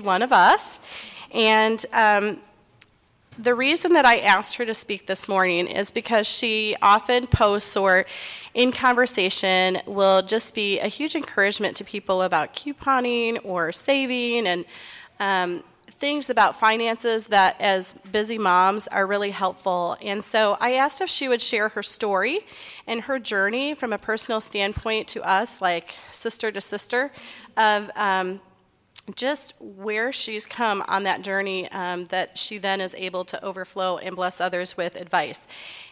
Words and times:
one 0.00 0.22
of 0.22 0.32
us. 0.32 0.80
And 1.32 1.84
um, 1.92 2.38
the 3.38 3.54
reason 3.54 3.92
that 3.92 4.04
I 4.04 4.18
asked 4.18 4.56
her 4.56 4.66
to 4.66 4.74
speak 4.74 5.06
this 5.06 5.28
morning 5.28 5.68
is 5.68 5.90
because 5.90 6.26
she 6.26 6.76
often 6.82 7.26
posts 7.26 7.76
or 7.76 8.04
in 8.54 8.72
conversation 8.72 9.78
will 9.86 10.22
just 10.22 10.54
be 10.54 10.80
a 10.80 10.88
huge 10.88 11.14
encouragement 11.14 11.76
to 11.76 11.84
people 11.84 12.22
about 12.22 12.54
couponing 12.54 13.38
or 13.44 13.70
saving 13.70 14.48
and 14.48 14.64
um, 15.20 15.62
things 15.86 16.30
about 16.30 16.58
finances 16.58 17.26
that, 17.26 17.60
as 17.60 17.94
busy 18.12 18.38
moms, 18.38 18.86
are 18.88 19.06
really 19.06 19.30
helpful. 19.30 19.96
And 20.00 20.22
so 20.22 20.56
I 20.60 20.74
asked 20.74 21.00
if 21.00 21.10
she 21.10 21.28
would 21.28 21.42
share 21.42 21.68
her 21.70 21.82
story 21.82 22.40
and 22.86 23.02
her 23.02 23.18
journey 23.18 23.74
from 23.74 23.92
a 23.92 23.98
personal 23.98 24.40
standpoint 24.40 25.08
to 25.08 25.22
us, 25.22 25.60
like 25.60 25.94
sister 26.10 26.50
to 26.52 26.60
sister, 26.60 27.12
of 27.56 27.90
um, 27.96 28.40
just 29.14 29.54
where 29.60 30.12
she's 30.12 30.46
come 30.46 30.82
on 30.88 31.04
that 31.04 31.22
journey 31.22 31.70
um, 31.70 32.06
that 32.06 32.36
she 32.38 32.58
then 32.58 32.80
is 32.80 32.94
able 32.94 33.24
to 33.24 33.44
overflow 33.44 33.98
and 33.98 34.16
bless 34.16 34.40
others 34.40 34.76
with 34.76 34.96
advice. 34.96 35.46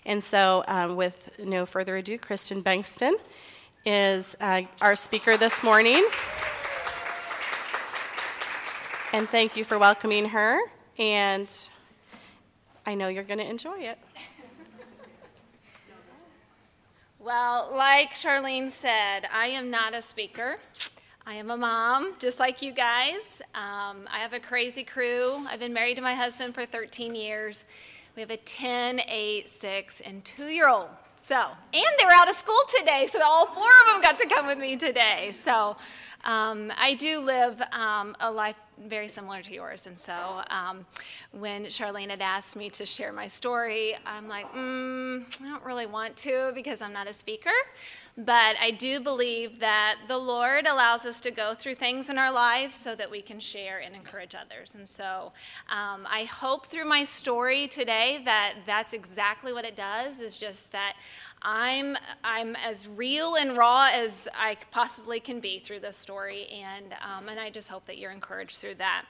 And 0.04 0.23
so, 0.23 0.64
um, 0.68 0.96
with 0.96 1.38
no 1.38 1.66
further 1.66 1.96
ado, 1.96 2.18
Kristen 2.18 2.62
Bankston 2.62 3.14
is 3.84 4.37
uh, 4.40 4.62
our 4.80 4.96
speaker 4.96 5.37
this 5.37 5.62
morning. 5.62 6.06
And 9.12 9.28
thank 9.28 9.56
you 9.56 9.64
for 9.64 9.78
welcoming 9.78 10.28
her. 10.30 10.59
And 10.98 11.48
I 12.84 12.95
know 12.95 13.09
you're 13.09 13.24
going 13.24 13.38
to 13.38 13.48
enjoy 13.48 13.78
it. 13.78 13.98
Well, 17.18 17.73
like 17.74 18.12
Charlene 18.12 18.70
said, 18.70 19.23
I 19.32 19.46
am 19.48 19.68
not 19.68 19.95
a 19.95 20.02
speaker. 20.02 20.59
I 21.28 21.34
am 21.34 21.50
a 21.50 21.56
mom, 21.56 22.14
just 22.20 22.38
like 22.38 22.62
you 22.62 22.70
guys. 22.70 23.42
Um, 23.52 24.06
I 24.08 24.20
have 24.20 24.32
a 24.32 24.38
crazy 24.38 24.84
crew. 24.84 25.44
I've 25.48 25.58
been 25.58 25.72
married 25.72 25.96
to 25.96 26.00
my 26.00 26.14
husband 26.14 26.54
for 26.54 26.64
13 26.64 27.16
years. 27.16 27.64
We 28.14 28.20
have 28.20 28.30
a 28.30 28.37
10, 28.37 29.01
8, 29.01 29.51
6, 29.51 30.01
and 30.02 30.24
2 30.24 30.45
year 30.45 30.68
old. 30.68 30.86
So, 31.16 31.34
and 31.34 31.84
they 31.98 32.04
were 32.04 32.12
out 32.12 32.28
of 32.28 32.36
school 32.36 32.60
today, 32.78 33.09
so 33.09 33.20
all 33.24 33.46
four 33.46 33.64
of 33.64 33.86
them 33.92 34.02
got 34.02 34.18
to 34.18 34.26
come 34.26 34.46
with 34.46 34.59
me 34.59 34.76
today. 34.76 35.32
So, 35.34 35.76
um, 36.27 36.73
I 36.77 36.95
do 36.95 37.21
live 37.21 37.63
um, 37.73 38.16
a 38.21 38.30
life 38.30 38.57
very 38.88 39.09
similar 39.09 39.41
to 39.43 39.55
yours. 39.55 39.87
And 39.87 39.99
so 39.99 40.43
um, 40.51 40.85
when 41.32 41.65
Charlene 41.66 42.10
had 42.10 42.21
asked 42.21 42.57
me 42.57 42.69
to 42.71 42.85
share 42.85 43.13
my 43.13 43.27
story, 43.27 43.95
I'm 44.05 44.29
like, 44.29 44.52
mm, 44.52 45.24
I 45.41 45.49
don't 45.49 45.65
really 45.65 45.87
want 45.87 46.16
to 46.19 46.52
because 46.54 46.82
I'm 46.82 46.93
not 46.93 47.07
a 47.07 47.13
speaker. 47.13 47.54
But 48.19 48.57
I 48.60 48.71
do 48.71 49.01
believe 49.01 49.60
that 49.60 49.97
the 50.09 50.16
Lord 50.16 50.66
allows 50.66 51.04
us 51.04 51.21
to 51.21 51.30
go 51.30 51.54
through 51.54 51.74
things 51.74 52.09
in 52.09 52.16
our 52.16 52.32
lives 52.32 52.74
so 52.74 52.95
that 52.97 53.10
we 53.10 53.21
can 53.21 53.38
share 53.38 53.80
and 53.80 53.95
encourage 53.95 54.35
others. 54.35 54.74
And 54.74 54.88
so 54.88 55.32
um, 55.69 56.07
I 56.10 56.24
hope 56.24 56.66
through 56.66 56.87
my 56.87 57.04
story 57.04 57.69
today 57.69 58.23
that 58.24 58.54
that's 58.65 58.95
exactly 58.95 59.52
what 59.52 59.66
it 59.66 59.77
does, 59.77 60.19
is 60.19 60.38
just 60.38 60.73
that 60.73 60.97
I'm, 61.42 61.96
I'm 62.24 62.56
as 62.56 62.88
real 62.88 63.37
and 63.37 63.56
raw 63.56 63.90
as 63.92 64.28
I 64.34 64.56
possibly 64.70 65.20
can 65.20 65.41
be 65.41 65.59
through 65.59 65.81
this 65.81 65.97
story. 65.97 66.47
And, 66.47 66.94
um, 66.94 67.28
and 67.28 67.38
I 67.38 67.50
just 67.50 67.69
hope 67.69 67.87
that 67.87 67.98
you're 67.98 68.10
encouraged 68.10 68.59
through 68.59 68.76
that. 68.76 69.04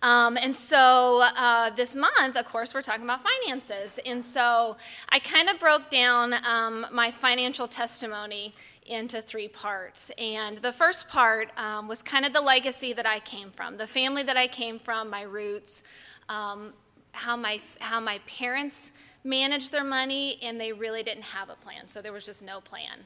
Um, 0.00 0.36
and 0.36 0.54
so 0.54 1.22
uh, 1.22 1.70
this 1.70 1.96
month, 1.96 2.36
of 2.36 2.44
course, 2.46 2.72
we're 2.72 2.82
talking 2.82 3.02
about 3.02 3.24
finances. 3.24 3.98
And 4.06 4.24
so 4.24 4.76
I 5.08 5.18
kind 5.18 5.48
of 5.48 5.58
broke 5.58 5.90
down 5.90 6.34
um, 6.46 6.86
my 6.92 7.10
financial 7.10 7.66
testimony 7.66 8.54
into 8.86 9.20
three 9.20 9.48
parts. 9.48 10.10
And 10.18 10.58
the 10.58 10.72
first 10.72 11.08
part 11.08 11.50
um, 11.58 11.88
was 11.88 12.02
kind 12.02 12.24
of 12.24 12.32
the 12.32 12.40
legacy 12.40 12.92
that 12.92 13.06
I 13.06 13.20
came 13.20 13.50
from, 13.50 13.76
the 13.76 13.86
family 13.86 14.22
that 14.22 14.36
I 14.36 14.46
came 14.46 14.78
from, 14.78 15.10
my 15.10 15.22
roots, 15.22 15.82
um, 16.28 16.72
how, 17.12 17.36
my, 17.36 17.60
how 17.80 18.00
my 18.00 18.20
parents 18.26 18.92
managed 19.24 19.72
their 19.72 19.84
money, 19.84 20.38
and 20.42 20.60
they 20.60 20.72
really 20.72 21.02
didn't 21.02 21.24
have 21.24 21.50
a 21.50 21.54
plan. 21.54 21.88
So 21.88 22.00
there 22.00 22.12
was 22.12 22.24
just 22.24 22.42
no 22.42 22.60
plan. 22.60 23.04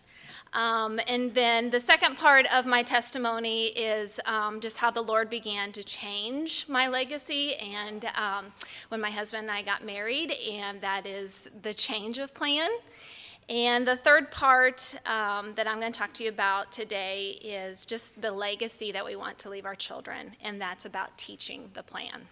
Um, 0.53 1.01
and 1.09 1.33
then 1.33 1.71
the 1.71 1.81
second 1.81 2.17
part 2.17 2.47
of 2.53 2.67
my 2.67 2.83
testimony 2.83 3.69
is 3.69 4.21
um, 4.27 4.61
just 4.61 4.79
how 4.79 4.91
the 4.91 5.01
Lord 5.01 5.31
began 5.31 5.73
to 5.73 5.83
change 5.83 6.67
my 6.69 6.89
legacy 6.89 7.55
and 7.57 8.05
um, 8.15 8.53
when 8.91 9.01
my 9.01 9.11
husband 9.11 9.49
and 9.49 9.51
I 9.51 9.63
got 9.63 9.85
married, 9.85 10.31
and 10.31 10.81
that 10.83 11.07
is 11.07 11.49
the 11.63 11.73
change 11.73 12.19
of 12.19 12.35
plan. 12.35 12.71
And 13.49 13.87
the 13.87 13.97
third 13.97 14.31
part 14.31 14.95
um, 15.05 15.55
that 15.55 15.67
I'm 15.67 15.81
going 15.81 15.93
to 15.93 15.99
talk 15.99 16.13
to 16.15 16.25
you 16.25 16.31
about 16.31 16.71
today 16.71 17.39
is 17.43 17.85
just 17.85 18.21
the 18.21 18.31
legacy 18.31 18.93
that 18.93 19.05
we 19.05 19.17
want 19.17 19.39
to 19.39 19.51
leave 19.51 19.67
our 19.67 19.75
children, 19.75 20.37
and 20.43 20.61
that's 20.61 20.85
about 20.85 21.17
teaching 21.19 21.71
the 21.75 21.83
plan. 21.83 22.29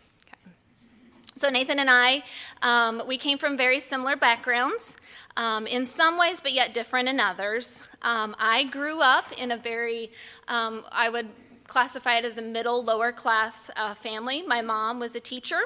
So, 1.40 1.48
Nathan 1.48 1.78
and 1.78 1.88
I, 1.88 2.22
um, 2.60 3.02
we 3.06 3.16
came 3.16 3.38
from 3.38 3.56
very 3.56 3.80
similar 3.80 4.14
backgrounds 4.14 4.94
um, 5.38 5.66
in 5.66 5.86
some 5.86 6.18
ways, 6.18 6.38
but 6.38 6.52
yet 6.52 6.74
different 6.74 7.08
in 7.08 7.18
others. 7.18 7.88
Um, 8.02 8.36
I 8.38 8.64
grew 8.64 9.00
up 9.00 9.32
in 9.38 9.50
a 9.50 9.56
very, 9.56 10.12
um, 10.48 10.84
I 10.92 11.08
would 11.08 11.28
classify 11.66 12.18
it 12.18 12.26
as 12.26 12.36
a 12.36 12.42
middle, 12.42 12.84
lower 12.84 13.10
class 13.10 13.70
uh, 13.74 13.94
family. 13.94 14.42
My 14.42 14.60
mom 14.60 15.00
was 15.00 15.14
a 15.14 15.20
teacher. 15.20 15.62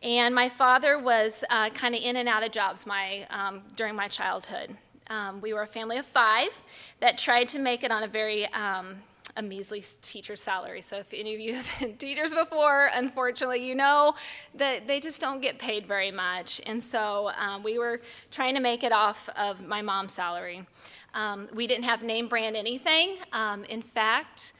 And 0.00 0.32
my 0.32 0.48
father 0.48 0.96
was 0.96 1.42
uh, 1.50 1.70
kind 1.70 1.96
of 1.96 2.00
in 2.00 2.14
and 2.14 2.28
out 2.28 2.44
of 2.44 2.52
jobs 2.52 2.86
my, 2.86 3.26
um, 3.30 3.62
during 3.74 3.96
my 3.96 4.06
childhood. 4.06 4.76
Um, 5.08 5.40
we 5.40 5.52
were 5.52 5.62
a 5.62 5.66
family 5.66 5.98
of 5.98 6.06
five 6.06 6.62
that 7.00 7.18
tried 7.18 7.48
to 7.48 7.58
make 7.58 7.82
it 7.82 7.90
on 7.90 8.04
a 8.04 8.08
very 8.08 8.46
a 9.40 9.42
measly 9.42 9.82
teacher 10.02 10.36
salary. 10.36 10.82
So 10.82 10.98
if 10.98 11.12
any 11.14 11.34
of 11.34 11.40
you 11.40 11.54
have 11.60 11.80
been 11.80 11.96
teachers 11.96 12.32
before, 12.34 12.90
unfortunately, 12.94 13.66
you 13.66 13.74
know 13.74 14.14
that 14.54 14.86
they 14.86 15.00
just 15.00 15.20
don't 15.20 15.40
get 15.40 15.58
paid 15.58 15.86
very 15.86 16.12
much. 16.12 16.60
And 16.66 16.82
so 16.82 17.32
um, 17.36 17.62
we 17.62 17.78
were 17.78 18.00
trying 18.30 18.54
to 18.54 18.60
make 18.60 18.84
it 18.84 18.92
off 18.92 19.28
of 19.36 19.66
my 19.66 19.82
mom's 19.82 20.12
salary. 20.12 20.66
Um, 21.14 21.48
we 21.54 21.66
didn't 21.66 21.84
have 21.84 22.02
name 22.02 22.28
brand 22.28 22.54
anything. 22.54 23.16
Um, 23.32 23.64
in 23.64 23.82
fact, 23.82 24.52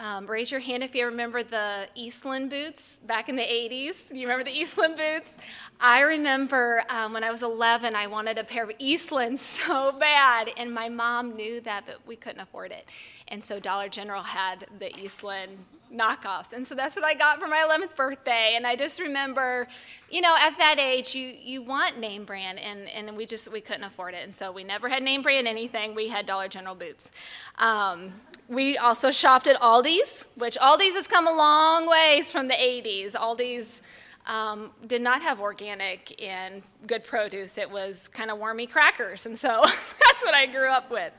um, 0.00 0.28
raise 0.28 0.52
your 0.52 0.60
hand 0.60 0.84
if 0.84 0.94
you 0.94 1.06
remember 1.06 1.42
the 1.42 1.88
Eastland 1.96 2.50
boots 2.50 3.00
back 3.04 3.28
in 3.28 3.34
the 3.34 3.42
80s. 3.42 4.14
You 4.14 4.28
remember 4.28 4.44
the 4.44 4.56
Eastland 4.56 4.96
boots? 4.96 5.36
I 5.80 6.02
remember 6.02 6.84
um, 6.88 7.12
when 7.12 7.24
I 7.24 7.32
was 7.32 7.42
11, 7.42 7.96
I 7.96 8.06
wanted 8.06 8.38
a 8.38 8.44
pair 8.44 8.62
of 8.62 8.70
Eastland 8.78 9.38
so 9.40 9.90
bad, 9.90 10.50
and 10.56 10.72
my 10.72 10.88
mom 10.88 11.34
knew 11.34 11.60
that, 11.62 11.82
but 11.84 11.98
we 12.06 12.14
couldn't 12.14 12.40
afford 12.40 12.70
it. 12.70 12.86
And 13.28 13.42
so 13.44 13.60
Dollar 13.60 13.88
General 13.88 14.22
had 14.22 14.66
the 14.78 14.96
Eastland 14.98 15.58
knockoffs. 15.92 16.52
And 16.52 16.66
so 16.66 16.74
that's 16.74 16.96
what 16.96 17.04
I 17.04 17.14
got 17.14 17.40
for 17.40 17.46
my 17.46 17.64
11th 17.68 17.96
birthday. 17.96 18.54
And 18.56 18.66
I 18.66 18.76
just 18.76 19.00
remember, 19.00 19.68
you 20.10 20.20
know, 20.20 20.36
at 20.38 20.58
that 20.58 20.78
age, 20.78 21.14
you, 21.14 21.26
you 21.26 21.62
want 21.62 21.98
name 21.98 22.24
brand, 22.24 22.58
and, 22.58 22.88
and 22.88 23.16
we 23.16 23.26
just, 23.26 23.50
we 23.50 23.60
couldn't 23.60 23.84
afford 23.84 24.14
it. 24.14 24.22
And 24.22 24.34
so 24.34 24.52
we 24.52 24.64
never 24.64 24.88
had 24.88 25.02
name 25.02 25.22
brand 25.22 25.48
anything. 25.48 25.94
We 25.94 26.08
had 26.08 26.26
Dollar 26.26 26.48
General 26.48 26.74
boots. 26.74 27.10
Um, 27.58 28.12
we 28.48 28.78
also 28.78 29.10
shopped 29.10 29.46
at 29.46 29.60
Aldi's, 29.60 30.26
which 30.34 30.56
Aldi's 30.56 30.94
has 30.94 31.06
come 31.06 31.26
a 31.26 31.32
long 31.32 31.88
ways 31.88 32.30
from 32.30 32.48
the 32.48 32.54
80s. 32.54 33.12
Aldi's 33.12 33.82
um, 34.28 34.70
did 34.86 35.02
not 35.02 35.22
have 35.22 35.40
organic 35.40 36.22
and 36.22 36.62
good 36.86 37.02
produce. 37.02 37.58
It 37.58 37.70
was 37.70 38.08
kind 38.08 38.30
of 38.30 38.38
wormy 38.38 38.66
crackers, 38.66 39.26
and 39.26 39.38
so 39.38 39.62
that's 39.64 40.22
what 40.22 40.34
I 40.34 40.46
grew 40.46 40.68
up 40.68 40.90
with. 40.90 41.12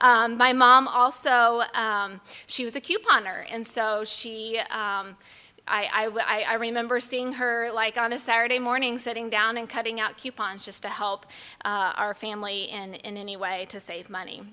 Um, 0.00 0.36
my 0.36 0.52
mom 0.52 0.88
also, 0.88 1.62
um, 1.74 2.20
she 2.46 2.64
was 2.64 2.76
a 2.76 2.80
couponer, 2.80 3.46
and 3.50 3.66
so 3.66 4.04
she. 4.04 4.58
Um, 4.70 5.16
I, 5.70 6.10
I, 6.26 6.44
I, 6.48 6.54
remember 6.54 6.98
seeing 6.98 7.34
her 7.34 7.70
like 7.70 7.98
on 7.98 8.14
a 8.14 8.18
Saturday 8.18 8.58
morning 8.58 8.96
sitting 8.96 9.28
down 9.28 9.58
and 9.58 9.68
cutting 9.68 10.00
out 10.00 10.16
coupons 10.16 10.64
just 10.64 10.80
to 10.84 10.88
help 10.88 11.26
uh, 11.62 11.92
our 11.94 12.14
family 12.14 12.70
in, 12.70 12.94
in 12.94 13.18
any 13.18 13.36
way 13.36 13.66
to 13.68 13.78
save 13.78 14.08
money. 14.08 14.44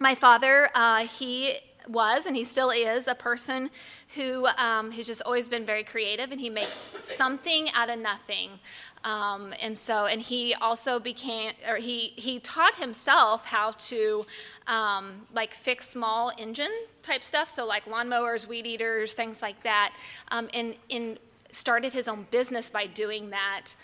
My 0.00 0.14
father, 0.14 0.70
uh, 0.74 1.06
he 1.06 1.58
was 1.88 2.26
and 2.26 2.36
he 2.36 2.44
still 2.44 2.70
is 2.70 3.08
a 3.08 3.14
person 3.14 3.70
who 4.14 4.46
um, 4.58 4.90
has 4.92 5.06
just 5.06 5.22
always 5.22 5.48
been 5.48 5.64
very 5.64 5.84
creative 5.84 6.30
and 6.30 6.40
he 6.40 6.50
makes 6.50 6.94
something 6.98 7.68
out 7.74 7.90
of 7.90 7.98
nothing. 7.98 8.50
Um, 9.04 9.54
and 9.60 9.76
so, 9.78 10.06
and 10.06 10.20
he 10.20 10.54
also 10.54 10.98
became, 10.98 11.52
or 11.68 11.76
he, 11.76 12.12
he 12.16 12.40
taught 12.40 12.76
himself 12.76 13.46
how 13.46 13.70
to 13.72 14.26
um, 14.66 15.26
like 15.32 15.54
fix 15.54 15.88
small 15.88 16.32
engine 16.36 16.72
type 17.02 17.22
stuff. 17.22 17.48
So, 17.48 17.64
like 17.64 17.84
lawnmowers, 17.84 18.46
weed 18.46 18.66
eaters, 18.66 19.14
things 19.14 19.40
like 19.40 19.62
that. 19.62 19.94
Um, 20.30 20.48
and, 20.52 20.74
and 20.90 21.18
started 21.50 21.92
his 21.92 22.08
own 22.08 22.26
business 22.30 22.70
by 22.70 22.86
doing 22.86 23.30
that. 23.30 23.74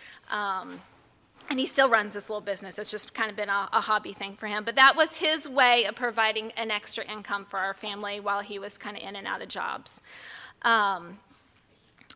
And 1.51 1.61
he 1.61 1.67
still 1.67 1.89
runs 1.89 2.15
this 2.15 2.29
little 2.29 2.41
business. 2.41 2.79
It's 2.79 2.91
just 2.91 3.15
kind 3.15 3.31
of 3.31 3.37
been 3.37 3.49
a, 3.49 3.69
a, 3.73 3.81
hobby 3.81 4.13
thing 4.13 4.35
for 4.35 4.47
him. 4.47 4.65
But 4.65 4.77
that 4.77 4.97
was 4.97 5.19
his 5.19 5.49
way 5.49 5.85
of 5.85 5.95
providing 5.95 6.53
an 6.53 6.71
extra 6.71 7.05
income 7.05 7.45
for 7.45 7.59
our 7.59 7.75
family 7.75 8.19
while 8.19 8.41
he 8.41 8.59
was 8.59 8.79
kind 8.79 8.97
of 8.97 9.03
in 9.03 9.15
and 9.15 9.27
out 9.27 9.43
of 9.43 9.49
jobs. 9.49 10.01
Um, 10.63 11.21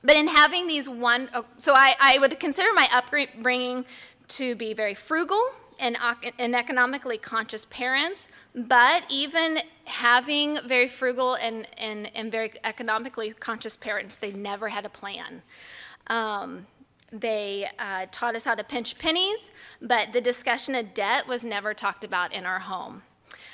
but 0.03 0.17
in 0.17 0.29
having 0.29 0.67
these 0.67 0.89
one, 0.89 1.29
so 1.57 1.75
I, 1.75 1.95
I 2.01 2.19
would 2.19 2.41
consider 2.41 2.69
my 2.75 2.89
upbringing 2.93 3.85
to 4.29 4.55
be 4.55 4.73
very 4.73 4.95
frugal 4.95 5.43
and, 5.79 5.97
and 6.39 6.55
economically 6.55 7.19
conscious 7.19 7.65
parents, 7.65 8.29
but 8.55 9.05
even 9.09 9.61
having 9.85 10.59
very 10.67 10.89
frugal 10.89 11.35
and, 11.35 11.67
and, 11.79 12.11
and 12.15 12.31
very 12.31 12.53
economically 12.65 13.33
conscious 13.33 13.77
parents, 13.77 14.19
they 14.19 14.33
never 14.33 14.69
had 14.69 14.85
a 14.85 14.89
plan. 14.89 15.43
Um, 16.09 16.67
they 17.13 17.69
uh, 17.79 18.07
taught 18.11 18.37
us 18.37 18.45
how 18.45 18.55
to 18.55 18.65
pinch 18.65 18.99
pennies, 18.99 19.51
but 19.81 20.13
the 20.13 20.21
discussion 20.21 20.75
of 20.75 20.95
debt 20.95 21.27
was 21.27 21.45
never 21.45 21.75
talked 21.75 22.05
about 22.05 22.33
in 22.33 22.45
our 22.45 22.61
home. 22.61 23.03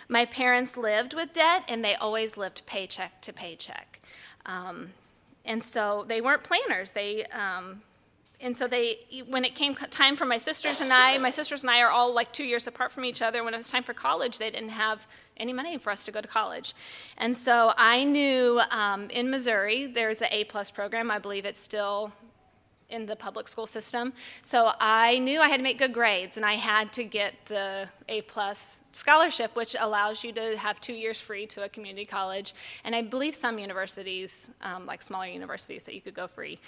My 0.09 0.25
parents 0.25 0.77
lived 0.77 1.15
with 1.15 1.33
debt, 1.33 1.65
and 1.69 1.85
they 1.85 1.95
always 1.95 2.37
lived 2.37 2.67
paycheck 2.67 3.21
to 3.23 3.33
paycheck. 3.33 4.01
Um, 4.45 4.91
and 5.45 5.63
so 5.63 6.05
they 6.09 6.21
weren't 6.21 6.43
planners. 6.43 6.93
They 6.93 7.25
um, 7.27 7.83
and 8.41 8.57
so 8.57 8.67
they 8.67 8.99
when 9.29 9.45
it 9.45 9.55
came 9.55 9.75
time 9.75 10.17
for 10.17 10.27
my 10.27 10.39
sisters 10.39 10.81
and 10.81 10.93
i 10.93 11.17
my 11.19 11.31
sisters 11.31 11.63
and 11.63 11.71
i 11.71 11.81
are 11.81 11.91
all 11.91 12.13
like 12.13 12.33
two 12.33 12.45
years 12.45 12.67
apart 12.67 12.93
from 12.93 13.05
each 13.05 13.23
other 13.23 13.43
when 13.43 13.55
it 13.55 13.57
was 13.57 13.69
time 13.69 13.83
for 13.83 13.95
college 13.95 14.39
they 14.39 14.51
didn't 14.51 14.69
have 14.69 15.07
any 15.37 15.53
money 15.53 15.79
for 15.79 15.91
us 15.91 16.05
to 16.05 16.13
go 16.13 16.21
to 16.21 16.29
college 16.29 16.75
and 17.17 17.37
so 17.37 17.73
i 17.77 18.05
knew 18.05 18.61
um, 18.71 19.09
in 19.11 19.31
missouri 19.31 19.87
there's 19.87 20.19
the 20.19 20.35
a 20.35 20.45
plus 20.45 20.71
program 20.71 21.11
i 21.11 21.19
believe 21.19 21.45
it's 21.45 21.61
still 21.61 22.13
in 22.95 23.07
the 23.07 23.17
public 23.17 23.49
school 23.49 23.67
system 23.67 24.13
so 24.43 24.73
i 24.81 25.19
knew 25.19 25.41
i 25.41 25.49
had 25.49 25.59
to 25.59 25.63
make 25.63 25.79
good 25.79 25.93
grades 25.93 26.37
and 26.37 26.47
i 26.47 26.55
had 26.55 26.93
to 26.93 27.05
get 27.05 27.35
the 27.47 27.87
a 28.09 28.23
plus 28.23 28.83
scholarship 28.93 29.55
which 29.57 29.77
allows 29.79 30.25
you 30.25 30.33
to 30.33 30.57
have 30.57 30.81
two 30.81 30.95
years 30.95 31.21
free 31.21 31.47
to 31.47 31.65
a 31.65 31.69
community 31.69 32.05
college 32.05 32.55
and 32.85 32.95
i 32.95 33.03
believe 33.03 33.35
some 33.35 33.59
universities 33.59 34.51
um, 34.63 34.87
like 34.87 35.03
smaller 35.03 35.27
universities 35.27 35.85
that 35.85 35.95
you 35.95 36.01
could 36.01 36.15
go 36.15 36.27
free 36.27 36.59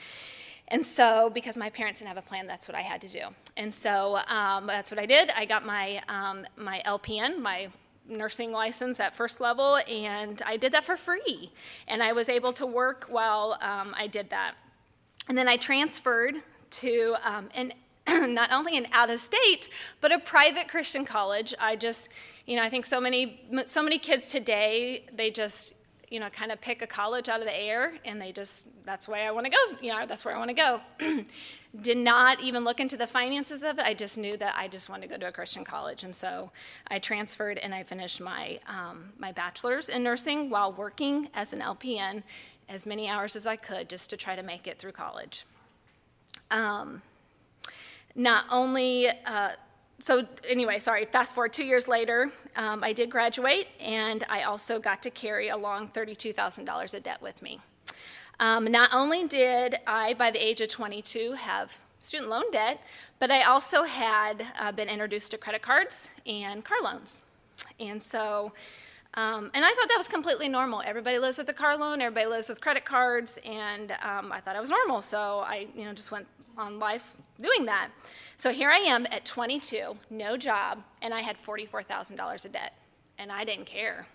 and 0.69 0.85
so, 0.85 1.31
because 1.31 1.57
my 1.57 1.71
parents 1.71 2.01
didn't 2.01 2.09
have 2.09 2.17
a 2.17 2.27
plan, 2.27 2.47
that's 2.47 2.67
what 2.67 2.75
I 2.75 2.81
had 2.81 3.01
to 3.03 3.09
do. 3.09 3.21
And 3.57 3.73
so 3.73 4.19
um, 4.27 4.67
that's 4.67 4.91
what 4.91 4.99
I 4.99 5.07
did. 5.07 5.31
I 5.37 5.45
got 5.45 5.65
my, 5.65 6.03
um, 6.09 6.45
my 6.57 6.83
LPN, 6.85 7.41
my 7.41 7.69
nursing 8.09 8.53
license 8.53 8.99
at 9.01 9.15
first 9.15 9.41
level, 9.41 9.79
and 9.89 10.43
I 10.45 10.57
did 10.57 10.73
that 10.73 10.85
for 10.85 10.97
free. 10.97 11.53
And 11.87 12.03
I 12.03 12.13
was 12.13 12.29
able 12.29 12.53
to 12.55 12.67
work 12.67 13.07
while 13.09 13.59
um, 13.61 13.95
I 13.97 14.07
did 14.07 14.31
that. 14.31 14.55
And 15.29 15.37
then 15.37 15.49
I 15.49 15.57
transferred 15.57 16.37
to 16.71 17.17
um, 17.25 17.49
an 17.55 17.73
not 18.35 18.53
only 18.53 18.77
an 18.77 18.87
out 18.93 19.11
of 19.11 19.19
state, 19.19 19.69
but 20.01 20.13
a 20.13 20.19
private 20.19 20.69
Christian 20.69 21.05
college. 21.05 21.53
I 21.59 21.75
just, 21.75 22.09
you 22.47 22.57
know, 22.57 22.63
I 22.63 22.71
think 22.71 22.87
so 22.87 23.01
many 23.01 23.41
so 23.67 23.83
many 23.83 23.99
kids 23.99 24.31
today, 24.31 25.05
they 25.13 25.31
just 25.31 25.75
you 26.11 26.21
know, 26.21 26.29
kind 26.31 26.53
of 26.53 26.61
pick 26.61 26.83
a 26.83 26.87
college 26.87 27.29
out 27.29 27.41
of 27.41 27.47
the 27.47 27.59
air 27.59 27.95
and 28.05 28.21
they 28.21 28.33
just, 28.33 28.67
that's 28.85 29.09
where 29.09 29.27
I 29.27 29.31
want 29.33 29.47
to 29.47 29.51
go. 29.51 29.77
You 29.81 29.93
know, 29.93 30.07
that's 30.07 30.25
where 30.25 30.35
I 30.35 30.39
want 30.39 30.51
to 30.51 30.55
go. 30.55 30.81
Did 31.81 31.97
not 31.97 32.41
even 32.41 32.65
look 32.65 32.81
into 32.81 32.97
the 32.97 33.07
finances 33.07 33.63
of 33.63 33.79
it. 33.79 33.85
I 33.85 33.93
just 33.93 34.17
knew 34.17 34.37
that 34.37 34.55
I 34.57 34.69
just 34.69 34.89
wanted 34.89 35.09
to 35.09 35.15
go 35.15 35.19
to 35.19 35.29
a 35.29 35.33
Christian 35.33 35.65
college. 35.65 36.05
And 36.05 36.15
so 36.15 36.53
I 36.89 37.01
transferred 37.01 37.59
and 37.59 37.75
I 37.75 37.83
finished 37.83 38.21
my, 38.21 38.61
um, 38.67 39.13
my 39.19 39.33
bachelor's 39.33 39.89
in 39.89 40.05
nursing 40.05 40.49
while 40.49 40.73
working 40.73 41.29
as 41.35 41.53
an 41.53 41.61
LPN 41.61 42.23
as 42.69 42.87
many 42.87 43.09
hours 43.09 43.37
as 43.37 43.47
I 43.47 43.57
could 43.57 43.89
just 43.89 44.11
to 44.11 44.17
try 44.17 44.37
to 44.37 44.43
make 44.43 44.67
it 44.67 44.79
through 44.79 44.93
college. 44.93 45.45
Um, 46.51 47.03
not 48.15 48.45
only 48.51 49.09
uh, 49.09 49.51
so 49.99 50.27
anyway, 50.47 50.79
sorry, 50.79 51.07
fast 51.07 51.35
forward 51.35 51.53
two 51.53 51.65
years 51.65 51.89
later, 51.89 52.31
um, 52.55 52.85
I 52.85 52.93
did 52.93 53.11
graduate, 53.11 53.69
and 53.81 54.25
I 54.29 54.43
also 54.43 54.79
got 54.79 55.03
to 55.05 55.11
carry 55.11 55.49
along 55.49 55.89
$32,000 55.89 56.95
of 56.95 57.03
debt 57.03 57.23
with 57.23 57.41
me. 57.41 57.61
Um, 58.39 58.67
not 58.67 58.91
only 58.93 59.27
did 59.27 59.77
I, 59.87 60.13
by 60.15 60.31
the 60.31 60.45
age 60.45 60.61
of 60.61 60.69
22, 60.69 61.33
have 61.33 61.81
student 61.99 62.29
loan 62.29 62.51
debt, 62.51 62.83
but 63.19 63.31
I 63.31 63.43
also 63.43 63.85
had 63.85 64.47
uh, 64.61 64.71
been 64.73 64.91
introduced 64.91 65.31
to 65.31 65.39
credit 65.39 65.63
cards 65.63 66.11
and 66.27 66.63
car 66.63 66.79
loans. 66.83 67.25
And 67.81 68.03
so, 68.03 68.53
um, 69.17 69.51
and 69.55 69.65
I 69.65 69.73
thought 69.73 69.89
that 69.89 69.97
was 69.97 70.09
completely 70.09 70.49
normal. 70.49 70.83
Everybody 70.85 71.19
lives 71.19 71.39
with 71.39 71.49
a 71.49 71.55
car 71.55 71.77
loan, 71.77 72.03
everybody 72.03 72.27
lives 72.27 72.49
with 72.51 72.61
credit 72.61 72.85
cards, 72.85 73.39
and 73.45 73.93
um, 74.03 74.31
I 74.31 74.41
thought 74.41 74.57
it 74.57 74.61
was 74.61 74.71
normal. 74.71 75.01
So 75.01 75.41
I, 75.41 75.69
you 75.75 75.85
know, 75.85 75.95
just 75.95 76.11
went 76.11 76.27
on 76.59 76.79
life 76.79 77.15
doing 77.41 77.65
that. 77.67 77.89
So 78.37 78.53
here 78.53 78.71
I 78.71 78.79
am 78.79 79.07
at 79.11 79.25
22, 79.25 79.97
no 80.11 80.37
job, 80.37 80.83
and 81.01 81.15
I 81.15 81.21
had 81.21 81.37
$44,000 81.43 82.45
of 82.45 82.53
debt, 82.53 82.75
and 83.19 83.33
I 83.33 83.45
didn't 83.45 83.67
care. 83.67 84.07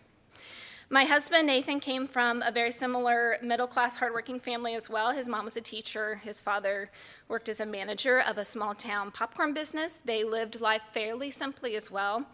My 0.93 1.05
husband, 1.05 1.47
Nathan, 1.47 1.79
came 1.79 2.05
from 2.05 2.41
a 2.41 2.51
very 2.51 2.69
similar 2.69 3.37
middle 3.41 3.65
class, 3.65 3.95
hardworking 3.95 4.41
family 4.41 4.75
as 4.75 4.89
well. 4.89 5.11
His 5.11 5.25
mom 5.25 5.45
was 5.45 5.55
a 5.55 5.61
teacher, 5.61 6.15
his 6.15 6.41
father 6.41 6.89
worked 7.29 7.47
as 7.47 7.61
a 7.61 7.65
manager 7.65 8.19
of 8.19 8.37
a 8.37 8.43
small 8.43 8.75
town 8.75 9.09
popcorn 9.09 9.53
business. 9.53 10.01
They 10.03 10.25
lived 10.25 10.59
life 10.59 10.81
fairly 10.91 11.31
simply 11.31 11.77
as 11.77 11.89
well, 11.89 12.25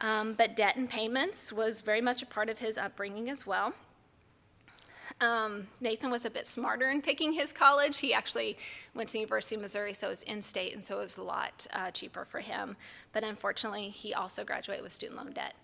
um, 0.00 0.34
but 0.34 0.56
debt 0.56 0.76
and 0.76 0.88
payments 0.88 1.52
was 1.52 1.80
very 1.80 2.00
much 2.00 2.22
a 2.22 2.26
part 2.26 2.48
of 2.48 2.58
his 2.58 2.78
upbringing 2.78 3.28
as 3.28 3.46
well. 3.46 3.74
Um, 5.20 5.66
Nathan 5.80 6.10
was 6.10 6.24
a 6.24 6.30
bit 6.30 6.46
smarter 6.46 6.88
in 6.90 7.02
picking 7.02 7.34
his 7.34 7.52
college. 7.52 7.98
He 7.98 8.14
actually 8.14 8.56
went 8.94 9.10
to 9.10 9.18
University 9.18 9.56
of 9.56 9.62
Missouri, 9.62 9.92
so 9.92 10.06
it 10.06 10.10
was 10.10 10.22
in 10.22 10.40
state, 10.40 10.74
and 10.74 10.82
so 10.82 10.98
it 10.98 11.02
was 11.02 11.18
a 11.18 11.22
lot 11.22 11.66
uh, 11.72 11.90
cheaper 11.90 12.24
for 12.24 12.40
him. 12.40 12.76
But 13.12 13.24
unfortunately, 13.24 13.90
he 13.90 14.14
also 14.14 14.44
graduated 14.44 14.82
with 14.82 14.92
student 14.92 15.18
loan 15.18 15.32
debt, 15.32 15.54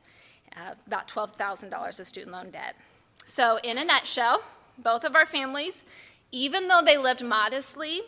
uh, 0.54 0.74
about 0.86 1.08
$12,000 1.08 2.00
of 2.00 2.06
student 2.06 2.32
loan 2.32 2.50
debt. 2.50 2.76
So, 3.24 3.58
in 3.62 3.78
a 3.78 3.84
nutshell, 3.84 4.42
both 4.78 5.04
of 5.04 5.16
our 5.16 5.26
families, 5.26 5.84
even 6.30 6.68
though 6.68 6.82
they 6.84 6.98
lived 6.98 7.24
modestly, 7.24 8.02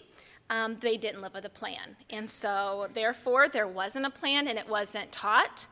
um, 0.50 0.76
they 0.80 0.96
didn't 0.96 1.22
live 1.22 1.34
with 1.34 1.44
a 1.44 1.50
plan. 1.50 1.96
And 2.10 2.28
so, 2.28 2.88
therefore, 2.92 3.48
there 3.48 3.66
wasn't 3.66 4.06
a 4.06 4.10
plan 4.10 4.46
and 4.46 4.58
it 4.58 4.68
wasn't 4.68 5.12
taught. 5.12 5.66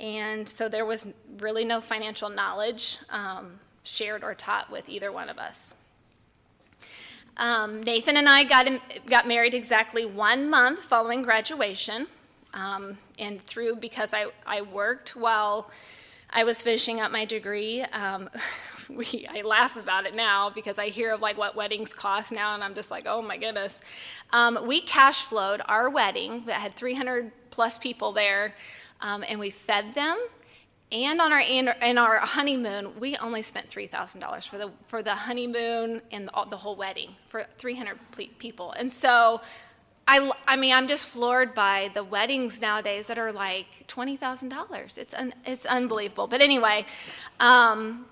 And 0.00 0.48
so, 0.48 0.68
there 0.68 0.84
was 0.84 1.08
really 1.38 1.64
no 1.64 1.80
financial 1.80 2.28
knowledge. 2.28 2.98
Um, 3.10 3.60
shared 3.84 4.22
or 4.22 4.34
taught 4.34 4.70
with 4.70 4.88
either 4.88 5.10
one 5.12 5.28
of 5.28 5.38
us. 5.38 5.74
Um, 7.36 7.82
Nathan 7.82 8.16
and 8.16 8.28
I 8.28 8.44
got, 8.44 8.66
in, 8.66 8.80
got 9.06 9.26
married 9.26 9.54
exactly 9.54 10.04
one 10.04 10.48
month 10.48 10.80
following 10.80 11.22
graduation. 11.22 12.06
Um, 12.52 12.98
and 13.18 13.42
through, 13.42 13.76
because 13.76 14.12
I, 14.12 14.26
I 14.46 14.62
worked 14.62 15.16
while 15.16 15.70
I 16.28 16.44
was 16.44 16.62
finishing 16.62 17.00
up 17.00 17.10
my 17.10 17.24
degree, 17.24 17.82
um, 17.82 18.28
we, 18.88 19.26
I 19.30 19.42
laugh 19.42 19.76
about 19.76 20.04
it 20.04 20.14
now 20.14 20.50
because 20.50 20.78
I 20.78 20.88
hear 20.88 21.14
of 21.14 21.20
like 21.20 21.38
what 21.38 21.54
weddings 21.56 21.94
cost 21.94 22.32
now, 22.32 22.54
and 22.54 22.62
I'm 22.62 22.74
just 22.74 22.90
like, 22.90 23.04
oh 23.06 23.22
my 23.22 23.36
goodness. 23.36 23.80
Um, 24.32 24.66
we 24.66 24.80
cash 24.80 25.22
flowed 25.22 25.62
our 25.66 25.88
wedding 25.88 26.44
that 26.46 26.56
had 26.56 26.74
300 26.74 27.30
plus 27.50 27.78
people 27.78 28.12
there, 28.12 28.54
um, 29.00 29.24
and 29.28 29.38
we 29.40 29.50
fed 29.50 29.94
them 29.94 30.18
and 30.92 31.20
on 31.20 31.32
our 31.32 31.40
in 31.40 31.98
our 31.98 32.18
honeymoon, 32.18 32.98
we 32.98 33.16
only 33.18 33.42
spent 33.42 33.68
three 33.68 33.86
thousand 33.86 34.20
dollars 34.20 34.44
for 34.44 34.58
the 34.58 34.72
for 34.88 35.02
the 35.02 35.14
honeymoon 35.14 36.02
and 36.10 36.28
the, 36.28 36.46
the 36.50 36.56
whole 36.56 36.74
wedding 36.74 37.10
for 37.28 37.46
three 37.58 37.76
hundred 37.76 37.98
people. 38.38 38.72
And 38.72 38.90
so, 38.90 39.40
I 40.08 40.32
I 40.48 40.56
mean, 40.56 40.74
I'm 40.74 40.88
just 40.88 41.06
floored 41.06 41.54
by 41.54 41.92
the 41.94 42.02
weddings 42.02 42.60
nowadays 42.60 43.06
that 43.06 43.18
are 43.18 43.30
like 43.30 43.66
twenty 43.86 44.16
thousand 44.16 44.48
dollars. 44.48 44.98
It's 44.98 45.14
un, 45.14 45.32
it's 45.44 45.66
unbelievable. 45.66 46.26
But 46.26 46.40
anyway. 46.40 46.86
Um, 47.38 48.06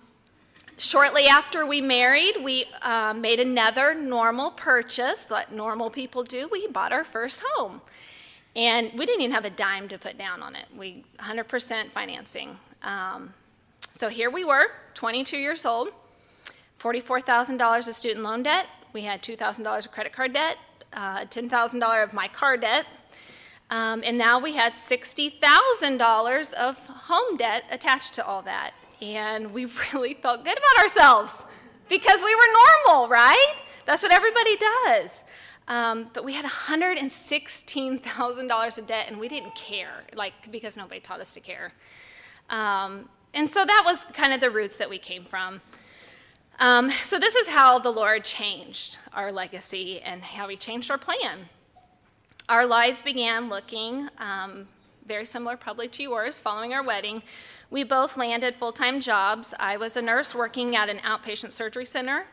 shortly 0.80 1.26
after 1.26 1.66
we 1.66 1.80
married, 1.80 2.37
we 2.40 2.64
um, 2.83 3.21
made 3.21 3.40
another 3.40 3.95
normal 3.95 4.52
purchase, 4.52 5.28
like 5.28 5.50
normal 5.50 5.90
people 5.90 6.23
do. 6.23 6.49
We 6.52 6.68
bought 6.68 6.92
our 6.92 7.02
first 7.02 7.42
home. 7.54 7.80
And 8.57 8.93
we 8.99 9.07
didn't 9.07 9.23
even 9.23 9.35
have 9.35 9.45
a 9.45 9.50
dime 9.50 9.88
to 9.88 9.99
put 9.99 10.19
down 10.19 10.43
on 10.43 10.57
it. 10.57 10.67
We 10.76 11.05
100% 11.19 11.90
financing. 11.90 12.57
Um, 12.83 13.35
so 13.93 14.09
here 14.09 14.31
we 14.31 14.45
were, 14.45 14.71
22 14.95 15.37
years 15.37 15.67
old, 15.67 15.88
$44,000 16.81 17.88
of 17.88 17.95
student 17.95 18.25
loan 18.25 18.43
debt. 18.43 18.67
We 18.93 19.02
had 19.02 19.23
$2,000 19.23 19.87
of 19.87 19.93
credit 19.93 20.12
card 20.12 20.33
debt, 20.33 20.57
uh, 20.93 21.25
$10,000 21.25 22.05
of 22.05 22.12
my 22.12 22.28
car 22.28 22.57
debt, 22.57 22.87
um, 23.71 24.02
and 24.05 24.17
now 24.17 24.38
we 24.38 24.55
had 24.55 24.73
$60,000 24.73 26.55
of 26.55 26.87
home 26.87 27.37
debt 27.37 27.64
attached 27.71 28.14
to 28.14 28.25
all 28.25 28.43
that. 28.43 28.73
And 29.02 29.52
we 29.52 29.67
really 29.93 30.14
felt 30.14 30.45
good 30.45 30.57
about 30.57 30.83
ourselves 30.83 31.45
because 31.88 32.21
we 32.23 32.35
were 32.35 32.87
normal, 32.87 33.09
right? 33.09 33.55
That's 33.85 34.02
what 34.02 34.12
everybody 34.12 34.57
does. 34.57 35.25
Um, 35.68 36.10
but 36.14 36.25
we 36.25 36.32
had 36.32 36.46
$116,000 36.46 38.78
of 38.78 38.87
debt 38.87 39.04
and 39.08 39.20
we 39.20 39.28
didn't 39.28 39.54
care, 39.54 40.02
like, 40.14 40.50
because 40.50 40.76
nobody 40.76 40.98
taught 40.98 41.20
us 41.20 41.32
to 41.34 41.40
care. 41.40 41.70
Um, 42.50 43.08
and 43.34 43.48
so 43.48 43.64
that 43.64 43.82
was 43.87 44.06
kind 44.06 44.32
of 44.32 44.40
the 44.40 44.50
roots 44.50 44.76
that 44.78 44.88
we 44.88 44.98
came 44.98 45.25
from. 45.25 45.60
Um, 46.58 46.90
so 47.02 47.18
this 47.18 47.37
is 47.37 47.48
how 47.48 47.78
the 47.78 47.90
Lord 47.90 48.25
changed 48.25 48.98
our 49.12 49.30
legacy 49.30 50.00
and 50.00 50.22
how 50.22 50.48
He 50.48 50.56
changed 50.56 50.90
our 50.90 50.98
plan. 50.98 51.50
Our 52.48 52.66
lives 52.66 53.02
began 53.02 53.50
looking 53.50 54.08
um, 54.18 54.68
very 55.06 55.26
similar, 55.26 55.56
probably 55.56 55.88
to 55.88 56.02
yours, 56.02 56.38
following 56.38 56.72
our 56.72 56.82
wedding. 56.82 57.22
We 57.70 57.84
both 57.84 58.16
landed 58.16 58.54
full 58.54 58.72
time 58.72 59.00
jobs. 59.00 59.52
I 59.60 59.76
was 59.76 59.96
a 59.96 60.02
nurse 60.02 60.34
working 60.34 60.75
at 60.75 60.88
an 60.88 60.98
outpatient 60.98 61.52
surgery 61.52 61.84
center, 61.84 62.26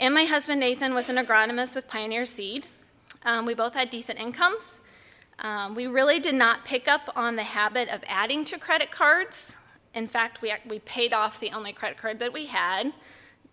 and 0.00 0.14
my 0.14 0.24
husband 0.24 0.60
Nathan 0.60 0.94
was 0.94 1.10
an 1.10 1.16
agronomist 1.16 1.74
with 1.74 1.86
Pioneer 1.86 2.24
Seed. 2.24 2.64
Um, 3.22 3.44
we 3.44 3.52
both 3.52 3.74
had 3.74 3.90
decent 3.90 4.18
incomes. 4.18 4.80
Um, 5.40 5.74
we 5.74 5.86
really 5.86 6.18
did 6.18 6.34
not 6.34 6.64
pick 6.64 6.88
up 6.88 7.10
on 7.14 7.36
the 7.36 7.42
habit 7.42 7.90
of 7.90 8.02
adding 8.08 8.46
to 8.46 8.58
credit 8.58 8.90
cards. 8.90 9.56
In 9.94 10.08
fact, 10.08 10.40
we, 10.40 10.54
we 10.66 10.78
paid 10.78 11.12
off 11.12 11.38
the 11.38 11.50
only 11.50 11.72
credit 11.72 11.98
card 11.98 12.18
that 12.18 12.32
we 12.32 12.46
had, 12.46 12.94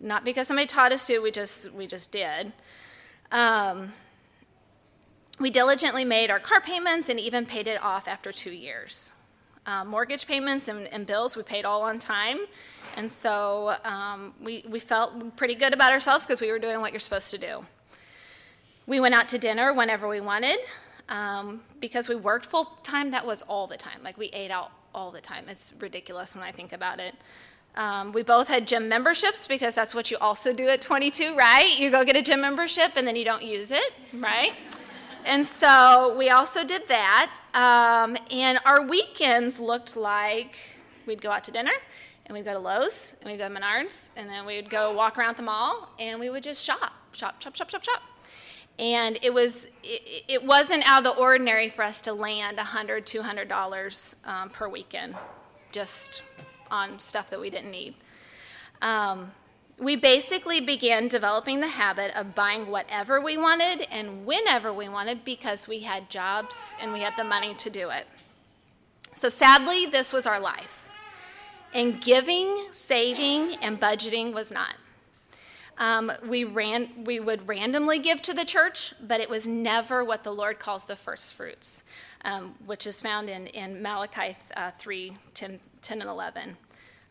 not 0.00 0.24
because 0.24 0.48
somebody 0.48 0.66
taught 0.66 0.90
us 0.90 1.06
to, 1.08 1.18
we 1.18 1.30
just, 1.30 1.70
we 1.72 1.86
just 1.86 2.10
did. 2.10 2.54
Um, 3.30 3.92
we 5.38 5.50
diligently 5.50 6.06
made 6.06 6.30
our 6.30 6.40
car 6.40 6.62
payments 6.62 7.10
and 7.10 7.20
even 7.20 7.44
paid 7.44 7.68
it 7.68 7.82
off 7.82 8.08
after 8.08 8.32
two 8.32 8.52
years. 8.52 9.12
Uh, 9.68 9.84
mortgage 9.84 10.26
payments 10.26 10.66
and, 10.66 10.86
and, 10.94 11.04
bills 11.04 11.36
we 11.36 11.42
paid 11.42 11.66
all 11.66 11.82
on 11.82 11.98
time. 11.98 12.38
And 12.96 13.12
so 13.12 13.76
um, 13.84 14.32
we, 14.42 14.64
we 14.66 14.80
felt 14.80 15.36
pretty 15.36 15.54
good 15.54 15.74
about 15.74 15.92
ourselves 15.92 16.24
because 16.24 16.40
we 16.40 16.50
were 16.50 16.58
doing 16.58 16.80
what 16.80 16.90
you're 16.90 17.00
supposed 17.00 17.30
to 17.32 17.36
do. 17.36 17.66
We 18.86 18.98
went 18.98 19.14
out 19.14 19.28
to 19.28 19.36
dinner 19.36 19.74
whenever 19.74 20.08
we 20.08 20.22
wanted. 20.22 20.58
Um, 21.10 21.60
because 21.80 22.08
we 22.08 22.14
worked 22.14 22.46
full 22.46 22.64
time, 22.82 23.10
that 23.10 23.26
was 23.26 23.42
all 23.42 23.66
the 23.66 23.76
time. 23.76 24.00
Like 24.02 24.16
we 24.16 24.28
ate 24.28 24.50
out 24.50 24.70
all 24.94 25.10
the 25.10 25.20
time. 25.20 25.44
It's 25.50 25.74
ridiculous 25.78 26.34
when 26.34 26.44
I 26.44 26.50
think 26.50 26.72
about 26.72 26.98
it. 26.98 27.14
Um, 27.76 28.12
we 28.12 28.22
both 28.22 28.48
had 28.48 28.66
gym 28.66 28.88
memberships 28.88 29.46
because 29.46 29.74
that's 29.74 29.94
what 29.94 30.10
you 30.10 30.16
also 30.16 30.54
do 30.54 30.66
at 30.68 30.80
22, 30.80 31.36
right? 31.36 31.78
You 31.78 31.90
go 31.90 32.06
get 32.06 32.16
a 32.16 32.22
gym 32.22 32.40
membership 32.40 32.92
and 32.96 33.06
then 33.06 33.16
you 33.16 33.24
don't 33.26 33.42
use 33.42 33.70
it, 33.70 33.92
right? 34.14 34.54
And 35.24 35.44
so 35.44 36.14
we 36.16 36.30
also 36.30 36.64
did 36.64 36.88
that. 36.88 37.40
Um, 37.54 38.16
and 38.30 38.58
our 38.64 38.86
weekends 38.86 39.60
looked 39.60 39.96
like 39.96 40.56
we'd 41.06 41.20
go 41.20 41.30
out 41.30 41.44
to 41.44 41.50
dinner 41.50 41.72
and 42.26 42.36
we'd 42.36 42.44
go 42.44 42.52
to 42.52 42.58
Lowe's 42.58 43.16
and 43.20 43.30
we'd 43.30 43.38
go 43.38 43.48
to 43.48 43.54
Menards 43.54 44.10
and 44.16 44.28
then 44.28 44.46
we'd 44.46 44.68
go 44.68 44.92
walk 44.92 45.18
around 45.18 45.36
the 45.36 45.42
mall 45.42 45.88
and 45.98 46.20
we 46.20 46.30
would 46.30 46.42
just 46.42 46.64
shop, 46.64 46.92
shop, 47.12 47.40
shop, 47.42 47.56
shop, 47.56 47.70
shop, 47.70 47.84
shop 47.84 48.02
and 48.78 49.18
it 49.22 49.32
was 49.32 49.66
it, 49.82 50.24
it, 50.28 50.44
wasn't 50.44 50.88
out 50.88 50.98
of 50.98 51.04
the 51.04 51.20
ordinary 51.20 51.68
for 51.68 51.82
us 51.82 52.00
to 52.02 52.12
land 52.12 52.58
$100, 52.58 53.04
200 53.04 53.48
dollars 53.48 54.16
um, 54.24 54.50
per 54.50 54.68
weekend 54.68 55.14
just 55.72 56.22
on 56.70 56.98
stuff 57.00 57.30
that 57.30 57.40
we 57.40 57.50
didn't 57.50 57.70
need 57.70 57.94
um, 58.82 59.32
we 59.78 59.94
basically 59.94 60.60
began 60.60 61.06
developing 61.08 61.60
the 61.60 61.68
habit 61.68 62.14
of 62.16 62.34
buying 62.34 62.68
whatever 62.68 63.20
we 63.20 63.36
wanted 63.36 63.86
and 63.92 64.26
whenever 64.26 64.72
we 64.72 64.88
wanted 64.88 65.24
because 65.24 65.68
we 65.68 65.80
had 65.80 66.10
jobs 66.10 66.74
and 66.82 66.92
we 66.92 67.00
had 67.00 67.14
the 67.16 67.24
money 67.24 67.54
to 67.54 67.70
do 67.70 67.90
it. 67.90 68.06
So 69.12 69.28
sadly 69.28 69.86
this 69.86 70.12
was 70.12 70.26
our 70.26 70.40
life. 70.40 70.90
And 71.72 72.00
giving 72.00 72.66
saving 72.72 73.56
and 73.62 73.80
budgeting 73.80 74.32
was 74.32 74.50
not. 74.50 74.74
Um, 75.76 76.10
we, 76.26 76.42
ran, 76.42 77.04
we 77.04 77.20
would 77.20 77.46
randomly 77.46 78.00
give 78.00 78.20
to 78.22 78.34
the 78.34 78.44
church, 78.44 78.94
but 79.00 79.20
it 79.20 79.30
was 79.30 79.46
never 79.46 80.02
what 80.02 80.24
the 80.24 80.32
Lord 80.32 80.58
calls 80.58 80.86
the 80.86 80.96
first 80.96 81.34
fruits, 81.34 81.84
um, 82.24 82.56
which 82.66 82.84
is 82.84 83.00
found 83.00 83.30
in, 83.30 83.46
in 83.48 83.80
Malachi 83.80 84.36
uh, 84.56 84.72
3 84.76 85.16
10, 85.34 85.60
10 85.80 86.00
and 86.00 86.10
11. 86.10 86.56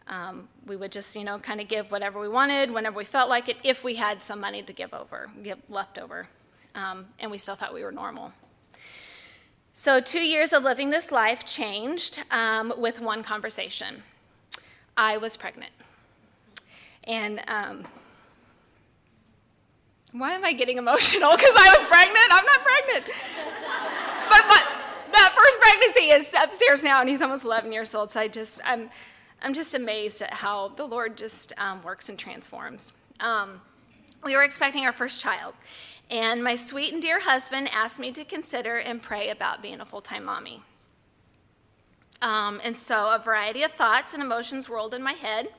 Um, 0.07 0.47
we 0.65 0.75
would 0.75 0.91
just, 0.91 1.15
you 1.15 1.23
know, 1.23 1.37
kind 1.37 1.59
of 1.59 1.67
give 1.67 1.91
whatever 1.91 2.19
we 2.19 2.29
wanted, 2.29 2.71
whenever 2.71 2.97
we 2.97 3.03
felt 3.03 3.29
like 3.29 3.49
it, 3.49 3.57
if 3.63 3.83
we 3.83 3.95
had 3.95 4.21
some 4.21 4.39
money 4.39 4.63
to 4.63 4.73
give 4.73 4.93
over, 4.93 5.27
give 5.43 5.59
left 5.69 5.97
over. 5.97 6.27
Um, 6.75 7.07
and 7.19 7.29
we 7.29 7.37
still 7.37 7.55
thought 7.55 7.73
we 7.73 7.83
were 7.83 7.91
normal. 7.91 8.31
So, 9.73 9.99
two 9.99 10.21
years 10.21 10.53
of 10.53 10.63
living 10.63 10.89
this 10.89 11.11
life 11.11 11.45
changed 11.45 12.23
um, 12.31 12.73
with 12.77 12.99
one 13.01 13.21
conversation. 13.21 14.03
I 14.95 15.17
was 15.17 15.37
pregnant. 15.37 15.71
And 17.03 17.41
um, 17.47 17.85
why 20.11 20.31
am 20.31 20.43
I 20.43 20.53
getting 20.53 20.77
emotional? 20.77 21.31
Because 21.37 21.53
I 21.55 21.75
was 21.75 21.85
pregnant? 21.85 22.25
I'm 22.31 22.45
not 22.45 22.59
pregnant. 22.63 23.05
but, 24.29 24.43
but 24.47 25.11
that 25.11 25.33
first 25.35 25.59
pregnancy 25.61 26.11
is 26.11 26.33
upstairs 26.41 26.83
now, 26.83 26.99
and 27.01 27.09
he's 27.09 27.21
almost 27.21 27.43
11 27.43 27.71
years 27.71 27.93
old. 27.93 28.11
So 28.11 28.19
I 28.19 28.27
just, 28.27 28.59
I'm, 28.65 28.89
I'm 29.41 29.53
just 29.53 29.73
amazed 29.73 30.21
at 30.21 30.33
how 30.33 30.69
the 30.69 30.85
Lord 30.85 31.17
just 31.17 31.53
um, 31.57 31.83
works 31.83 32.09
and 32.09 32.17
transforms. 32.17 32.93
Um, 33.19 33.61
we 34.23 34.35
were 34.35 34.43
expecting 34.43 34.85
our 34.85 34.91
first 34.91 35.21
child, 35.21 35.53
and 36.09 36.43
my 36.43 36.55
sweet 36.55 36.93
and 36.93 37.01
dear 37.01 37.19
husband 37.19 37.69
asked 37.71 37.99
me 37.99 38.11
to 38.13 38.23
consider 38.23 38.77
and 38.77 39.01
pray 39.01 39.29
about 39.29 39.61
being 39.61 39.79
a 39.79 39.85
full 39.85 40.01
time 40.01 40.25
mommy. 40.25 40.61
Um, 42.21 42.59
and 42.63 42.75
so 42.75 43.13
a 43.13 43.19
variety 43.19 43.63
of 43.63 43.71
thoughts 43.71 44.13
and 44.13 44.23
emotions 44.23 44.69
rolled 44.69 44.93
in 44.93 45.03
my 45.03 45.13
head. 45.13 45.49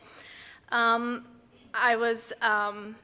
Um, 0.71 1.25
I 1.73 1.97
was 1.97 2.33
um, 2.43 2.97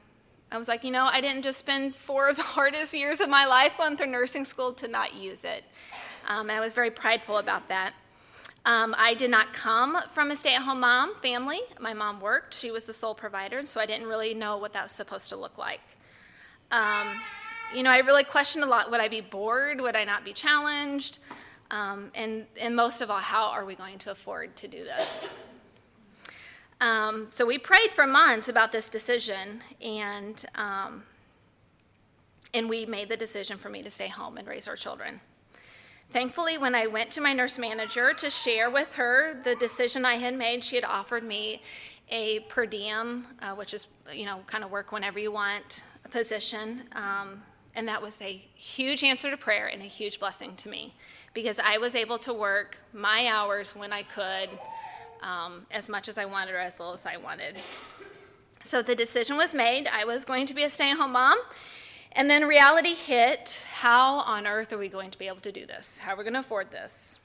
I 0.51 0.57
was 0.57 0.67
like, 0.67 0.83
you 0.83 0.91
know, 0.91 1.05
I 1.05 1.21
didn't 1.21 1.43
just 1.43 1.59
spend 1.59 1.95
four 1.95 2.29
of 2.29 2.35
the 2.35 2.43
hardest 2.57 2.93
years 2.93 3.19
of 3.21 3.29
my 3.29 3.45
life 3.45 3.73
going 3.77 3.97
through 3.97 4.07
nursing 4.07 4.45
school 4.45 4.73
to 4.73 4.87
not 4.87 5.15
use 5.15 5.43
it. 5.43 5.63
Um, 6.27 6.49
and 6.49 6.57
I 6.57 6.59
was 6.59 6.73
very 6.73 6.91
prideful 6.91 7.37
about 7.37 7.67
that. 7.69 7.93
Um, 8.65 8.95
I 8.97 9.13
did 9.13 9.29
not 9.29 9.53
come 9.53 9.97
from 10.09 10.31
a 10.31 10.35
stay 10.35 10.55
at 10.55 10.63
home 10.63 10.79
mom 10.79 11.15
family. 11.21 11.61
My 11.79 11.93
mom 11.93 12.19
worked, 12.19 12.55
she 12.55 12.71
was 12.71 12.87
the 12.87 12.93
sole 12.93 13.13
provider, 13.13 13.59
and 13.59 13.69
so 13.69 13.79
I 13.79 13.85
didn't 13.85 14.07
really 14.07 14.33
know 14.33 14.57
what 14.57 14.73
that 14.73 14.83
was 14.83 14.91
supposed 14.91 15.29
to 15.29 15.35
look 15.35 15.57
like. 15.57 15.81
Um, 16.71 17.07
you 17.75 17.83
know, 17.83 17.91
I 17.91 17.97
really 17.99 18.23
questioned 18.23 18.63
a 18.63 18.67
lot 18.67 18.89
would 18.89 18.99
I 18.99 19.07
be 19.07 19.21
bored? 19.21 19.79
Would 19.81 19.95
I 19.95 20.03
not 20.03 20.25
be 20.25 20.33
challenged? 20.33 21.19
Um, 21.69 22.11
and, 22.15 22.47
and 22.59 22.75
most 22.75 23.01
of 23.01 23.11
all, 23.11 23.19
how 23.19 23.49
are 23.49 23.65
we 23.65 23.75
going 23.75 23.99
to 23.99 24.11
afford 24.11 24.55
to 24.57 24.67
do 24.67 24.83
this? 24.83 25.35
Um, 26.81 27.27
so 27.29 27.45
we 27.45 27.57
prayed 27.57 27.91
for 27.91 28.05
months 28.05 28.47
about 28.47 28.71
this 28.71 28.89
decision, 28.89 29.61
and 29.81 30.43
um, 30.55 31.03
and 32.53 32.69
we 32.69 32.85
made 32.85 33.09
the 33.09 33.17
decision 33.17 33.57
for 33.57 33.69
me 33.69 33.81
to 33.81 33.89
stay 33.89 34.07
home 34.07 34.37
and 34.37 34.47
raise 34.47 34.67
our 34.67 34.75
children. 34.75 35.21
Thankfully, 36.15 36.57
when 36.57 36.75
I 36.75 36.87
went 36.87 37.11
to 37.11 37.19
my 37.19 37.33
nurse 37.33 37.59
manager 37.59 38.13
to 38.13 38.29
share 38.29 38.69
with 38.69 38.95
her 38.95 39.37
the 39.43 39.53
decision 39.57 40.05
I 40.05 40.15
had 40.15 40.33
made, 40.33 40.63
she 40.63 40.77
had 40.77 40.85
offered 40.85 41.25
me 41.25 41.61
a 42.07 42.39
per 42.47 42.65
diem, 42.65 43.27
uh, 43.41 43.53
which 43.53 43.73
is 43.73 43.87
you 44.13 44.25
know 44.25 44.39
kind 44.47 44.63
of 44.63 44.71
work 44.71 44.93
whenever 44.93 45.19
you 45.19 45.33
want 45.33 45.83
position, 46.09 46.83
um, 46.93 47.43
and 47.75 47.85
that 47.89 48.01
was 48.01 48.21
a 48.21 48.41
huge 48.55 49.03
answer 49.03 49.29
to 49.29 49.35
prayer 49.35 49.67
and 49.67 49.81
a 49.81 49.87
huge 49.87 50.21
blessing 50.21 50.55
to 50.55 50.69
me 50.69 50.93
because 51.33 51.59
I 51.59 51.79
was 51.79 51.95
able 51.95 52.17
to 52.19 52.33
work 52.33 52.77
my 52.93 53.27
hours 53.27 53.75
when 53.75 53.91
I 53.91 54.03
could 54.03 54.57
um, 55.21 55.65
as 55.69 55.89
much 55.89 56.07
as 56.07 56.17
I 56.17 56.23
wanted 56.23 56.55
or 56.55 56.59
as 56.59 56.79
little 56.79 56.93
as 56.93 57.05
I 57.05 57.17
wanted. 57.17 57.57
So 58.61 58.81
the 58.81 58.95
decision 58.95 59.35
was 59.35 59.53
made. 59.53 59.87
I 59.87 60.05
was 60.05 60.23
going 60.23 60.45
to 60.45 60.53
be 60.53 60.63
a 60.63 60.69
stay 60.69 60.91
at 60.91 60.97
home 60.97 61.11
mom. 61.11 61.37
And 62.17 62.29
then 62.29 62.47
reality 62.47 62.93
hit. 62.93 63.67
How 63.69 64.19
on 64.19 64.47
earth 64.47 64.71
are 64.71 64.77
we 64.77 64.87
going 64.87 65.11
to 65.11 65.19
be 65.19 65.27
able 65.27 65.41
to 65.41 65.51
do 65.51 65.65
this? 65.65 65.97
How 65.97 66.13
are 66.13 66.17
we 66.17 66.23
going 66.23 66.33
to 66.33 66.39
afford 66.39 66.71
this? 66.71 67.19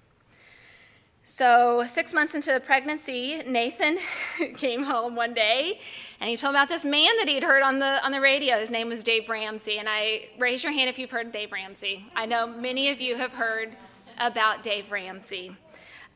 So, 1.22 1.84
six 1.86 2.12
months 2.12 2.34
into 2.34 2.52
the 2.52 2.58
pregnancy, 2.58 3.40
Nathan 3.46 3.98
came 4.56 4.82
home 4.82 5.14
one 5.14 5.32
day 5.32 5.78
and 6.18 6.28
he 6.28 6.36
told 6.36 6.56
about 6.56 6.66
this 6.66 6.84
man 6.84 7.16
that 7.18 7.28
he'd 7.28 7.44
heard 7.44 7.62
on 7.62 7.78
the, 7.78 8.04
on 8.04 8.10
the 8.10 8.20
radio. 8.20 8.58
His 8.58 8.72
name 8.72 8.88
was 8.88 9.04
Dave 9.04 9.28
Ramsey. 9.28 9.78
And 9.78 9.88
I 9.88 10.28
raise 10.38 10.64
your 10.64 10.72
hand 10.72 10.88
if 10.88 10.98
you've 10.98 11.12
heard 11.12 11.30
Dave 11.30 11.52
Ramsey. 11.52 12.06
I 12.16 12.26
know 12.26 12.48
many 12.48 12.90
of 12.90 13.00
you 13.00 13.14
have 13.14 13.34
heard 13.34 13.76
about 14.18 14.64
Dave 14.64 14.90
Ramsey. 14.90 15.52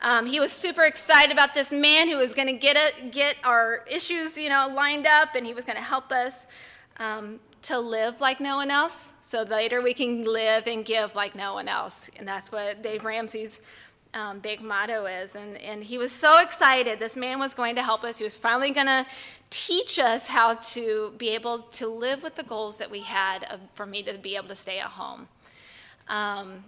Um, 0.02 0.26
he 0.26 0.40
was 0.40 0.50
super 0.50 0.82
excited 0.82 1.30
about 1.30 1.54
this 1.54 1.72
man 1.72 2.08
who 2.08 2.16
was 2.16 2.34
going 2.34 2.48
to 2.48 2.58
get 2.58 2.76
it, 2.76 3.12
get 3.12 3.36
our 3.44 3.84
issues, 3.88 4.36
you 4.36 4.48
know, 4.48 4.68
lined 4.74 5.06
up, 5.06 5.36
and 5.36 5.46
he 5.46 5.54
was 5.54 5.64
going 5.64 5.76
to 5.76 5.82
help 5.82 6.10
us 6.10 6.48
um, 6.98 7.38
to 7.64 7.78
live 7.78 8.20
like 8.20 8.40
no 8.40 8.56
one 8.56 8.70
else, 8.70 9.12
so 9.22 9.42
later 9.42 9.82
we 9.82 9.94
can 9.94 10.24
live 10.24 10.66
and 10.66 10.84
give 10.84 11.14
like 11.14 11.34
no 11.34 11.54
one 11.54 11.68
else. 11.68 12.10
And 12.16 12.26
that's 12.26 12.50
what 12.52 12.82
Dave 12.82 13.04
Ramsey's 13.04 13.60
um, 14.14 14.38
big 14.38 14.60
motto 14.60 15.06
is. 15.06 15.34
And, 15.34 15.56
and 15.58 15.82
he 15.82 15.98
was 15.98 16.12
so 16.12 16.40
excited. 16.40 16.98
This 16.98 17.16
man 17.16 17.38
was 17.38 17.54
going 17.54 17.74
to 17.74 17.82
help 17.82 18.04
us. 18.04 18.18
He 18.18 18.24
was 18.24 18.36
finally 18.36 18.70
going 18.70 18.86
to 18.86 19.06
teach 19.50 19.98
us 19.98 20.28
how 20.28 20.54
to 20.54 21.12
be 21.18 21.30
able 21.30 21.60
to 21.72 21.88
live 21.88 22.22
with 22.22 22.36
the 22.36 22.42
goals 22.42 22.78
that 22.78 22.90
we 22.90 23.00
had 23.00 23.44
of, 23.44 23.60
for 23.74 23.86
me 23.86 24.02
to 24.04 24.18
be 24.18 24.36
able 24.36 24.48
to 24.48 24.54
stay 24.54 24.78
at 24.78 24.86
home. 24.86 25.28
Um, 26.08 26.64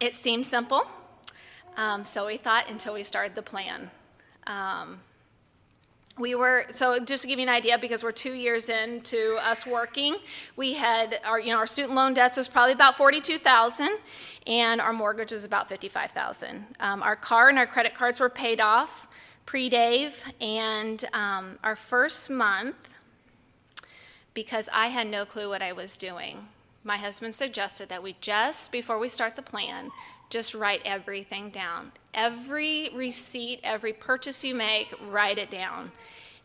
it 0.00 0.14
seemed 0.14 0.46
simple. 0.46 0.86
Um, 1.76 2.04
so 2.04 2.26
we 2.26 2.36
thought 2.36 2.70
until 2.70 2.94
we 2.94 3.02
started 3.02 3.34
the 3.34 3.42
plan. 3.42 3.90
Um, 4.46 5.00
we 6.18 6.34
were 6.34 6.64
so 6.72 6.98
just 6.98 7.22
to 7.22 7.28
give 7.28 7.38
you 7.38 7.44
an 7.44 7.48
idea 7.48 7.76
because 7.78 8.02
we're 8.02 8.12
two 8.12 8.32
years 8.32 8.68
into 8.68 9.36
us 9.42 9.66
working 9.66 10.16
we 10.56 10.74
had 10.74 11.20
our 11.24 11.38
you 11.38 11.50
know 11.50 11.58
our 11.58 11.66
student 11.66 11.94
loan 11.94 12.14
debts 12.14 12.36
was 12.36 12.48
probably 12.48 12.72
about 12.72 12.96
42000 12.96 13.88
and 14.46 14.80
our 14.80 14.92
mortgage 14.92 15.32
was 15.32 15.44
about 15.44 15.68
55000 15.68 16.76
um, 16.80 17.02
our 17.02 17.16
car 17.16 17.48
and 17.48 17.58
our 17.58 17.66
credit 17.66 17.94
cards 17.94 18.20
were 18.20 18.30
paid 18.30 18.60
off 18.60 19.06
pre-dave 19.44 20.24
and 20.40 21.04
um, 21.12 21.58
our 21.62 21.76
first 21.76 22.30
month 22.30 22.98
because 24.32 24.68
i 24.72 24.86
had 24.86 25.06
no 25.06 25.24
clue 25.24 25.48
what 25.48 25.62
i 25.62 25.72
was 25.72 25.96
doing 25.96 26.48
my 26.82 26.96
husband 26.96 27.34
suggested 27.34 27.88
that 27.88 28.02
we 28.02 28.16
just 28.20 28.72
before 28.72 28.98
we 28.98 29.08
start 29.08 29.36
the 29.36 29.42
plan 29.42 29.90
just 30.30 30.54
write 30.54 30.82
everything 30.84 31.50
down. 31.50 31.92
Every 32.14 32.90
receipt, 32.94 33.60
every 33.62 33.92
purchase 33.92 34.42
you 34.42 34.54
make, 34.54 34.94
write 35.08 35.38
it 35.38 35.50
down. 35.50 35.92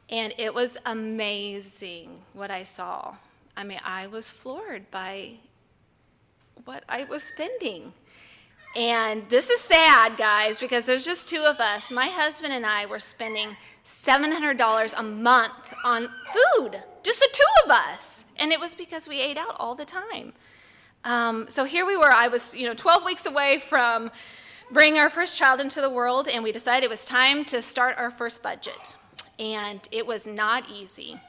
And 0.09 0.33
it 0.37 0.53
was 0.53 0.77
amazing 0.85 2.19
what 2.33 2.51
I 2.51 2.63
saw. 2.63 3.15
I 3.55 3.63
mean, 3.63 3.79
I 3.83 4.07
was 4.07 4.29
floored 4.29 4.91
by 4.91 5.33
what 6.65 6.83
I 6.89 7.05
was 7.05 7.23
spending. 7.23 7.93
And 8.75 9.29
this 9.29 9.49
is 9.49 9.59
sad, 9.59 10.17
guys, 10.17 10.59
because 10.59 10.85
there's 10.85 11.05
just 11.05 11.27
two 11.27 11.41
of 11.41 11.59
us. 11.59 11.91
My 11.91 12.07
husband 12.07 12.53
and 12.53 12.65
I 12.65 12.85
were 12.85 12.99
spending 12.99 13.57
$700 13.83 14.93
a 14.97 15.03
month 15.03 15.73
on 15.83 16.09
food, 16.33 16.81
just 17.03 17.19
the 17.19 17.29
two 17.33 17.65
of 17.65 17.71
us. 17.71 18.23
And 18.37 18.51
it 18.51 18.59
was 18.59 18.75
because 18.75 19.07
we 19.07 19.19
ate 19.19 19.37
out 19.37 19.55
all 19.59 19.75
the 19.75 19.85
time. 19.85 20.33
Um, 21.03 21.47
so 21.49 21.63
here 21.63 21.85
we 21.85 21.97
were. 21.97 22.11
I 22.11 22.27
was, 22.27 22.55
you 22.55 22.67
know, 22.67 22.73
12 22.73 23.05
weeks 23.05 23.25
away 23.25 23.59
from 23.59 24.11
bringing 24.71 24.99
our 24.99 25.09
first 25.09 25.37
child 25.37 25.59
into 25.59 25.81
the 25.81 25.89
world, 25.89 26.27
and 26.27 26.43
we 26.43 26.51
decided 26.51 26.83
it 26.83 26.89
was 26.89 27.05
time 27.05 27.43
to 27.45 27.61
start 27.61 27.97
our 27.97 28.11
first 28.11 28.43
budget. 28.43 28.97
And 29.39 29.87
it 29.91 30.05
was 30.05 30.27
not 30.27 30.69
easy. 30.69 31.19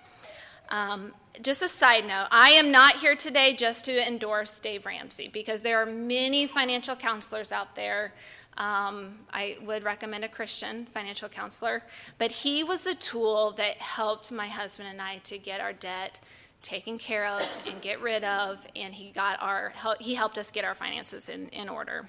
Um, 0.69 1.13
just 1.41 1.63
a 1.63 1.69
side 1.69 2.07
note 2.07 2.29
I 2.31 2.51
am 2.51 2.71
not 2.71 2.97
here 2.97 3.17
today 3.17 3.55
just 3.55 3.87
to 3.87 4.07
endorse 4.07 4.59
Dave 4.61 4.85
Ramsey 4.87 5.29
because 5.29 5.63
there 5.63 5.81
are 5.81 5.87
many 5.87 6.47
financial 6.47 6.97
counselors 6.97 7.53
out 7.53 7.75
there. 7.75 8.13
Um, 8.59 9.21
I 9.33 9.57
would 9.63 9.83
recommend 9.83 10.25
a 10.25 10.29
Christian 10.29 10.87
financial 10.87 11.29
counselor, 11.29 11.83
but 12.19 12.33
he 12.33 12.63
was 12.63 12.87
a 12.87 12.95
tool 12.95 13.53
that 13.53 13.79
helped 13.79 14.31
my 14.31 14.47
husband 14.47 14.89
and 14.91 15.01
I 15.01 15.19
to 15.25 15.39
get 15.39 15.61
our 15.61 15.73
debt 15.73 16.21
taken 16.63 16.97
care 16.97 17.27
of 17.27 17.65
and 17.69 17.81
get 17.83 18.01
rid 18.01 18.25
of, 18.25 18.65
and 18.75 18.95
he 18.95 19.11
got 19.11 19.41
our 19.43 19.73
he 20.01 20.15
helped 20.15 20.39
us 20.39 20.51
get 20.51 20.65
our 20.65 20.75
finances 20.75 21.29
in, 21.29 21.49
in 21.49 21.69
order. 21.69 22.09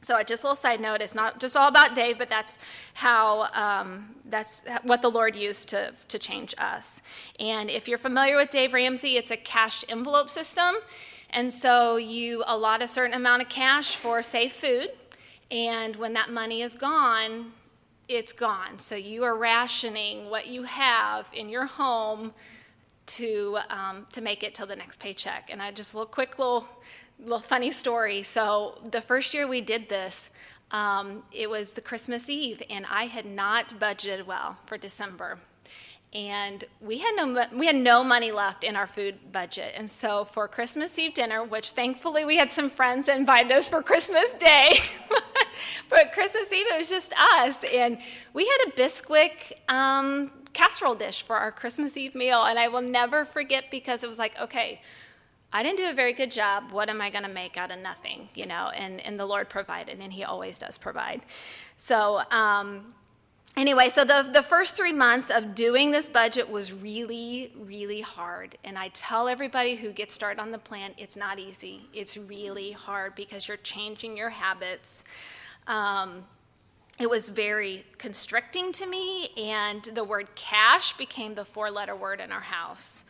So, 0.00 0.20
just 0.22 0.42
a 0.42 0.46
little 0.46 0.56
side 0.56 0.80
note: 0.80 1.00
it's 1.00 1.14
not 1.14 1.40
just 1.40 1.56
all 1.56 1.68
about 1.68 1.94
Dave, 1.94 2.18
but 2.18 2.28
that's 2.28 2.58
how 2.94 3.48
um, 3.52 4.16
that's 4.24 4.62
what 4.84 5.02
the 5.02 5.10
Lord 5.10 5.36
used 5.36 5.68
to 5.70 5.92
to 6.08 6.18
change 6.18 6.54
us. 6.58 7.02
And 7.38 7.68
if 7.70 7.86
you're 7.88 7.98
familiar 7.98 8.36
with 8.36 8.50
Dave 8.50 8.72
Ramsey, 8.72 9.16
it's 9.16 9.30
a 9.30 9.36
cash 9.36 9.84
envelope 9.88 10.30
system, 10.30 10.76
and 11.30 11.52
so 11.52 11.96
you 11.96 12.44
allot 12.46 12.82
a 12.82 12.88
certain 12.88 13.14
amount 13.14 13.42
of 13.42 13.48
cash 13.48 13.96
for 13.96 14.22
safe 14.22 14.54
food, 14.54 14.90
and 15.50 15.96
when 15.96 16.12
that 16.14 16.30
money 16.30 16.62
is 16.62 16.74
gone, 16.74 17.52
it's 18.08 18.32
gone. 18.32 18.78
So 18.78 18.94
you 18.96 19.22
are 19.24 19.36
rationing 19.36 20.30
what 20.30 20.46
you 20.46 20.64
have 20.64 21.30
in 21.32 21.48
your 21.48 21.66
home 21.66 22.32
to 23.06 23.58
um, 23.70 24.06
to 24.12 24.20
make 24.20 24.42
it 24.42 24.54
till 24.54 24.66
the 24.66 24.76
next 24.76 25.00
paycheck. 25.00 25.50
And 25.50 25.62
I 25.62 25.70
just 25.70 25.94
a 25.94 25.96
little 25.96 26.12
quick 26.12 26.38
little 26.38 26.68
little 27.18 27.38
funny 27.38 27.70
story. 27.70 28.22
So 28.22 28.78
the 28.90 29.00
first 29.00 29.34
year 29.34 29.46
we 29.46 29.60
did 29.60 29.88
this, 29.88 30.30
um, 30.70 31.22
it 31.32 31.48
was 31.48 31.72
the 31.72 31.80
Christmas 31.80 32.28
Eve, 32.28 32.62
and 32.70 32.86
I 32.90 33.04
had 33.04 33.26
not 33.26 33.68
budgeted 33.78 34.26
well 34.26 34.56
for 34.66 34.78
December. 34.78 35.38
And 36.14 36.64
we 36.80 36.98
had 36.98 37.14
no 37.16 37.46
we 37.54 37.66
had 37.66 37.76
no 37.76 38.04
money 38.04 38.32
left 38.32 38.64
in 38.64 38.76
our 38.76 38.86
food 38.86 39.32
budget, 39.32 39.72
and 39.76 39.88
so 39.88 40.26
for 40.26 40.46
Christmas 40.46 40.98
Eve 40.98 41.14
dinner, 41.14 41.42
which 41.42 41.70
thankfully 41.70 42.26
we 42.26 42.36
had 42.36 42.50
some 42.50 42.68
friends 42.68 43.06
that 43.06 43.18
invited 43.18 43.50
us 43.50 43.70
for 43.70 43.82
Christmas 43.82 44.34
Day, 44.34 44.72
but 45.88 46.12
Christmas 46.12 46.52
Eve 46.52 46.66
it 46.68 46.78
was 46.78 46.90
just 46.90 47.14
us, 47.14 47.64
and 47.64 47.96
we 48.34 48.46
had 48.46 48.68
a 48.68 48.72
Bisquick 48.72 49.52
um, 49.70 50.30
casserole 50.52 50.94
dish 50.94 51.22
for 51.22 51.36
our 51.36 51.52
Christmas 51.52 51.96
Eve 51.96 52.14
meal, 52.14 52.44
and 52.44 52.58
I 52.58 52.68
will 52.68 52.82
never 52.82 53.24
forget 53.24 53.64
because 53.70 54.02
it 54.02 54.08
was 54.08 54.18
like, 54.18 54.38
okay, 54.40 54.80
I 55.52 55.62
didn't 55.62 55.78
do 55.78 55.90
a 55.90 55.92
very 55.92 56.14
good 56.14 56.30
job. 56.30 56.72
What 56.72 56.88
am 56.88 57.00
I 57.00 57.10
going 57.10 57.24
to 57.24 57.30
make 57.30 57.56
out 57.56 57.70
of 57.70 57.78
nothing? 57.78 58.28
You 58.34 58.46
know, 58.46 58.70
and, 58.74 59.00
and 59.00 59.20
the 59.20 59.26
Lord 59.26 59.48
provided, 59.48 60.00
and 60.00 60.12
He 60.12 60.24
always 60.24 60.58
does 60.58 60.78
provide. 60.78 61.24
So, 61.76 62.22
um, 62.30 62.94
anyway, 63.56 63.90
so 63.90 64.04
the, 64.04 64.30
the 64.32 64.42
first 64.42 64.76
three 64.76 64.94
months 64.94 65.30
of 65.30 65.54
doing 65.54 65.90
this 65.90 66.08
budget 66.08 66.50
was 66.50 66.72
really, 66.72 67.52
really 67.58 68.00
hard. 68.00 68.56
And 68.64 68.78
I 68.78 68.88
tell 68.88 69.28
everybody 69.28 69.74
who 69.74 69.92
gets 69.92 70.14
started 70.14 70.40
on 70.40 70.52
the 70.52 70.58
plan, 70.58 70.92
it's 70.96 71.16
not 71.16 71.38
easy. 71.38 71.82
It's 71.92 72.16
really 72.16 72.72
hard 72.72 73.14
because 73.14 73.46
you're 73.46 73.58
changing 73.58 74.16
your 74.16 74.30
habits. 74.30 75.04
Um, 75.66 76.24
it 77.02 77.10
was 77.10 77.28
very 77.30 77.84
constricting 77.98 78.70
to 78.72 78.86
me, 78.86 79.30
and 79.36 79.82
the 79.82 80.04
word 80.04 80.34
cash 80.36 80.96
became 80.96 81.34
the 81.34 81.44
four 81.44 81.70
letter 81.70 81.96
word 81.96 82.20
in 82.20 82.30
our 82.30 82.40
house. 82.40 83.04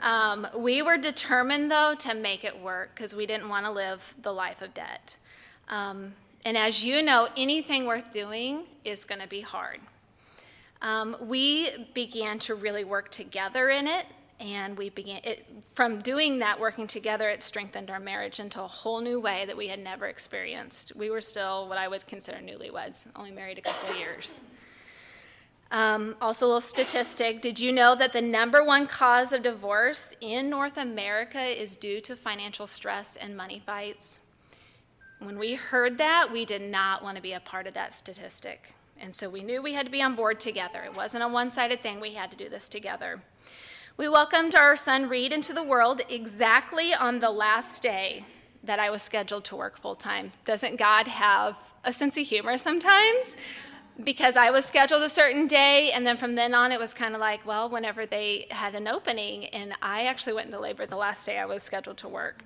Um, 0.00 0.46
we 0.56 0.80
were 0.80 0.96
determined, 0.96 1.70
though, 1.70 1.96
to 1.98 2.14
make 2.14 2.44
it 2.44 2.60
work 2.60 2.94
because 2.94 3.14
we 3.14 3.26
didn't 3.26 3.48
want 3.48 3.66
to 3.66 3.72
live 3.72 4.14
the 4.22 4.32
life 4.32 4.62
of 4.62 4.74
debt. 4.74 5.16
Um, 5.68 6.14
and 6.44 6.56
as 6.56 6.84
you 6.84 7.02
know, 7.02 7.28
anything 7.36 7.86
worth 7.86 8.12
doing 8.12 8.62
is 8.84 9.04
going 9.04 9.20
to 9.20 9.26
be 9.26 9.40
hard. 9.40 9.80
Um, 10.80 11.16
we 11.20 11.70
began 11.94 12.38
to 12.40 12.54
really 12.54 12.84
work 12.84 13.10
together 13.10 13.70
in 13.70 13.88
it, 13.88 14.06
and 14.38 14.76
we 14.76 14.90
began 14.90 15.20
it, 15.24 15.46
from 15.70 16.00
doing 16.00 16.40
that, 16.40 16.60
working 16.60 16.86
together, 16.86 17.28
it 17.30 17.42
strengthened 17.42 17.90
our 17.90 18.00
marriage 18.00 18.38
into 18.38 18.62
a 18.62 18.68
whole 18.68 19.00
new 19.00 19.20
way 19.20 19.44
that 19.46 19.56
we 19.56 19.68
had 19.68 19.78
never 19.78 20.06
experienced. 20.06 20.92
We 20.94 21.10
were 21.10 21.22
still 21.22 21.68
what 21.68 21.78
I 21.78 21.88
would 21.88 22.06
consider 22.06 22.38
newlyweds, 22.38 23.08
only 23.16 23.30
married 23.30 23.58
a 23.58 23.62
couple 23.62 23.96
years. 23.96 24.42
Um, 25.70 26.14
also, 26.20 26.46
a 26.46 26.48
little 26.48 26.60
statistic. 26.60 27.40
Did 27.40 27.58
you 27.58 27.72
know 27.72 27.96
that 27.96 28.12
the 28.12 28.22
number 28.22 28.62
one 28.62 28.86
cause 28.86 29.32
of 29.32 29.42
divorce 29.42 30.14
in 30.20 30.48
North 30.48 30.76
America 30.76 31.42
is 31.42 31.74
due 31.74 32.00
to 32.02 32.14
financial 32.14 32.66
stress 32.66 33.16
and 33.16 33.36
money 33.36 33.60
fights? 33.64 34.20
When 35.18 35.38
we 35.38 35.54
heard 35.54 35.98
that, 35.98 36.30
we 36.30 36.44
did 36.44 36.62
not 36.62 37.02
want 37.02 37.16
to 37.16 37.22
be 37.22 37.32
a 37.32 37.40
part 37.40 37.66
of 37.66 37.74
that 37.74 37.94
statistic. 37.94 38.74
And 38.98 39.14
so 39.14 39.28
we 39.28 39.42
knew 39.42 39.62
we 39.62 39.72
had 39.74 39.86
to 39.86 39.92
be 39.92 40.02
on 40.02 40.14
board 40.14 40.38
together. 40.38 40.82
It 40.84 40.94
wasn't 40.94 41.24
a 41.24 41.28
one 41.28 41.50
sided 41.50 41.82
thing, 41.82 42.00
we 42.00 42.12
had 42.12 42.30
to 42.30 42.36
do 42.36 42.48
this 42.48 42.68
together. 42.68 43.22
We 43.98 44.10
welcomed 44.10 44.54
our 44.54 44.76
son 44.76 45.08
Reed 45.08 45.32
into 45.32 45.54
the 45.54 45.62
world 45.62 46.02
exactly 46.10 46.92
on 46.92 47.20
the 47.20 47.30
last 47.30 47.80
day 47.82 48.26
that 48.62 48.78
I 48.78 48.90
was 48.90 49.00
scheduled 49.00 49.44
to 49.46 49.56
work 49.56 49.80
full 49.80 49.94
time. 49.94 50.32
Doesn't 50.44 50.76
God 50.76 51.06
have 51.06 51.56
a 51.82 51.94
sense 51.94 52.18
of 52.18 52.26
humor 52.26 52.58
sometimes? 52.58 53.36
because 54.04 54.36
I 54.36 54.50
was 54.50 54.66
scheduled 54.66 55.02
a 55.02 55.08
certain 55.08 55.46
day, 55.46 55.90
and 55.92 56.06
then 56.06 56.18
from 56.18 56.34
then 56.34 56.52
on, 56.54 56.70
it 56.70 56.78
was 56.78 56.92
kind 56.92 57.14
of 57.14 57.20
like, 57.20 57.46
well, 57.46 57.70
whenever 57.70 58.04
they 58.04 58.46
had 58.50 58.74
an 58.74 58.86
opening, 58.86 59.46
and 59.46 59.72
I 59.80 60.04
actually 60.04 60.34
went 60.34 60.48
into 60.48 60.60
labor 60.60 60.84
the 60.84 60.96
last 60.96 61.24
day 61.24 61.38
I 61.38 61.46
was 61.46 61.62
scheduled 61.62 61.96
to 61.98 62.08
work. 62.08 62.42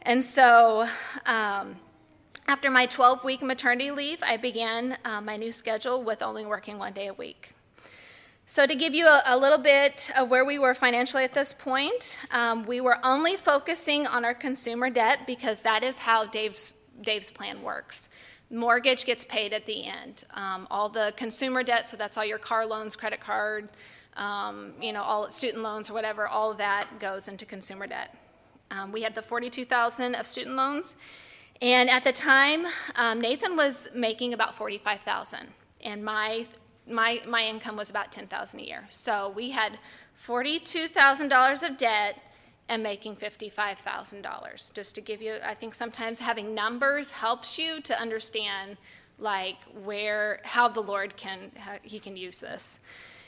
And 0.00 0.24
so, 0.24 0.88
um, 1.26 1.76
after 2.48 2.70
my 2.70 2.86
12 2.86 3.22
week 3.22 3.42
maternity 3.42 3.90
leave, 3.90 4.22
I 4.22 4.38
began 4.38 4.96
uh, 5.04 5.20
my 5.20 5.36
new 5.36 5.52
schedule 5.52 6.02
with 6.02 6.22
only 6.22 6.46
working 6.46 6.78
one 6.78 6.94
day 6.94 7.08
a 7.08 7.14
week. 7.14 7.51
So, 8.44 8.66
to 8.66 8.74
give 8.74 8.94
you 8.94 9.06
a, 9.06 9.22
a 9.24 9.36
little 9.36 9.58
bit 9.58 10.10
of 10.16 10.28
where 10.28 10.44
we 10.44 10.58
were 10.58 10.74
financially 10.74 11.24
at 11.24 11.32
this 11.32 11.52
point, 11.52 12.18
um, 12.30 12.66
we 12.66 12.80
were 12.80 12.98
only 13.04 13.36
focusing 13.36 14.06
on 14.06 14.24
our 14.24 14.34
consumer 14.34 14.90
debt 14.90 15.20
because 15.26 15.60
that 15.60 15.82
is 15.82 15.98
how 15.98 16.26
Dave's, 16.26 16.74
Dave's 17.00 17.30
plan 17.30 17.62
works 17.62 18.08
mortgage 18.52 19.06
gets 19.06 19.24
paid 19.24 19.52
at 19.52 19.66
the 19.66 19.86
end. 19.86 20.24
Um, 20.34 20.68
all 20.70 20.88
the 20.88 21.12
consumer 21.16 21.62
debt, 21.62 21.88
so 21.88 21.96
that's 21.96 22.16
all 22.18 22.24
your 22.24 22.38
car 22.38 22.66
loans, 22.66 22.94
credit 22.94 23.20
card, 23.20 23.72
um, 24.16 24.74
you 24.80 24.92
know, 24.92 25.02
all 25.02 25.30
student 25.30 25.62
loans 25.62 25.88
or 25.88 25.94
whatever, 25.94 26.28
all 26.28 26.52
of 26.52 26.58
that 26.58 27.00
goes 27.00 27.28
into 27.28 27.46
consumer 27.46 27.86
debt. 27.86 28.14
Um, 28.70 28.92
we 28.92 29.02
had 29.02 29.14
the 29.14 29.22
42,000 29.22 30.14
of 30.14 30.26
student 30.26 30.54
loans, 30.54 30.96
and 31.60 31.88
at 31.88 32.04
the 32.04 32.12
time, 32.12 32.66
um, 32.94 33.20
Nathan 33.20 33.56
was 33.56 33.88
making 33.94 34.34
about 34.34 34.54
45,000, 34.54 35.48
and 35.82 36.04
my 36.04 36.46
my 36.88 37.22
my 37.26 37.44
income 37.44 37.76
was 37.76 37.90
about 37.90 38.12
10,000 38.12 38.60
a 38.60 38.62
year. 38.62 38.84
So 38.88 39.32
we 39.34 39.50
had 39.50 39.78
$42,000 40.26 41.68
of 41.68 41.76
debt 41.76 42.20
and 42.68 42.82
making 42.82 43.16
$55,000. 43.16 44.72
Just 44.72 44.94
to 44.94 45.00
give 45.00 45.20
you, 45.20 45.36
I 45.44 45.54
think 45.54 45.74
sometimes 45.74 46.20
having 46.20 46.54
numbers 46.54 47.10
helps 47.10 47.58
you 47.58 47.80
to 47.82 47.98
understand 47.98 48.76
like 49.18 49.56
where, 49.84 50.40
how 50.44 50.68
the 50.68 50.80
Lord 50.80 51.16
can, 51.16 51.52
he 51.82 51.98
can 51.98 52.16
use 52.16 52.40
this. 52.40 52.78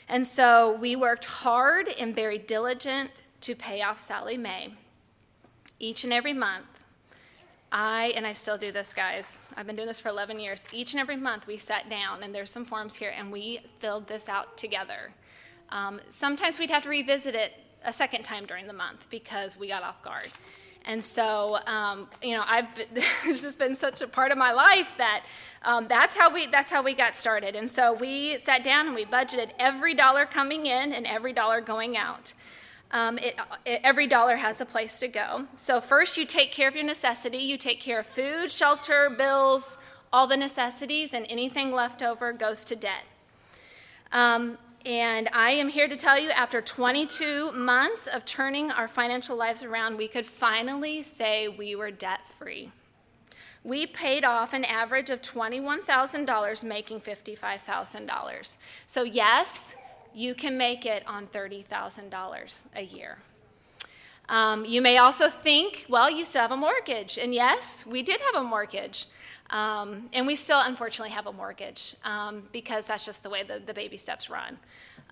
And 0.07 0.25
so 0.25 0.75
we 0.75 0.95
worked 0.95 1.25
hard 1.25 1.87
and 1.87 2.15
very 2.15 2.37
diligent 2.37 3.11
to 3.41 3.55
pay 3.55 3.81
off 3.81 3.99
Sallie 3.99 4.37
Mae. 4.37 4.73
Each 5.79 6.03
and 6.03 6.13
every 6.13 6.33
month, 6.33 6.65
I, 7.77 8.13
and 8.15 8.25
I 8.25 8.31
still 8.31 8.57
do 8.57 8.71
this, 8.71 8.93
guys, 8.93 9.41
I've 9.57 9.67
been 9.67 9.75
doing 9.75 9.89
this 9.89 9.99
for 9.99 10.07
11 10.07 10.39
years. 10.39 10.65
Each 10.71 10.93
and 10.93 11.01
every 11.01 11.17
month 11.17 11.45
we 11.45 11.57
sat 11.57 11.89
down, 11.89 12.23
and 12.23 12.33
there's 12.33 12.49
some 12.49 12.63
forms 12.63 12.95
here, 12.95 13.13
and 13.13 13.33
we 13.33 13.59
filled 13.79 14.07
this 14.07 14.29
out 14.29 14.55
together. 14.55 15.11
Um, 15.71 15.99
sometimes 16.07 16.57
we'd 16.57 16.69
have 16.69 16.83
to 16.83 16.89
revisit 16.89 17.35
it 17.35 17.51
a 17.83 17.91
second 17.91 18.23
time 18.23 18.45
during 18.45 18.67
the 18.67 18.73
month 18.73 19.09
because 19.09 19.59
we 19.59 19.67
got 19.67 19.83
off 19.83 20.01
guard. 20.01 20.29
And 20.85 21.03
so, 21.03 21.57
um, 21.67 22.07
you 22.23 22.33
know, 22.33 22.45
I've 22.47 22.73
been, 22.77 22.87
it's 23.25 23.41
just 23.41 23.59
been 23.59 23.75
such 23.75 23.99
a 23.99 24.07
part 24.07 24.31
of 24.31 24.37
my 24.37 24.53
life 24.53 24.95
that 24.97 25.25
um, 25.63 25.87
that's 25.89 26.15
how 26.15 26.33
we 26.33 26.47
that's 26.47 26.71
how 26.71 26.81
we 26.81 26.93
got 26.93 27.13
started. 27.13 27.57
And 27.57 27.69
so 27.69 27.91
we 27.91 28.37
sat 28.37 28.63
down 28.63 28.85
and 28.87 28.95
we 28.95 29.03
budgeted 29.03 29.49
every 29.59 29.93
dollar 29.93 30.25
coming 30.25 30.65
in 30.65 30.93
and 30.93 31.05
every 31.05 31.33
dollar 31.33 31.59
going 31.59 31.97
out. 31.97 32.33
Um, 32.91 33.17
it, 33.17 33.37
it, 33.65 33.81
every 33.83 34.07
dollar 34.07 34.37
has 34.37 34.61
a 34.61 34.65
place 34.65 34.99
to 34.99 35.07
go. 35.07 35.47
So 35.55 35.81
first, 35.81 36.17
you 36.17 36.25
take 36.25 36.51
care 36.51 36.67
of 36.67 36.75
your 36.75 36.85
necessity. 36.85 37.39
You 37.39 37.57
take 37.57 37.79
care 37.79 37.99
of 37.99 38.05
food, 38.05 38.51
shelter, 38.51 39.09
bills, 39.09 39.77
all 40.13 40.27
the 40.27 40.37
necessities, 40.37 41.13
and 41.13 41.25
anything 41.27 41.73
left 41.73 42.01
over 42.01 42.31
goes 42.31 42.63
to 42.65 42.75
debt. 42.75 43.05
Um, 44.11 44.57
and 44.85 45.27
I 45.33 45.51
am 45.51 45.67
here 45.67 45.87
to 45.87 45.95
tell 45.95 46.19
you 46.19 46.29
after 46.29 46.61
22 46.61 47.51
months 47.53 48.05
of 48.05 48.23
turning 48.23 48.71
our 48.71 48.87
financial 48.87 49.35
lives 49.35 49.63
around, 49.63 49.97
we 49.97 50.07
could 50.07 50.27
finally 50.27 51.01
say 51.01 51.47
we 51.47 51.75
were 51.75 51.89
debt 51.89 52.21
free. 52.37 52.69
we 53.63 53.87
paid 53.87 54.23
off 54.23 54.53
an 54.53 54.63
average 54.63 55.09
of 55.09 55.23
$21,000, 55.23 56.63
making 56.63 57.01
$55,000. 57.01 58.57
So, 58.85 59.01
yes, 59.03 59.75
you 60.15 60.33
can 60.33 60.57
make 60.57 60.85
it 60.85 61.05
on 61.07 61.27
$30,000 61.27 62.63
a 62.75 62.81
year. 62.81 63.17
Um, 64.29 64.65
you 64.65 64.81
may 64.81 64.97
also 64.97 65.29
think, 65.29 65.85
well, 65.89 66.09
you 66.09 66.25
still 66.25 66.41
have 66.41 66.51
a 66.51 66.57
mortgage. 66.57 67.17
And 67.17 67.33
yes, 67.33 67.85
we 67.85 68.01
did 68.01 68.19
have 68.21 68.43
a 68.43 68.43
mortgage. 68.43 69.07
Um, 69.51 70.09
and 70.13 70.25
we 70.25 70.35
still, 70.35 70.61
unfortunately, 70.61 71.11
have 71.11 71.27
a 71.27 71.33
mortgage 71.33 71.95
um, 72.03 72.43
because 72.51 72.87
that's 72.87 73.05
just 73.05 73.21
the 73.21 73.29
way 73.29 73.43
the, 73.43 73.61
the 73.63 73.73
baby 73.73 73.97
steps 73.97 74.29
run. 74.29 74.57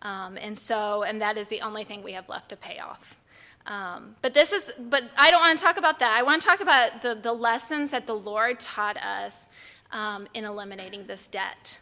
Um, 0.02 0.38
and 0.38 0.58
so, 0.58 1.04
and 1.04 1.22
that 1.22 1.38
is 1.38 1.50
the 1.50 1.62
only 1.62 1.84
thing 1.84 2.02
we 2.02 2.13
have 2.13 2.28
left 2.30 2.50
to 2.50 2.56
pay 2.56 2.80
off. 2.80 3.20
Um, 3.68 4.16
but 4.22 4.34
this 4.34 4.52
is, 4.52 4.74
but 4.78 5.04
I 5.18 5.32
don't 5.32 5.42
want 5.42 5.58
to 5.58 5.63
talk 5.63 5.78
about 5.78 6.00
that. 6.00 6.18
I 6.18 6.24
want 6.24 6.42
to 6.42 6.48
talk 6.48 6.62
about 6.62 7.02
the, 7.02 7.13
the 7.13 7.32
lessons 7.32 7.92
that 7.92 8.08
the 8.08 8.16
Lord 8.16 8.60
taught 8.60 8.98
us 8.98 9.48
um, 9.92 10.28
in 10.34 10.44
eliminating 10.44 11.06
this 11.06 11.28
debt. 11.28 11.80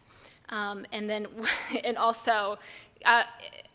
and 0.50 0.86
then, 0.92 1.28
and 1.84 1.98
also, 1.98 2.58
uh, 3.06 3.24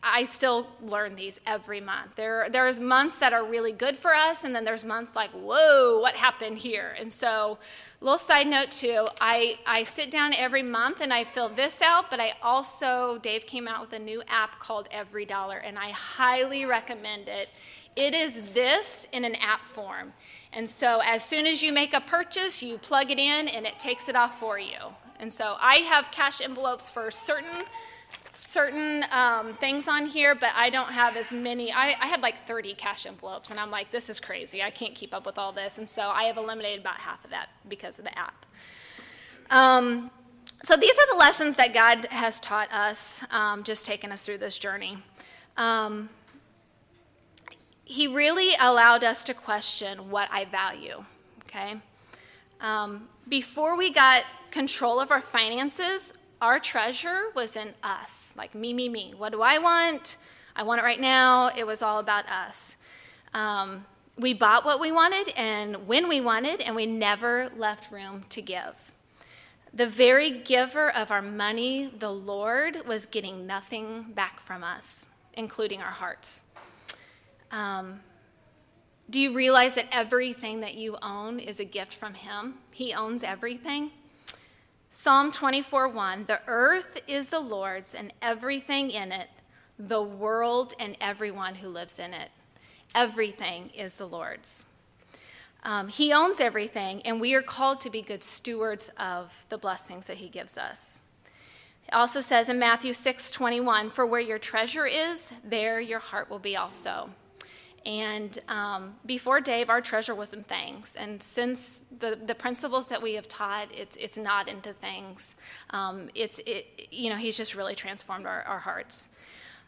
I 0.08 0.24
still 0.24 0.68
learn 0.82 1.16
these 1.16 1.40
every 1.46 1.80
month. 1.80 2.14
There, 2.14 2.46
there's 2.48 2.78
months 2.78 3.16
that 3.16 3.32
are 3.32 3.44
really 3.44 3.72
good 3.72 3.98
for 3.98 4.14
us, 4.14 4.44
and 4.44 4.54
then 4.54 4.64
there's 4.64 4.84
months 4.84 5.16
like, 5.16 5.30
whoa, 5.30 5.98
what 5.98 6.14
happened 6.14 6.58
here? 6.58 6.94
And 6.98 7.12
so, 7.12 7.58
little 8.00 8.16
side 8.16 8.46
note 8.46 8.70
too, 8.70 9.08
I, 9.20 9.58
I 9.66 9.82
sit 9.82 10.12
down 10.12 10.32
every 10.32 10.62
month 10.62 11.00
and 11.00 11.12
I 11.12 11.24
fill 11.24 11.48
this 11.48 11.82
out, 11.82 12.08
but 12.08 12.20
I 12.20 12.34
also, 12.40 13.18
Dave 13.20 13.46
came 13.46 13.66
out 13.66 13.80
with 13.80 13.92
a 13.94 13.98
new 13.98 14.22
app 14.28 14.60
called 14.60 14.88
Every 14.92 15.24
Dollar, 15.24 15.58
and 15.58 15.76
I 15.76 15.90
highly 15.90 16.66
recommend 16.66 17.26
it. 17.26 17.50
It 17.96 18.14
is 18.14 18.52
this 18.52 19.08
in 19.12 19.24
an 19.24 19.34
app 19.36 19.66
form. 19.66 20.12
And 20.52 20.70
so, 20.70 21.00
as 21.04 21.24
soon 21.24 21.46
as 21.46 21.62
you 21.62 21.72
make 21.72 21.94
a 21.94 22.00
purchase, 22.00 22.62
you 22.62 22.78
plug 22.78 23.10
it 23.10 23.18
in 23.18 23.48
and 23.48 23.66
it 23.66 23.78
takes 23.80 24.08
it 24.08 24.14
off 24.14 24.38
for 24.38 24.58
you. 24.58 24.78
And 25.18 25.32
so, 25.32 25.56
I 25.60 25.76
have 25.78 26.12
cash 26.12 26.40
envelopes 26.40 26.88
for 26.88 27.10
certain 27.10 27.64
certain 28.36 29.04
um, 29.10 29.54
things 29.54 29.88
on 29.88 30.06
here, 30.06 30.34
but 30.34 30.50
I 30.54 30.70
don't 30.70 30.92
have 30.92 31.16
as 31.16 31.32
many. 31.32 31.72
I, 31.72 31.96
I, 32.00 32.06
had 32.06 32.20
like 32.20 32.46
30 32.46 32.74
cash 32.74 33.06
envelopes, 33.06 33.50
and 33.50 33.58
I'm 33.58 33.70
like, 33.70 33.90
this 33.90 34.10
is 34.10 34.20
crazy. 34.20 34.62
I 34.62 34.70
can't 34.70 34.94
keep 34.94 35.14
up 35.14 35.26
with 35.26 35.38
all 35.38 35.52
this. 35.52 35.78
And 35.78 35.88
so 35.88 36.08
I 36.08 36.24
have 36.24 36.36
eliminated 36.36 36.80
about 36.80 36.98
half 36.98 37.24
of 37.24 37.30
that 37.30 37.48
because 37.68 37.98
of 37.98 38.04
the 38.04 38.18
app. 38.18 38.46
Um, 39.50 40.10
so 40.62 40.76
these 40.76 40.98
are 40.98 41.12
the 41.12 41.18
lessons 41.18 41.56
that 41.56 41.72
God 41.74 42.06
has 42.06 42.40
taught 42.40 42.72
us, 42.72 43.24
um, 43.30 43.62
just 43.62 43.86
taking 43.86 44.10
us 44.10 44.26
through 44.26 44.38
this 44.38 44.58
journey. 44.58 44.98
Um, 45.56 46.08
he 47.84 48.08
really 48.08 48.54
allowed 48.58 49.04
us 49.04 49.22
to 49.24 49.34
question 49.34 50.10
what 50.10 50.28
I 50.32 50.44
value, 50.44 51.04
okay? 51.44 51.76
Um, 52.60 53.08
before 53.28 53.76
we 53.76 53.92
got 53.92 54.24
control 54.50 54.98
of 54.98 55.10
our 55.10 55.20
finances, 55.20 56.12
our 56.40 56.58
treasure 56.58 57.24
was 57.34 57.56
in 57.56 57.74
us 57.82 58.34
like 58.36 58.54
me, 58.54 58.72
me, 58.74 58.88
me. 58.88 59.14
What 59.16 59.32
do 59.32 59.42
I 59.42 59.58
want? 59.58 60.16
I 60.54 60.62
want 60.62 60.80
it 60.80 60.84
right 60.84 61.00
now. 61.00 61.50
It 61.54 61.66
was 61.66 61.82
all 61.82 61.98
about 61.98 62.28
us. 62.28 62.76
Um, 63.34 63.84
we 64.18 64.32
bought 64.32 64.64
what 64.64 64.80
we 64.80 64.90
wanted 64.92 65.28
and 65.36 65.86
when 65.86 66.08
we 66.08 66.20
wanted, 66.20 66.60
and 66.62 66.74
we 66.74 66.86
never 66.86 67.50
left 67.54 67.92
room 67.92 68.24
to 68.30 68.40
give. 68.40 68.92
The 69.74 69.86
very 69.86 70.30
giver 70.30 70.90
of 70.90 71.10
our 71.10 71.20
money, 71.20 71.92
the 71.98 72.10
Lord, 72.10 72.86
was 72.86 73.04
getting 73.04 73.46
nothing 73.46 74.12
back 74.14 74.40
from 74.40 74.64
us, 74.64 75.06
including 75.34 75.82
our 75.82 75.90
hearts. 75.90 76.42
Um, 77.50 78.00
do 79.10 79.20
you 79.20 79.34
realize 79.34 79.74
that 79.74 79.86
everything 79.92 80.60
that 80.60 80.74
you 80.74 80.96
own 81.02 81.38
is 81.38 81.60
a 81.60 81.64
gift 81.64 81.92
from 81.92 82.14
Him? 82.14 82.54
He 82.70 82.94
owns 82.94 83.22
everything. 83.22 83.90
Psalm 84.98 85.30
24 85.30 85.90
1 85.90 86.24
The 86.24 86.40
earth 86.46 87.02
is 87.06 87.28
the 87.28 87.38
Lord's 87.38 87.92
and 87.92 88.14
everything 88.22 88.90
in 88.90 89.12
it, 89.12 89.28
the 89.78 90.00
world 90.00 90.72
and 90.80 90.96
everyone 91.02 91.56
who 91.56 91.68
lives 91.68 91.98
in 91.98 92.14
it. 92.14 92.30
Everything 92.94 93.68
is 93.76 93.96
the 93.96 94.08
Lord's. 94.08 94.64
Um, 95.62 95.88
he 95.88 96.14
owns 96.14 96.40
everything, 96.40 97.02
and 97.02 97.20
we 97.20 97.34
are 97.34 97.42
called 97.42 97.78
to 97.82 97.90
be 97.90 98.00
good 98.00 98.24
stewards 98.24 98.90
of 98.96 99.44
the 99.50 99.58
blessings 99.58 100.06
that 100.06 100.16
He 100.16 100.30
gives 100.30 100.56
us. 100.56 101.02
It 101.86 101.92
also 101.92 102.22
says 102.22 102.48
in 102.48 102.58
Matthew 102.58 102.94
6 102.94 103.30
21, 103.30 103.90
For 103.90 104.06
where 104.06 104.18
your 104.18 104.38
treasure 104.38 104.86
is, 104.86 105.30
there 105.44 105.78
your 105.78 106.00
heart 106.00 106.30
will 106.30 106.38
be 106.38 106.56
also. 106.56 107.10
And 107.86 108.36
um, 108.48 108.96
before 109.06 109.40
Dave, 109.40 109.70
our 109.70 109.80
treasure 109.80 110.14
was 110.14 110.32
in 110.32 110.42
things. 110.42 110.96
And 110.96 111.22
since 111.22 111.84
the, 111.96 112.18
the 112.20 112.34
principles 112.34 112.88
that 112.88 113.00
we 113.00 113.14
have 113.14 113.28
taught, 113.28 113.68
it's, 113.72 113.96
it's 113.96 114.18
not 114.18 114.48
into 114.48 114.72
things. 114.72 115.36
Um, 115.70 116.10
it's, 116.12 116.40
it, 116.46 116.88
you 116.90 117.10
know, 117.10 117.16
he's 117.16 117.36
just 117.36 117.54
really 117.54 117.76
transformed 117.76 118.26
our, 118.26 118.42
our 118.42 118.58
hearts. 118.58 119.08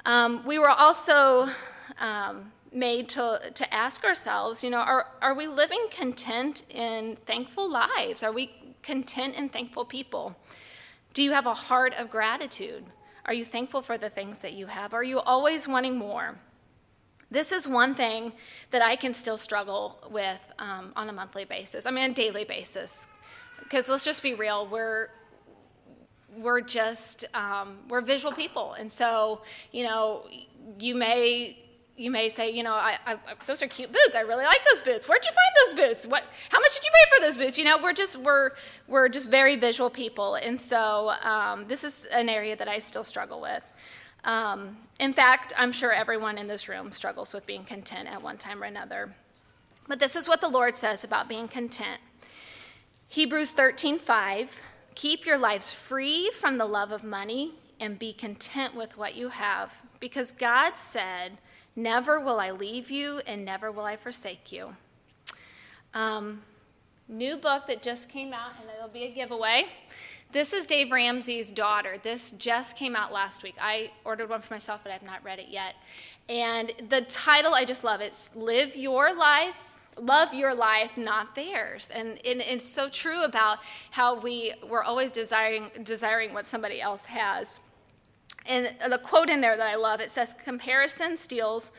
Um, 0.04 0.44
we 0.44 0.58
were 0.58 0.68
also 0.68 1.48
um, 2.00 2.50
made 2.72 3.08
to, 3.10 3.40
to 3.54 3.72
ask 3.72 4.04
ourselves, 4.04 4.64
you 4.64 4.70
know, 4.70 4.78
are, 4.78 5.06
are 5.22 5.34
we 5.34 5.46
living 5.46 5.86
content 5.92 6.64
in 6.70 7.14
thankful 7.24 7.70
lives? 7.70 8.24
Are 8.24 8.32
we 8.32 8.50
content 8.82 9.34
and 9.36 9.52
thankful 9.52 9.84
people? 9.84 10.36
Do 11.14 11.22
you 11.22 11.30
have 11.30 11.46
a 11.46 11.54
heart 11.54 11.94
of 11.96 12.10
gratitude? 12.10 12.84
Are 13.26 13.34
you 13.34 13.44
thankful 13.44 13.80
for 13.80 13.96
the 13.96 14.10
things 14.10 14.42
that 14.42 14.54
you 14.54 14.66
have? 14.66 14.92
Are 14.92 15.04
you 15.04 15.20
always 15.20 15.68
wanting 15.68 15.96
more? 15.96 16.38
This 17.30 17.52
is 17.52 17.68
one 17.68 17.94
thing 17.94 18.32
that 18.70 18.82
I 18.82 18.96
can 18.96 19.12
still 19.12 19.36
struggle 19.36 19.98
with 20.10 20.40
um, 20.58 20.92
on 20.96 21.08
a 21.08 21.12
monthly 21.12 21.44
basis. 21.44 21.84
I 21.84 21.90
mean, 21.90 22.10
a 22.10 22.14
daily 22.14 22.44
basis. 22.44 23.06
Because 23.62 23.88
let's 23.88 24.04
just 24.04 24.22
be 24.22 24.34
real, 24.34 24.66
we're 24.66 25.08
we're 26.36 26.60
just 26.60 27.24
um, 27.34 27.78
we're 27.88 28.00
visual 28.00 28.32
people, 28.32 28.74
and 28.74 28.90
so 28.90 29.42
you 29.72 29.84
know 29.84 30.26
you 30.78 30.94
may 30.94 31.58
you 31.98 32.12
may 32.12 32.28
say, 32.28 32.50
you 32.50 32.62
know, 32.62 32.74
I, 32.74 32.96
I, 33.04 33.16
those 33.46 33.60
are 33.60 33.66
cute 33.66 33.92
boots. 33.92 34.14
I 34.14 34.20
really 34.20 34.44
like 34.44 34.60
those 34.70 34.82
boots. 34.82 35.08
Where'd 35.08 35.24
you 35.24 35.32
find 35.32 35.76
those 35.76 35.88
boots? 35.88 36.06
What? 36.06 36.24
How 36.48 36.60
much 36.60 36.74
did 36.74 36.84
you 36.84 36.90
pay 36.92 37.16
for 37.16 37.26
those 37.26 37.36
boots? 37.36 37.58
You 37.58 37.64
know, 37.64 37.78
we're 37.82 37.92
just 37.92 38.16
we're 38.16 38.52
we're 38.86 39.08
just 39.08 39.28
very 39.28 39.56
visual 39.56 39.90
people, 39.90 40.36
and 40.36 40.58
so 40.58 41.10
um, 41.22 41.66
this 41.66 41.84
is 41.84 42.06
an 42.06 42.28
area 42.28 42.56
that 42.56 42.68
I 42.68 42.78
still 42.78 43.04
struggle 43.04 43.40
with. 43.40 43.64
Um, 44.24 44.78
in 44.98 45.14
fact, 45.14 45.52
I'm 45.56 45.72
sure 45.72 45.92
everyone 45.92 46.38
in 46.38 46.46
this 46.46 46.68
room 46.68 46.92
struggles 46.92 47.32
with 47.32 47.46
being 47.46 47.64
content 47.64 48.08
at 48.08 48.22
one 48.22 48.36
time 48.36 48.62
or 48.62 48.66
another. 48.66 49.14
But 49.86 50.00
this 50.00 50.16
is 50.16 50.28
what 50.28 50.40
the 50.40 50.48
Lord 50.48 50.76
says 50.76 51.04
about 51.04 51.28
being 51.28 51.48
content. 51.48 52.00
Hebrews 53.08 53.54
13:5 53.54 54.60
Keep 54.94 55.24
your 55.24 55.38
lives 55.38 55.72
free 55.72 56.30
from 56.32 56.58
the 56.58 56.66
love 56.66 56.90
of 56.90 57.04
money 57.04 57.54
and 57.78 57.98
be 57.98 58.12
content 58.12 58.74
with 58.74 58.98
what 58.98 59.14
you 59.14 59.28
have, 59.28 59.82
because 60.00 60.32
God 60.32 60.76
said, 60.76 61.38
Never 61.76 62.18
will 62.18 62.40
I 62.40 62.50
leave 62.50 62.90
you 62.90 63.20
and 63.24 63.44
never 63.44 63.70
will 63.70 63.84
I 63.84 63.96
forsake 63.96 64.50
you. 64.50 64.74
Um, 65.94 66.42
new 67.06 67.36
book 67.36 67.66
that 67.68 67.82
just 67.82 68.08
came 68.08 68.32
out, 68.32 68.50
and 68.60 68.68
it'll 68.76 68.88
be 68.88 69.04
a 69.04 69.12
giveaway. 69.12 69.66
This 70.30 70.52
is 70.52 70.66
Dave 70.66 70.92
Ramsey's 70.92 71.50
daughter. 71.50 71.96
This 72.02 72.32
just 72.32 72.76
came 72.76 72.94
out 72.94 73.14
last 73.14 73.42
week. 73.42 73.54
I 73.58 73.92
ordered 74.04 74.28
one 74.28 74.42
for 74.42 74.52
myself, 74.52 74.80
but 74.82 74.90
I 74.90 74.92
have 74.92 75.02
not 75.02 75.24
read 75.24 75.38
it 75.38 75.48
yet. 75.48 75.74
And 76.28 76.70
the 76.90 77.00
title, 77.00 77.54
I 77.54 77.64
just 77.64 77.82
love 77.82 78.02
it. 78.02 78.08
It's 78.08 78.28
Live 78.34 78.76
Your 78.76 79.16
Life, 79.16 79.78
Love 79.96 80.34
Your 80.34 80.54
Life, 80.54 80.98
Not 80.98 81.34
Theirs. 81.34 81.90
And, 81.94 82.18
and 82.26 82.42
it's 82.42 82.68
so 82.68 82.90
true 82.90 83.24
about 83.24 83.60
how 83.90 84.20
we, 84.20 84.52
we're 84.68 84.82
always 84.82 85.10
desiring, 85.10 85.70
desiring 85.82 86.34
what 86.34 86.46
somebody 86.46 86.78
else 86.78 87.06
has. 87.06 87.60
And 88.44 88.74
the 88.86 88.98
quote 88.98 89.30
in 89.30 89.40
there 89.40 89.56
that 89.56 89.66
I 89.66 89.76
love, 89.76 90.02
it 90.02 90.10
says, 90.10 90.34
Comparison 90.44 91.16
steals 91.16 91.72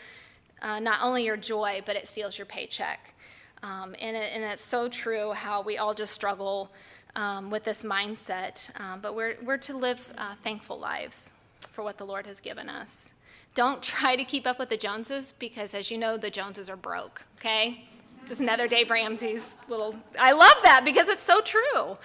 uh, 0.63 0.79
not 0.79 1.03
only 1.03 1.23
your 1.23 1.37
joy, 1.37 1.83
but 1.85 1.95
it 1.95 2.07
steals 2.07 2.35
your 2.35 2.47
paycheck. 2.47 3.13
Um, 3.61 3.95
and, 3.99 4.17
it, 4.17 4.31
and 4.33 4.43
it's 4.43 4.63
so 4.63 4.89
true 4.89 5.33
how 5.33 5.61
we 5.61 5.77
all 5.77 5.93
just 5.93 6.13
struggle 6.13 6.71
um, 7.15 7.49
with 7.49 7.63
this 7.63 7.83
mindset, 7.83 8.69
um, 8.79 8.99
but 9.01 9.15
we're, 9.15 9.35
we're 9.43 9.57
to 9.57 9.75
live 9.75 10.11
uh, 10.17 10.35
thankful 10.43 10.79
lives 10.79 11.31
for 11.71 11.83
what 11.83 11.97
the 11.97 12.05
Lord 12.05 12.25
has 12.27 12.39
given 12.39 12.69
us. 12.69 13.13
Don't 13.55 13.81
try 13.81 14.15
to 14.15 14.23
keep 14.23 14.45
up 14.45 14.59
with 14.59 14.69
the 14.69 14.77
Joneses 14.77 15.33
because, 15.37 15.73
as 15.73 15.91
you 15.91 15.97
know, 15.97 16.17
the 16.17 16.29
Joneses 16.29 16.69
are 16.69 16.77
broke, 16.77 17.23
okay? 17.37 17.85
This 18.23 18.33
is 18.37 18.41
another 18.41 18.67
Dave 18.67 18.89
Ramsey's 18.89 19.57
little. 19.67 19.95
I 20.19 20.31
love 20.33 20.55
that 20.63 20.85
because 20.85 21.09
it's 21.09 21.21
so 21.21 21.41
true. 21.41 21.97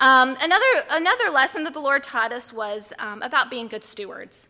Um, 0.00 0.36
another, 0.40 0.64
another 0.90 1.30
lesson 1.30 1.64
that 1.64 1.74
the 1.74 1.80
Lord 1.80 2.02
taught 2.02 2.32
us 2.32 2.52
was 2.52 2.92
um, 2.98 3.22
about 3.22 3.50
being 3.50 3.68
good 3.68 3.84
stewards. 3.84 4.48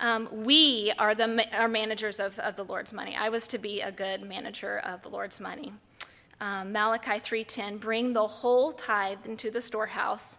Um, 0.00 0.28
we 0.44 0.92
are 0.98 1.14
the 1.14 1.46
are 1.52 1.68
managers 1.68 2.20
of, 2.20 2.38
of 2.38 2.56
the 2.56 2.64
Lord's 2.64 2.92
money. 2.92 3.14
I 3.14 3.28
was 3.28 3.46
to 3.48 3.58
be 3.58 3.82
a 3.82 3.92
good 3.92 4.22
manager 4.22 4.78
of 4.78 5.02
the 5.02 5.10
Lord's 5.10 5.40
money 5.40 5.74
um, 6.40 6.72
Malachi 6.72 7.18
3:10, 7.18 7.78
"Bring 7.78 8.12
the 8.12 8.26
whole 8.26 8.72
tithe 8.72 9.26
into 9.26 9.50
the 9.50 9.60
storehouse, 9.60 10.38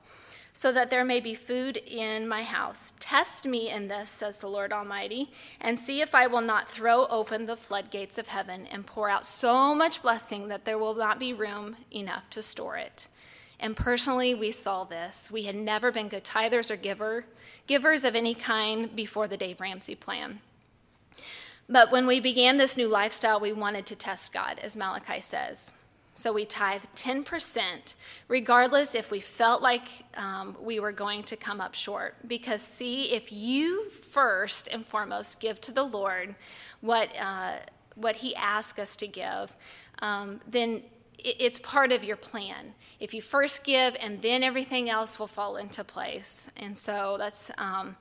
so 0.54 0.72
that 0.72 0.90
there 0.90 1.06
may 1.06 1.20
be 1.20 1.36
food 1.36 1.78
in 1.78 2.28
my 2.28 2.44
house. 2.44 2.94
Test 3.00 3.48
me 3.48 3.70
in 3.70 3.88
this," 3.88 4.10
says 4.10 4.40
the 4.40 4.50
Lord 4.50 4.74
Almighty, 4.74 5.32
"and 5.60 5.80
see 5.80 6.02
if 6.02 6.16
I 6.16 6.28
will 6.28 6.42
not 6.42 6.70
throw 6.70 7.06
open 7.08 7.46
the 7.46 7.56
floodgates 7.56 8.18
of 8.18 8.30
heaven 8.30 8.66
and 8.66 8.88
pour 8.88 9.10
out 9.10 9.26
so 9.26 9.76
much 9.76 10.02
blessing 10.02 10.48
that 10.48 10.66
there 10.66 10.78
will 10.78 10.96
not 10.96 11.20
be 11.20 11.34
room 11.34 11.78
enough 11.92 12.30
to 12.32 12.42
store 12.42 12.78
it." 12.78 13.08
And 13.60 13.78
personally, 13.78 14.34
we 14.34 14.52
saw 14.52 14.84
this. 14.84 15.30
We 15.30 15.44
had 15.44 15.56
never 15.56 15.92
been 15.92 16.10
good 16.10 16.24
tithers 16.24 16.72
or 16.72 16.76
giver, 16.76 17.26
givers 17.68 18.04
of 18.04 18.16
any 18.16 18.34
kind 18.34 18.96
before 18.96 19.28
the 19.28 19.38
Dave 19.38 19.62
Ramsey 19.62 19.94
plan. 19.94 20.42
But 21.70 21.92
when 21.92 22.08
we 22.08 22.20
began 22.20 22.58
this 22.58 22.76
new 22.76 22.88
lifestyle, 22.88 23.40
we 23.40 23.54
wanted 23.54 23.86
to 23.86 23.96
test 23.96 24.34
God, 24.34 24.58
as 24.60 24.76
Malachi 24.76 25.22
says. 25.22 25.74
So 26.14 26.34
we 26.34 26.46
tithe 26.46 26.84
10%, 26.96 27.96
regardless 28.28 28.96
if 28.96 29.12
we 29.12 29.20
felt 29.20 29.62
like 29.62 29.88
um, 30.16 30.58
we 30.62 30.80
were 30.80 30.92
going 30.92 31.24
to 31.24 31.38
come 31.38 31.62
up 31.62 31.74
short. 31.74 32.16
Because, 32.28 32.62
see, 32.62 33.14
if 33.14 33.32
you 33.32 33.90
first 33.90 34.68
and 34.68 34.86
foremost 34.86 35.40
give 35.40 35.62
to 35.62 35.72
the 35.72 35.84
Lord 35.84 36.36
what, 36.82 37.10
uh, 37.20 37.58
what 37.96 38.18
He 38.18 38.36
asks 38.36 38.78
us 38.78 38.96
to 38.98 39.08
give, 39.08 39.56
um, 40.00 40.42
then 40.48 40.84
it's 41.18 41.60
part 41.60 41.92
of 41.92 42.04
your 42.04 42.18
plan. 42.18 42.74
If 43.00 43.14
you 43.14 43.22
first 43.22 43.64
give, 43.64 43.96
and 44.00 44.22
then 44.22 44.44
everything 44.44 44.90
else 44.90 45.18
will 45.18 45.28
fall 45.28 45.56
into 45.56 45.84
place. 45.84 46.50
And 46.58 46.78
so 46.78 47.16
that's, 47.18 47.52
um, 47.58 47.96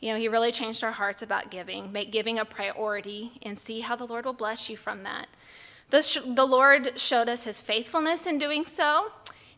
you 0.00 0.12
know, 0.12 0.18
He 0.18 0.28
really 0.28 0.52
changed 0.52 0.84
our 0.84 0.92
hearts 0.92 1.22
about 1.22 1.50
giving, 1.50 1.90
make 1.90 2.12
giving 2.12 2.38
a 2.38 2.44
priority, 2.44 3.32
and 3.42 3.58
see 3.58 3.80
how 3.80 3.96
the 3.96 4.06
Lord 4.06 4.26
will 4.26 4.32
bless 4.32 4.70
you 4.70 4.76
from 4.76 5.02
that. 5.02 5.26
The, 5.90 6.22
the 6.34 6.44
Lord 6.44 6.98
showed 7.00 7.28
us 7.28 7.44
his 7.44 7.60
faithfulness 7.60 8.26
in 8.26 8.38
doing 8.38 8.66
so. 8.66 9.10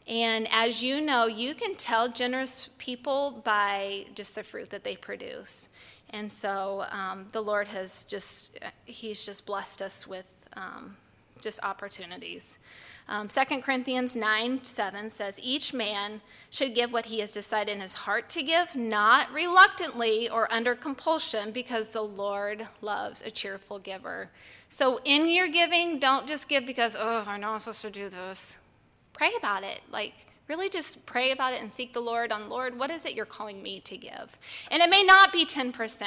And 0.07 0.49
as 0.51 0.83
you 0.83 1.01
know, 1.01 1.27
you 1.27 1.55
can 1.55 1.77
tell 1.77 2.09
generous 2.09 2.71
people 2.79 3.43
by 3.45 4.07
just 4.15 4.35
the 4.35 4.43
fruit 4.43 4.71
that 4.71 4.85
they 4.85 4.97
produce. 4.97 5.69
And 6.11 6.31
so 6.31 6.87
um, 6.91 7.29
the 7.33 7.41
Lord 7.41 7.69
has 7.69 8.05
just, 8.05 8.59
he's 8.85 9.25
just 9.25 9.47
blessed 9.47 9.83
us 9.83 10.07
with 10.07 10.27
um, 10.55 10.97
just 11.41 11.63
opportunities. 11.63 12.59
Um, 13.11 13.27
2 13.27 13.61
Corinthians 13.61 14.15
9 14.15 14.63
7 14.63 15.11
says, 15.11 15.41
Each 15.43 15.75
man 15.75 16.21
should 16.49 16.77
give 16.77 16.93
what 16.93 17.07
he 17.07 17.19
has 17.19 17.33
decided 17.33 17.75
in 17.75 17.81
his 17.81 17.95
heart 17.95 18.31
to 18.31 18.43
give, 18.43 18.77
not 18.77 19.33
reluctantly 19.33 20.29
or 20.29 20.51
under 20.53 20.77
compulsion, 20.77 21.51
because 21.51 21.91
the 21.91 22.03
Lord 22.03 22.69
loves 22.81 23.21
a 23.23 23.31
cheerful 23.33 23.81
giver. 23.81 24.31
So 24.69 25.01
in 25.05 25.29
your 25.29 25.49
giving, 25.49 25.99
don't 25.99 26.29
just 26.29 26.49
give 26.49 26.65
because, 26.65 26.95
oh, 26.97 27.25
I 27.27 27.37
know 27.37 27.51
I'm 27.51 27.59
supposed 27.59 27.83
to 27.83 27.91
do 27.91 28.09
this. 28.09 28.59
Pray 29.13 29.33
about 29.37 29.65
it. 29.65 29.81
Like, 29.91 30.15
really 30.47 30.69
just 30.69 31.05
pray 31.05 31.33
about 31.33 31.53
it 31.53 31.61
and 31.61 31.71
seek 31.71 31.93
the 31.93 32.01
Lord 32.01 32.31
on, 32.31 32.49
Lord, 32.49 32.79
what 32.79 32.93
is 32.93 33.05
it 33.05 33.15
you're 33.15 33.27
calling 33.27 33.61
me 33.61 33.81
to 33.81 33.97
give? 33.97 34.39
And 34.71 34.81
it 34.81 34.89
may 34.89 35.03
not 35.03 35.33
be 35.33 35.45
10%. 35.45 36.05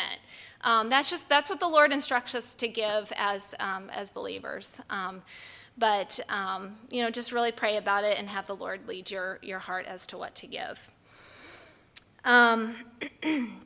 Um, 0.62 0.88
that's 0.88 1.10
just, 1.10 1.28
that's 1.28 1.50
what 1.50 1.60
the 1.60 1.68
Lord 1.68 1.92
instructs 1.92 2.34
us 2.34 2.56
to 2.56 2.70
give 2.70 3.12
as, 3.18 3.54
um, 3.60 3.90
as 3.90 4.10
believers. 4.10 4.80
Um, 4.90 5.22
but, 5.78 6.20
um, 6.30 6.76
you 6.90 7.02
know, 7.02 7.10
just 7.10 7.32
really 7.32 7.52
pray 7.52 7.78
about 7.78 8.04
it 8.04 8.18
and 8.18 8.30
have 8.30 8.48
the 8.48 8.56
Lord 8.56 8.88
lead 8.88 9.10
your, 9.10 9.40
your 9.42 9.60
heart 9.60 9.86
as 9.86 10.06
to 10.08 10.18
what 10.18 10.36
to 10.36 10.48
give. 10.48 10.88
Um, 12.26 12.76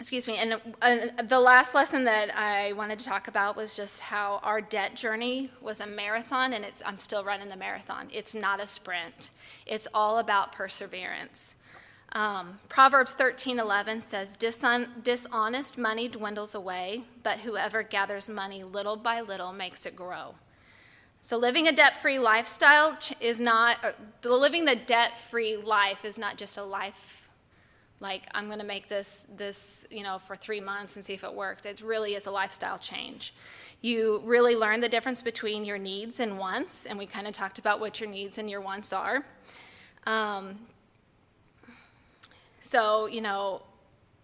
excuse 0.00 0.26
me, 0.26 0.36
and 0.36 0.60
the 1.28 1.40
last 1.40 1.74
lesson 1.74 2.04
that 2.04 2.34
I 2.36 2.72
wanted 2.72 2.98
to 3.00 3.04
talk 3.04 3.28
about 3.28 3.56
was 3.56 3.76
just 3.76 4.00
how 4.00 4.40
our 4.42 4.60
debt 4.60 4.94
journey 4.94 5.50
was 5.60 5.80
a 5.80 5.86
marathon, 5.86 6.52
and 6.52 6.64
it's, 6.64 6.82
I'm 6.84 6.98
still 6.98 7.24
running 7.24 7.48
the 7.48 7.56
marathon. 7.56 8.08
It's 8.12 8.34
not 8.34 8.60
a 8.60 8.66
sprint, 8.66 9.30
it's 9.66 9.88
all 9.92 10.18
about 10.18 10.52
perseverance. 10.52 11.56
Um, 12.14 12.58
Proverbs 12.68 13.14
13:11 13.14 14.02
says, 14.02 14.36
Dishon- 14.36 15.02
"Dishonest 15.02 15.78
money 15.78 16.08
dwindles 16.08 16.54
away, 16.54 17.04
but 17.22 17.40
whoever 17.40 17.82
gathers 17.82 18.28
money 18.28 18.62
little 18.62 18.96
by 18.96 19.22
little 19.22 19.52
makes 19.52 19.86
it 19.86 19.96
grow." 19.96 20.34
So 21.24 21.36
living 21.36 21.68
a 21.68 21.72
debt-free 21.72 22.18
lifestyle 22.18 22.98
is 23.20 23.40
not 23.40 23.76
the 24.22 24.32
living 24.32 24.64
the 24.64 24.74
debt-free 24.74 25.58
life 25.58 26.04
is 26.04 26.18
not 26.18 26.36
just 26.36 26.58
a 26.58 26.64
life 26.64 27.28
like 28.00 28.26
I'm 28.34 28.46
going 28.46 28.58
to 28.58 28.64
make 28.64 28.88
this 28.88 29.28
this 29.36 29.86
you 29.88 30.02
know 30.02 30.18
for 30.18 30.34
3 30.34 30.60
months 30.60 30.96
and 30.96 31.04
see 31.04 31.14
if 31.14 31.22
it 31.22 31.32
works. 31.32 31.64
It 31.64 31.80
really 31.80 32.16
is 32.16 32.26
a 32.26 32.32
lifestyle 32.32 32.76
change. 32.76 33.32
You 33.82 34.20
really 34.24 34.56
learn 34.56 34.80
the 34.80 34.88
difference 34.88 35.22
between 35.22 35.64
your 35.64 35.78
needs 35.78 36.18
and 36.18 36.38
wants, 36.40 36.86
and 36.86 36.98
we 36.98 37.06
kind 37.06 37.28
of 37.28 37.34
talked 37.34 37.60
about 37.60 37.78
what 37.78 38.00
your 38.00 38.10
needs 38.10 38.36
and 38.38 38.50
your 38.50 38.60
wants 38.60 38.92
are. 38.92 39.24
Um, 40.06 40.58
so 42.60 43.06
you 43.06 43.20
know 43.20 43.62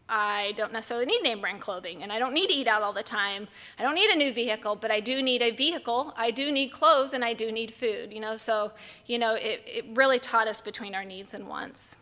I 0.09 0.53
don't 0.57 0.73
necessarily 0.73 1.07
need 1.07 1.23
name 1.23 1.41
brand 1.41 1.61
clothing 1.61 2.03
and 2.03 2.11
I 2.13 2.19
don't 2.19 2.33
need 2.33 2.49
to 2.49 2.55
eat 2.55 2.67
out 2.67 2.83
all 2.83 2.93
the 2.93 3.03
time. 3.03 3.47
I 3.79 3.83
don't 3.83 3.95
need 3.95 4.11
a 4.11 4.17
new 4.17 4.33
vehicle, 4.33 4.77
but 4.77 4.91
I 4.91 5.01
do 5.01 5.23
need 5.23 5.43
a 5.43 5.51
vehicle. 5.51 6.15
I 6.17 6.31
do 6.31 6.51
need 6.51 6.73
clothes 6.73 7.13
and 7.13 7.25
I 7.25 7.35
do 7.35 7.53
need 7.53 7.75
food, 7.75 8.13
you 8.13 8.21
know. 8.21 8.37
So, 8.37 8.73
you 9.07 9.19
know, 9.19 9.35
it, 9.35 9.63
it 9.67 9.85
really 9.95 10.19
taught 10.19 10.49
us 10.49 10.61
between 10.61 10.95
our 10.95 11.05
needs 11.05 11.35
and 11.35 11.47
wants. 11.47 11.97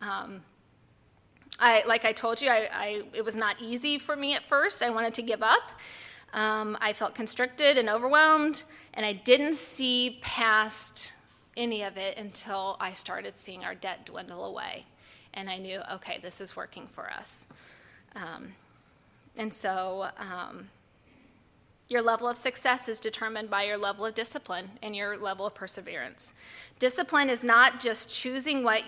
Um, 0.00 0.42
I, 1.58 1.84
like 1.86 2.06
I 2.06 2.12
told 2.12 2.40
you, 2.40 2.48
I, 2.48 2.68
I, 2.72 3.02
it 3.12 3.24
was 3.24 3.36
not 3.36 3.60
easy 3.60 3.98
for 3.98 4.16
me 4.16 4.34
at 4.34 4.44
first. 4.46 4.82
I 4.82 4.88
wanted 4.88 5.12
to 5.14 5.22
give 5.22 5.42
up. 5.42 5.70
Um, 6.32 6.78
I 6.80 6.94
felt 6.94 7.14
constricted 7.14 7.76
and 7.76 7.90
overwhelmed, 7.90 8.62
and 8.94 9.04
I 9.04 9.12
didn't 9.12 9.54
see 9.54 10.18
past 10.22 11.12
any 11.56 11.82
of 11.82 11.96
it 11.98 12.16
until 12.16 12.76
I 12.80 12.92
started 12.92 13.36
seeing 13.36 13.64
our 13.64 13.74
debt 13.74 14.06
dwindle 14.06 14.44
away 14.44 14.84
and 15.34 15.48
I 15.48 15.58
knew, 15.58 15.80
okay, 15.94 16.18
this 16.22 16.40
is 16.40 16.56
working 16.56 16.86
for 16.86 17.10
us. 17.10 17.46
Um, 18.14 18.54
and 19.36 19.52
so, 19.52 20.08
um, 20.18 20.68
your 21.90 22.02
level 22.02 22.28
of 22.28 22.36
success 22.36 22.88
is 22.88 23.00
determined 23.00 23.50
by 23.50 23.64
your 23.64 23.76
level 23.76 24.06
of 24.06 24.14
discipline 24.14 24.70
and 24.80 24.94
your 24.94 25.16
level 25.18 25.44
of 25.44 25.54
perseverance. 25.54 26.32
Discipline 26.78 27.28
is 27.28 27.42
not 27.42 27.80
just 27.80 28.08
choosing 28.08 28.62
what, 28.62 28.82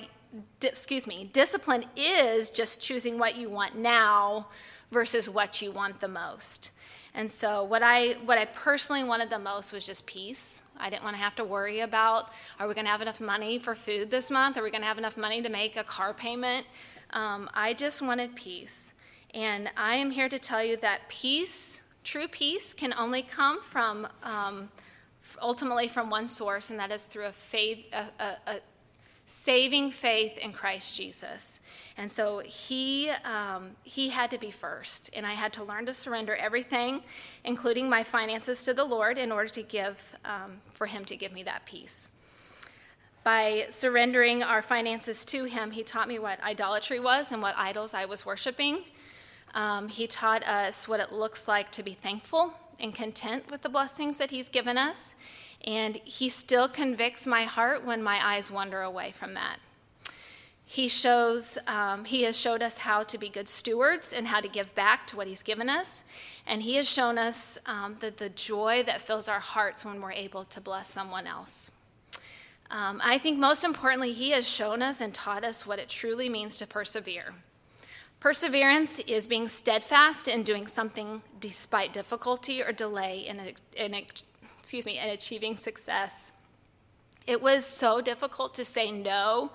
excuse 0.63 1.09
me, 1.09 1.29
discipline 1.33 1.85
is 1.97 2.49
just 2.49 2.81
choosing 2.81 3.19
what 3.19 3.37
you 3.37 3.51
want 3.51 3.77
now 3.77 4.47
versus 4.93 5.29
what 5.29 5.61
you 5.61 5.73
want 5.73 5.99
the 5.99 6.07
most. 6.07 6.71
And 7.15 7.31
so 7.31 7.65
what 7.65 7.83
I 7.83 8.13
what 8.25 8.39
I 8.39 8.47
personally 8.47 9.05
wanted 9.05 9.29
the 9.29 9.39
most 9.39 9.73
was 9.73 9.85
just 9.85 10.07
peace. 10.07 10.63
I 10.79 10.89
didn't 10.89 11.05
want 11.05 11.15
to 11.17 11.23
have 11.23 11.37
to 11.37 11.45
worry 11.45 11.81
about 11.81 12.31
are 12.59 12.67
we 12.67 12.75
going 12.75 12.87
to 12.87 12.91
have 12.91 13.03
enough 13.03 13.21
money 13.21 13.59
for 13.59 13.75
food 13.75 14.11
this 14.11 14.31
month? 14.31 14.57
Are 14.57 14.63
we 14.63 14.71
going 14.71 14.81
to 14.81 14.89
have 14.89 14.99
enough 14.99 15.17
money 15.17 15.43
to 15.43 15.49
make 15.49 15.77
a 15.77 15.85
car 15.85 16.15
payment? 16.15 16.67
Um, 17.11 17.51
I 17.53 17.75
just 17.75 18.01
wanted 18.01 18.35
peace. 18.35 18.95
And 19.35 19.71
I 19.77 19.97
am 19.97 20.11
here 20.11 20.29
to 20.29 20.39
tell 20.39 20.63
you 20.63 20.77
that 20.79 21.09
peace, 21.09 21.83
true 22.05 22.29
peace, 22.29 22.75
can 22.75 22.93
only 22.95 23.23
come 23.23 23.63
from 23.63 24.07
um, 24.23 24.71
ultimately 25.41 25.89
from 25.89 26.11
one 26.11 26.29
source, 26.29 26.71
and 26.71 26.79
that 26.79 26.91
is 26.91 27.07
through 27.07 27.27
a 27.27 27.33
faith, 27.33 27.85
a, 27.93 28.09
a, 28.47 28.61
saving 29.27 29.91
faith 29.91 30.39
in 30.39 30.53
Christ 30.53 30.97
Jesus. 30.97 31.61
And 31.97 32.11
so 32.11 32.41
he, 32.41 33.11
um, 33.25 33.71
he 33.83 34.09
had 34.09 34.31
to 34.31 34.39
be 34.39 34.51
first, 34.51 35.11
and 35.15 35.27
I 35.27 35.33
had 35.33 35.53
to 35.55 35.65
learn 35.65 35.87
to 35.87 35.93
surrender 35.93 36.35
everything, 36.35 37.03
including 37.45 37.89
my 37.89 38.03
finances, 38.03 38.65
to 38.65 38.75
the 38.75 38.85
Lord 38.85 39.19
in 39.19 39.31
order 39.31 39.49
to 39.51 39.63
give, 39.63 40.15
um, 40.25 40.61
for 40.73 40.87
him 40.87 41.05
to 41.07 41.17
give 41.17 41.33
me 41.33 41.43
that 41.45 41.67
peace. 41.67 42.09
By 43.25 43.67
surrendering 43.69 44.43
our 44.43 44.63
finances 44.63 45.25
to 45.27 45.45
him, 45.45 45.71
he 45.71 45.85
taught 45.85 46.09
me 46.09 46.19
what 46.19 46.43
idolatry 46.43 46.99
was 46.99 47.31
and 47.31 47.41
what 47.41 47.55
idols 47.57 47.95
I 47.95 48.05
was 48.07 48.27
worshiping. 48.27 48.81
Um, 49.55 49.89
he 49.89 50.07
taught 50.07 50.43
us 50.43 50.89
what 50.89 50.99
it 50.99 51.13
looks 51.13 51.47
like 51.47 51.71
to 51.73 51.83
be 51.83 51.93
thankful 51.95 52.55
and 52.83 52.95
content 52.95 53.51
with 53.51 53.63
the 53.63 53.69
blessings 53.69 54.19
that 54.19 54.31
he's 54.31 54.49
given 54.49 54.77
us. 54.77 55.15
And 55.65 55.97
he 56.05 56.29
still 56.29 56.69
convicts 56.69 57.27
my 57.27 57.45
heart 57.45 57.87
when 57.87 58.03
my 58.03 58.19
eyes 58.23 58.51
wander 58.51 58.83
away 58.83 59.13
from 59.13 59.35
that. 59.35 59.59
He 60.65 60.89
shows, 60.89 61.59
um, 61.67 62.07
he 62.07 62.23
has 62.23 62.39
showed 62.39 62.63
us 62.63 62.79
how 62.79 63.03
to 63.03 63.19
be 63.19 63.29
good 63.29 63.49
stewards 63.49 64.13
and 64.13 64.27
how 64.27 64.41
to 64.41 64.49
give 64.49 64.75
back 64.75 65.07
to 65.09 65.17
what 65.17 65.27
he's 65.27 65.43
given 65.43 65.69
us. 65.69 66.03
And 66.47 66.63
he 66.63 66.77
has 66.77 66.89
shown 66.89 67.19
us 67.19 67.59
um, 67.67 67.97
the, 68.01 68.11
the 68.11 68.31
joy 68.31 68.83
that 68.85 69.03
fills 69.03 69.29
our 69.29 69.39
hearts 69.41 69.85
when 69.85 70.01
we're 70.01 70.13
able 70.13 70.45
to 70.45 70.61
bless 70.61 70.89
someone 70.89 71.27
else. 71.27 71.71
Um, 72.71 73.03
I 73.05 73.19
think 73.19 73.39
most 73.39 73.65
importantly, 73.65 74.15
he 74.15 74.31
has 74.31 74.49
shown 74.49 74.81
us 74.81 75.03
and 75.03 75.13
taught 75.13 75.45
us 75.45 75.67
what 75.67 75.79
it 75.79 75.91
truly 75.91 76.31
means 76.31 76.57
to 76.57 76.67
persevere. 76.67 77.35
Perseverance 78.23 79.01
is 79.01 79.27
being 79.27 79.49
steadfast 79.49 80.29
in 80.29 80.45
doing 80.45 80.69
something 80.69 81.23
despite 81.41 81.93
difficulty 81.93 82.63
or 82.63 82.71
delay 82.71 83.27
in, 83.27 83.41
in 83.77 83.95
excuse 83.95 84.87
me, 84.87 84.97
in 84.97 85.09
achieving 85.09 85.57
success. 85.57 86.31
It 87.27 87.43
was 87.43 87.67
so 87.67 88.01
difficult 88.01 88.55
to 88.55 88.65
say 88.65 88.93
no 88.93 89.51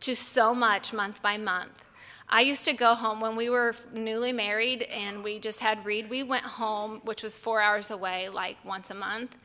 to 0.00 0.14
so 0.14 0.54
much 0.54 0.94
month 0.94 1.20
by 1.20 1.36
month. 1.36 1.90
I 2.26 2.40
used 2.40 2.64
to 2.64 2.72
go 2.72 2.94
home 2.94 3.20
when 3.20 3.36
we 3.36 3.50
were 3.50 3.74
newly 3.92 4.32
married 4.32 4.84
and 4.84 5.22
we 5.22 5.38
just 5.38 5.60
had 5.60 5.84
Reed. 5.84 6.08
We 6.08 6.22
went 6.22 6.44
home, 6.44 7.02
which 7.04 7.22
was 7.22 7.36
four 7.36 7.60
hours 7.60 7.90
away, 7.90 8.30
like 8.30 8.56
once 8.64 8.88
a 8.88 8.94
month, 8.94 9.36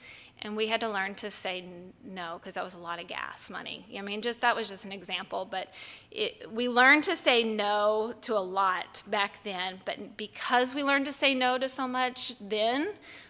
and 0.42 0.58
we 0.58 0.68
had 0.68 0.80
to 0.80 0.90
learn 0.90 1.14
to 1.16 1.30
say 1.30 1.64
no 2.04 2.40
because 2.40 2.56
that 2.56 2.64
was 2.64 2.74
a 2.74 2.80
lot 2.80 3.00
of 3.00 3.08
gas 3.08 3.50
money. 3.50 3.86
I 3.98 4.02
mean, 4.02 4.22
just 4.22 4.42
that 4.42 4.56
was 4.56 4.68
just 4.68 4.86
an 4.86 4.92
example, 4.92 5.48
but 5.50 5.70
it, 6.10 6.52
we 6.52 6.68
learned 6.68 7.04
to 7.06 7.16
say 7.16 7.44
no 7.44 8.16
to 8.22 8.36
a 8.36 8.40
lot 8.40 9.04
back 9.08 9.44
then. 9.44 9.82
But 9.86 10.18
because 10.18 10.74
we 10.74 10.82
learned 10.82 11.06
to 11.06 11.12
say 11.12 11.36
no 11.36 11.58
to 11.60 11.70
so 11.70 11.88
much 11.88 12.34
then, 12.42 12.90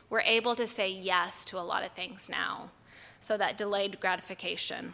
we're 0.09 0.21
able 0.21 0.55
to 0.55 0.67
say 0.67 0.89
yes 0.89 1.43
to 1.45 1.57
a 1.57 1.61
lot 1.61 1.83
of 1.83 1.91
things 1.91 2.29
now. 2.29 2.69
So 3.19 3.37
that 3.37 3.57
delayed 3.57 3.99
gratification. 3.99 4.93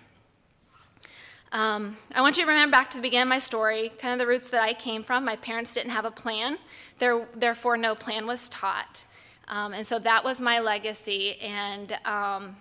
Um, 1.52 1.98
I 2.14 2.22
want 2.22 2.38
you 2.38 2.44
to 2.44 2.50
remember 2.50 2.72
back 2.72 2.90
to 2.90 2.98
the 2.98 3.02
beginning 3.02 3.24
of 3.24 3.30
my 3.30 3.40
story, 3.40 3.90
kind 4.00 4.14
of 4.14 4.20
the 4.20 4.28
roots 4.28 4.50
that 4.50 4.62
I 4.62 4.74
came 4.74 5.02
from. 5.02 5.24
My 5.24 5.38
parents 5.38 5.74
didn't 5.74 5.92
have 5.92 6.04
a 6.04 6.12
plan, 6.12 6.58
there, 6.98 7.26
therefore, 7.34 7.78
no 7.78 7.96
plan 7.96 8.28
was 8.28 8.50
taught. 8.50 9.06
Um, 9.48 9.74
and 9.74 9.86
so 9.86 10.00
that 10.00 10.24
was 10.24 10.42
my 10.42 10.60
legacy. 10.60 11.40
And 11.42 11.98
um, 12.06 12.56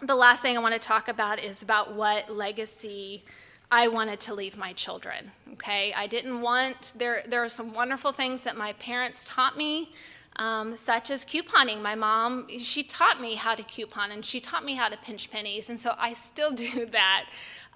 the 0.00 0.14
last 0.14 0.42
thing 0.42 0.56
I 0.56 0.60
want 0.60 0.74
to 0.74 0.80
talk 0.80 1.08
about 1.08 1.42
is 1.42 1.62
about 1.62 1.94
what 1.94 2.30
legacy 2.30 3.24
I 3.70 3.88
wanted 3.88 4.20
to 4.20 4.34
leave 4.34 4.56
my 4.56 4.72
children. 4.72 5.32
Okay, 5.54 5.92
I 5.94 6.06
didn't 6.06 6.40
want 6.40 6.92
there. 6.96 7.24
There 7.26 7.42
are 7.42 7.48
some 7.48 7.74
wonderful 7.74 8.12
things 8.12 8.44
that 8.44 8.56
my 8.56 8.74
parents 8.74 9.24
taught 9.24 9.56
me, 9.56 9.90
um, 10.36 10.76
such 10.76 11.10
as 11.10 11.24
couponing. 11.24 11.82
My 11.82 11.96
mom, 11.96 12.46
she 12.58 12.84
taught 12.84 13.20
me 13.20 13.34
how 13.34 13.56
to 13.56 13.64
coupon, 13.64 14.12
and 14.12 14.24
she 14.24 14.38
taught 14.38 14.64
me 14.64 14.74
how 14.74 14.88
to 14.88 14.96
pinch 14.98 15.30
pennies, 15.30 15.68
and 15.68 15.80
so 15.80 15.94
I 15.98 16.12
still 16.12 16.50
do 16.52 16.86
that. 16.86 17.28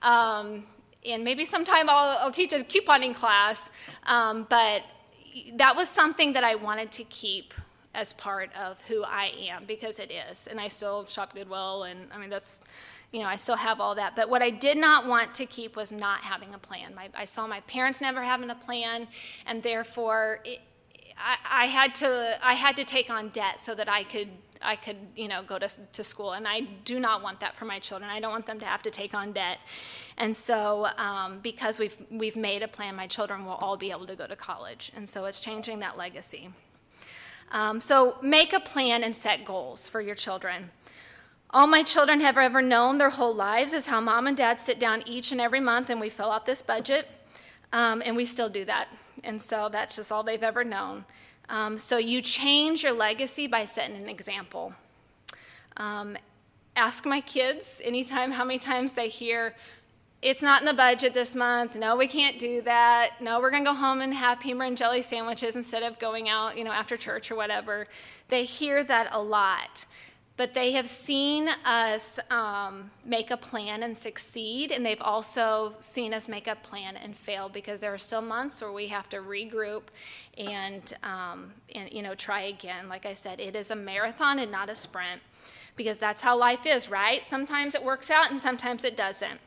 Um, 0.02 0.66
and 1.04 1.24
maybe 1.24 1.44
sometime 1.44 1.88
I'll, 1.88 2.18
I'll, 2.18 2.30
teach 2.30 2.52
a 2.52 2.58
couponing 2.58 3.14
class, 3.14 3.70
um, 4.04 4.46
but 4.48 4.82
that 5.54 5.74
was 5.74 5.88
something 5.88 6.34
that 6.34 6.44
I 6.44 6.54
wanted 6.54 6.92
to 6.92 7.04
keep 7.04 7.54
as 7.94 8.12
part 8.12 8.50
of 8.56 8.80
who 8.82 9.02
I 9.04 9.32
am 9.50 9.64
because 9.64 9.98
it 9.98 10.10
is. 10.10 10.46
And 10.46 10.60
I 10.60 10.68
still 10.68 11.04
shop 11.06 11.34
Goodwill, 11.34 11.84
and 11.84 12.08
I 12.12 12.18
mean, 12.18 12.30
that's, 12.30 12.62
you 13.12 13.20
know, 13.20 13.26
I 13.26 13.36
still 13.36 13.56
have 13.56 13.80
all 13.80 13.96
that. 13.96 14.14
But 14.14 14.30
what 14.30 14.42
I 14.42 14.50
did 14.50 14.78
not 14.78 15.06
want 15.06 15.34
to 15.34 15.46
keep 15.46 15.76
was 15.76 15.90
not 15.90 16.20
having 16.20 16.54
a 16.54 16.58
plan. 16.58 16.94
My, 16.94 17.08
I 17.14 17.24
saw 17.24 17.46
my 17.46 17.60
parents 17.60 18.00
never 18.00 18.22
having 18.22 18.50
a 18.50 18.54
plan, 18.54 19.08
and 19.46 19.62
therefore, 19.62 20.40
it, 20.44 20.60
I, 21.22 21.66
had 21.66 21.94
to, 21.96 22.38
I 22.42 22.54
had 22.54 22.76
to 22.76 22.84
take 22.84 23.10
on 23.10 23.28
debt 23.28 23.60
so 23.60 23.74
that 23.74 23.88
I 23.88 24.04
could. 24.04 24.28
I 24.62 24.76
could, 24.76 24.98
you 25.16 25.26
know, 25.26 25.42
go 25.42 25.58
to, 25.58 25.70
to 25.92 26.04
school, 26.04 26.32
and 26.32 26.46
I 26.46 26.60
do 26.60 27.00
not 27.00 27.22
want 27.22 27.40
that 27.40 27.56
for 27.56 27.64
my 27.64 27.78
children. 27.78 28.10
I 28.10 28.20
don't 28.20 28.30
want 28.30 28.44
them 28.44 28.60
to 28.60 28.66
have 28.66 28.82
to 28.82 28.90
take 28.90 29.14
on 29.14 29.32
debt, 29.32 29.60
and 30.18 30.36
so 30.36 30.86
um, 30.98 31.38
because 31.40 31.78
we've 31.78 31.96
we've 32.10 32.36
made 32.36 32.62
a 32.62 32.68
plan, 32.68 32.94
my 32.94 33.06
children 33.06 33.46
will 33.46 33.54
all 33.54 33.78
be 33.78 33.90
able 33.90 34.06
to 34.06 34.14
go 34.14 34.26
to 34.26 34.36
college, 34.36 34.92
and 34.94 35.08
so 35.08 35.24
it's 35.24 35.40
changing 35.40 35.78
that 35.78 35.96
legacy. 35.96 36.50
Um, 37.50 37.80
so 37.80 38.16
make 38.22 38.52
a 38.52 38.60
plan 38.60 39.02
and 39.02 39.16
set 39.16 39.44
goals 39.44 39.88
for 39.88 40.00
your 40.00 40.14
children. 40.14 40.70
All 41.52 41.66
my 41.66 41.82
children 41.82 42.20
have 42.20 42.38
ever 42.38 42.62
known 42.62 42.98
their 42.98 43.10
whole 43.10 43.34
lives 43.34 43.72
is 43.72 43.86
how 43.86 44.00
mom 44.00 44.28
and 44.28 44.36
dad 44.36 44.60
sit 44.60 44.78
down 44.78 45.02
each 45.04 45.32
and 45.32 45.40
every 45.40 45.58
month 45.58 45.90
and 45.90 46.00
we 46.00 46.08
fill 46.08 46.30
out 46.30 46.46
this 46.46 46.62
budget, 46.62 47.08
um, 47.72 48.02
and 48.04 48.14
we 48.14 48.24
still 48.24 48.48
do 48.48 48.64
that. 48.66 48.88
And 49.24 49.42
so 49.42 49.68
that's 49.68 49.96
just 49.96 50.12
all 50.12 50.22
they've 50.22 50.42
ever 50.42 50.62
known. 50.62 51.04
Um, 51.48 51.76
so 51.76 51.98
you 51.98 52.22
change 52.22 52.84
your 52.84 52.92
legacy 52.92 53.48
by 53.48 53.64
setting 53.64 53.96
an 53.96 54.08
example. 54.08 54.72
Um, 55.76 56.16
ask 56.76 57.04
my 57.04 57.20
kids 57.20 57.80
anytime 57.84 58.30
how 58.30 58.44
many 58.44 58.60
times 58.60 58.94
they 58.94 59.08
hear, 59.08 59.56
it's 60.22 60.42
not 60.42 60.60
in 60.60 60.66
the 60.66 60.74
budget 60.74 61.14
this 61.14 61.34
month. 61.34 61.76
No, 61.76 61.96
we 61.96 62.06
can't 62.06 62.38
do 62.38 62.60
that. 62.62 63.12
No, 63.20 63.40
we're 63.40 63.50
going 63.50 63.64
to 63.64 63.70
go 63.70 63.76
home 63.76 64.02
and 64.02 64.12
have 64.12 64.40
peanut 64.40 64.68
and 64.68 64.76
jelly 64.76 65.00
sandwiches 65.00 65.56
instead 65.56 65.82
of 65.82 65.98
going 65.98 66.28
out, 66.28 66.58
you 66.58 66.64
know, 66.64 66.72
after 66.72 66.98
church 66.98 67.30
or 67.30 67.36
whatever. 67.36 67.86
They 68.28 68.44
hear 68.44 68.84
that 68.84 69.08
a 69.12 69.22
lot. 69.22 69.86
But 70.36 70.54
they 70.54 70.72
have 70.72 70.86
seen 70.86 71.48
us 71.66 72.18
um, 72.30 72.90
make 73.04 73.30
a 73.30 73.36
plan 73.36 73.82
and 73.82 73.96
succeed, 73.96 74.72
and 74.72 74.84
they've 74.86 75.00
also 75.00 75.74
seen 75.80 76.14
us 76.14 76.28
make 76.28 76.46
a 76.46 76.54
plan 76.54 76.96
and 76.96 77.14
fail 77.14 77.50
because 77.50 77.80
there 77.80 77.92
are 77.92 77.98
still 77.98 78.22
months 78.22 78.62
where 78.62 78.72
we 78.72 78.86
have 78.86 79.08
to 79.10 79.18
regroup 79.18 79.84
and, 80.38 80.94
um, 81.02 81.52
and 81.74 81.92
you 81.92 82.00
know, 82.00 82.14
try 82.14 82.42
again. 82.42 82.88
Like 82.88 83.04
I 83.04 83.12
said, 83.12 83.38
it 83.38 83.54
is 83.54 83.70
a 83.70 83.76
marathon 83.76 84.38
and 84.38 84.50
not 84.50 84.70
a 84.70 84.74
sprint 84.74 85.20
because 85.76 85.98
that's 85.98 86.22
how 86.22 86.38
life 86.38 86.64
is, 86.64 86.90
right? 86.90 87.24
Sometimes 87.24 87.74
it 87.74 87.82
works 87.82 88.10
out 88.10 88.30
and 88.30 88.40
sometimes 88.40 88.82
it 88.84 88.96
doesn't. 88.96 89.40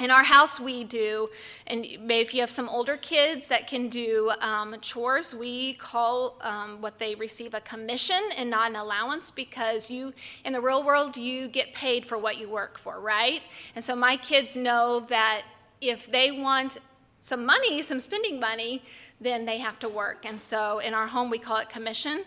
In 0.00 0.12
our 0.12 0.22
house, 0.22 0.60
we 0.60 0.84
do, 0.84 1.28
and 1.66 1.84
if 1.84 2.32
you 2.32 2.40
have 2.40 2.52
some 2.52 2.68
older 2.68 2.96
kids 2.96 3.48
that 3.48 3.66
can 3.66 3.88
do 3.88 4.30
um, 4.40 4.76
chores, 4.80 5.34
we 5.34 5.74
call 5.74 6.36
um, 6.40 6.80
what 6.80 7.00
they 7.00 7.16
receive 7.16 7.52
a 7.52 7.60
commission 7.60 8.20
and 8.36 8.48
not 8.48 8.70
an 8.70 8.76
allowance 8.76 9.32
because 9.32 9.90
you, 9.90 10.14
in 10.44 10.52
the 10.52 10.60
real 10.60 10.84
world, 10.84 11.16
you 11.16 11.48
get 11.48 11.74
paid 11.74 12.06
for 12.06 12.16
what 12.16 12.38
you 12.38 12.48
work 12.48 12.78
for, 12.78 13.00
right? 13.00 13.42
And 13.74 13.84
so 13.84 13.96
my 13.96 14.16
kids 14.16 14.56
know 14.56 15.00
that 15.08 15.42
if 15.80 16.08
they 16.10 16.30
want 16.30 16.78
some 17.18 17.44
money, 17.44 17.82
some 17.82 17.98
spending 17.98 18.38
money, 18.38 18.84
then 19.20 19.46
they 19.46 19.58
have 19.58 19.80
to 19.80 19.88
work. 19.88 20.24
And 20.24 20.40
so 20.40 20.78
in 20.78 20.94
our 20.94 21.08
home, 21.08 21.28
we 21.28 21.40
call 21.40 21.56
it 21.56 21.68
commission. 21.68 22.24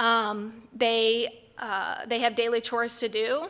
Um, 0.00 0.64
they, 0.74 1.42
uh, 1.58 2.06
they 2.06 2.18
have 2.18 2.34
daily 2.34 2.60
chores 2.60 2.98
to 2.98 3.08
do. 3.08 3.48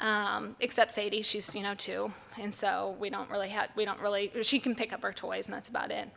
Um, 0.00 0.56
except 0.60 0.92
Sadie, 0.92 1.22
she's 1.22 1.54
you 1.54 1.62
know 1.62 1.74
two, 1.74 2.12
and 2.40 2.54
so 2.54 2.96
we 2.98 3.10
don't 3.10 3.30
really 3.30 3.50
have 3.50 3.70
we 3.76 3.84
don't 3.84 4.00
really 4.00 4.32
she 4.42 4.58
can 4.58 4.74
pick 4.74 4.92
up 4.92 5.02
her 5.02 5.12
toys 5.12 5.46
and 5.46 5.54
that's 5.54 5.68
about 5.68 5.90
it. 5.90 6.08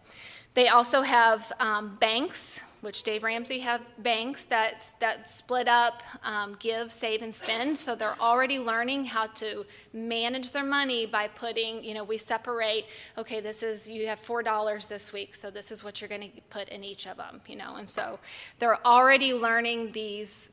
They 0.57 0.69
also 0.69 1.03
have 1.03 1.51
um, 1.59 1.97
banks, 1.99 2.63
which 2.81 3.03
Dave 3.03 3.21
Ramsey 3.21 3.59
have 3.59 3.79
banks 3.99 4.45
that 4.45 4.83
that 4.99 5.29
split 5.29 5.67
up, 5.67 6.01
um, 6.23 6.57
give, 6.59 6.91
save, 6.91 7.21
and 7.21 7.33
spend. 7.33 7.77
So 7.77 7.93
they're 7.95 8.19
already 8.19 8.57
learning 8.57 9.05
how 9.05 9.27
to 9.27 9.67
manage 9.93 10.49
their 10.49 10.65
money 10.65 11.05
by 11.05 11.27
putting 11.27 11.83
you 11.83 11.93
know 11.93 12.03
we 12.03 12.17
separate. 12.17 12.85
Okay, 13.19 13.39
this 13.39 13.61
is 13.61 13.87
you 13.87 14.07
have 14.07 14.19
four 14.19 14.41
dollars 14.41 14.87
this 14.87 15.13
week, 15.13 15.35
so 15.35 15.51
this 15.51 15.71
is 15.71 15.83
what 15.83 16.01
you're 16.01 16.09
going 16.09 16.31
to 16.31 16.41
put 16.49 16.69
in 16.69 16.83
each 16.83 17.05
of 17.05 17.17
them. 17.17 17.39
You 17.45 17.57
know, 17.57 17.75
and 17.75 17.87
so 17.87 18.19
they're 18.57 18.83
already 18.83 19.35
learning 19.35 19.91
these 19.91 20.51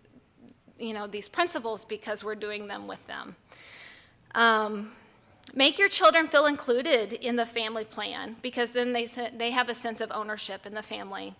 you 0.78 0.92
know, 0.92 1.06
these 1.06 1.28
principles 1.28 1.84
because 1.84 2.24
we're 2.24 2.34
doing 2.34 2.66
them 2.66 2.86
with 2.86 3.04
them. 3.06 3.36
Um, 4.34 4.92
make 5.54 5.78
your 5.78 5.88
children 5.88 6.26
feel 6.26 6.46
included 6.46 7.12
in 7.12 7.36
the 7.36 7.46
family 7.46 7.84
plan 7.84 8.36
because 8.42 8.72
then 8.72 8.92
they, 8.92 9.06
they 9.36 9.50
have 9.50 9.68
a 9.68 9.74
sense 9.74 10.00
of 10.00 10.10
ownership 10.12 10.66
in 10.66 10.74
the 10.74 10.82
family. 10.82 11.34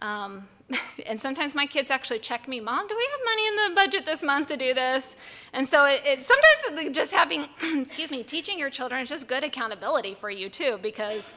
Um, 0.00 0.48
and 1.06 1.20
sometimes 1.20 1.54
my 1.54 1.66
kids 1.66 1.90
actually 1.90 2.18
check 2.18 2.48
me, 2.48 2.60
Mom, 2.60 2.88
do 2.88 2.96
we 2.96 3.08
have 3.10 3.20
money 3.24 3.48
in 3.48 3.56
the 3.56 3.80
budget 3.80 4.04
this 4.04 4.22
month 4.22 4.48
to 4.48 4.56
do 4.56 4.74
this? 4.74 5.16
And 5.52 5.66
so 5.66 5.86
it, 5.86 6.02
it 6.04 6.24
sometimes 6.24 6.94
just 6.94 7.12
having, 7.12 7.46
excuse 7.80 8.10
me, 8.10 8.22
teaching 8.22 8.58
your 8.58 8.70
children 8.70 9.00
is 9.00 9.08
just 9.08 9.28
good 9.28 9.44
accountability 9.44 10.14
for 10.14 10.30
you 10.30 10.48
too 10.48 10.78
because 10.82 11.34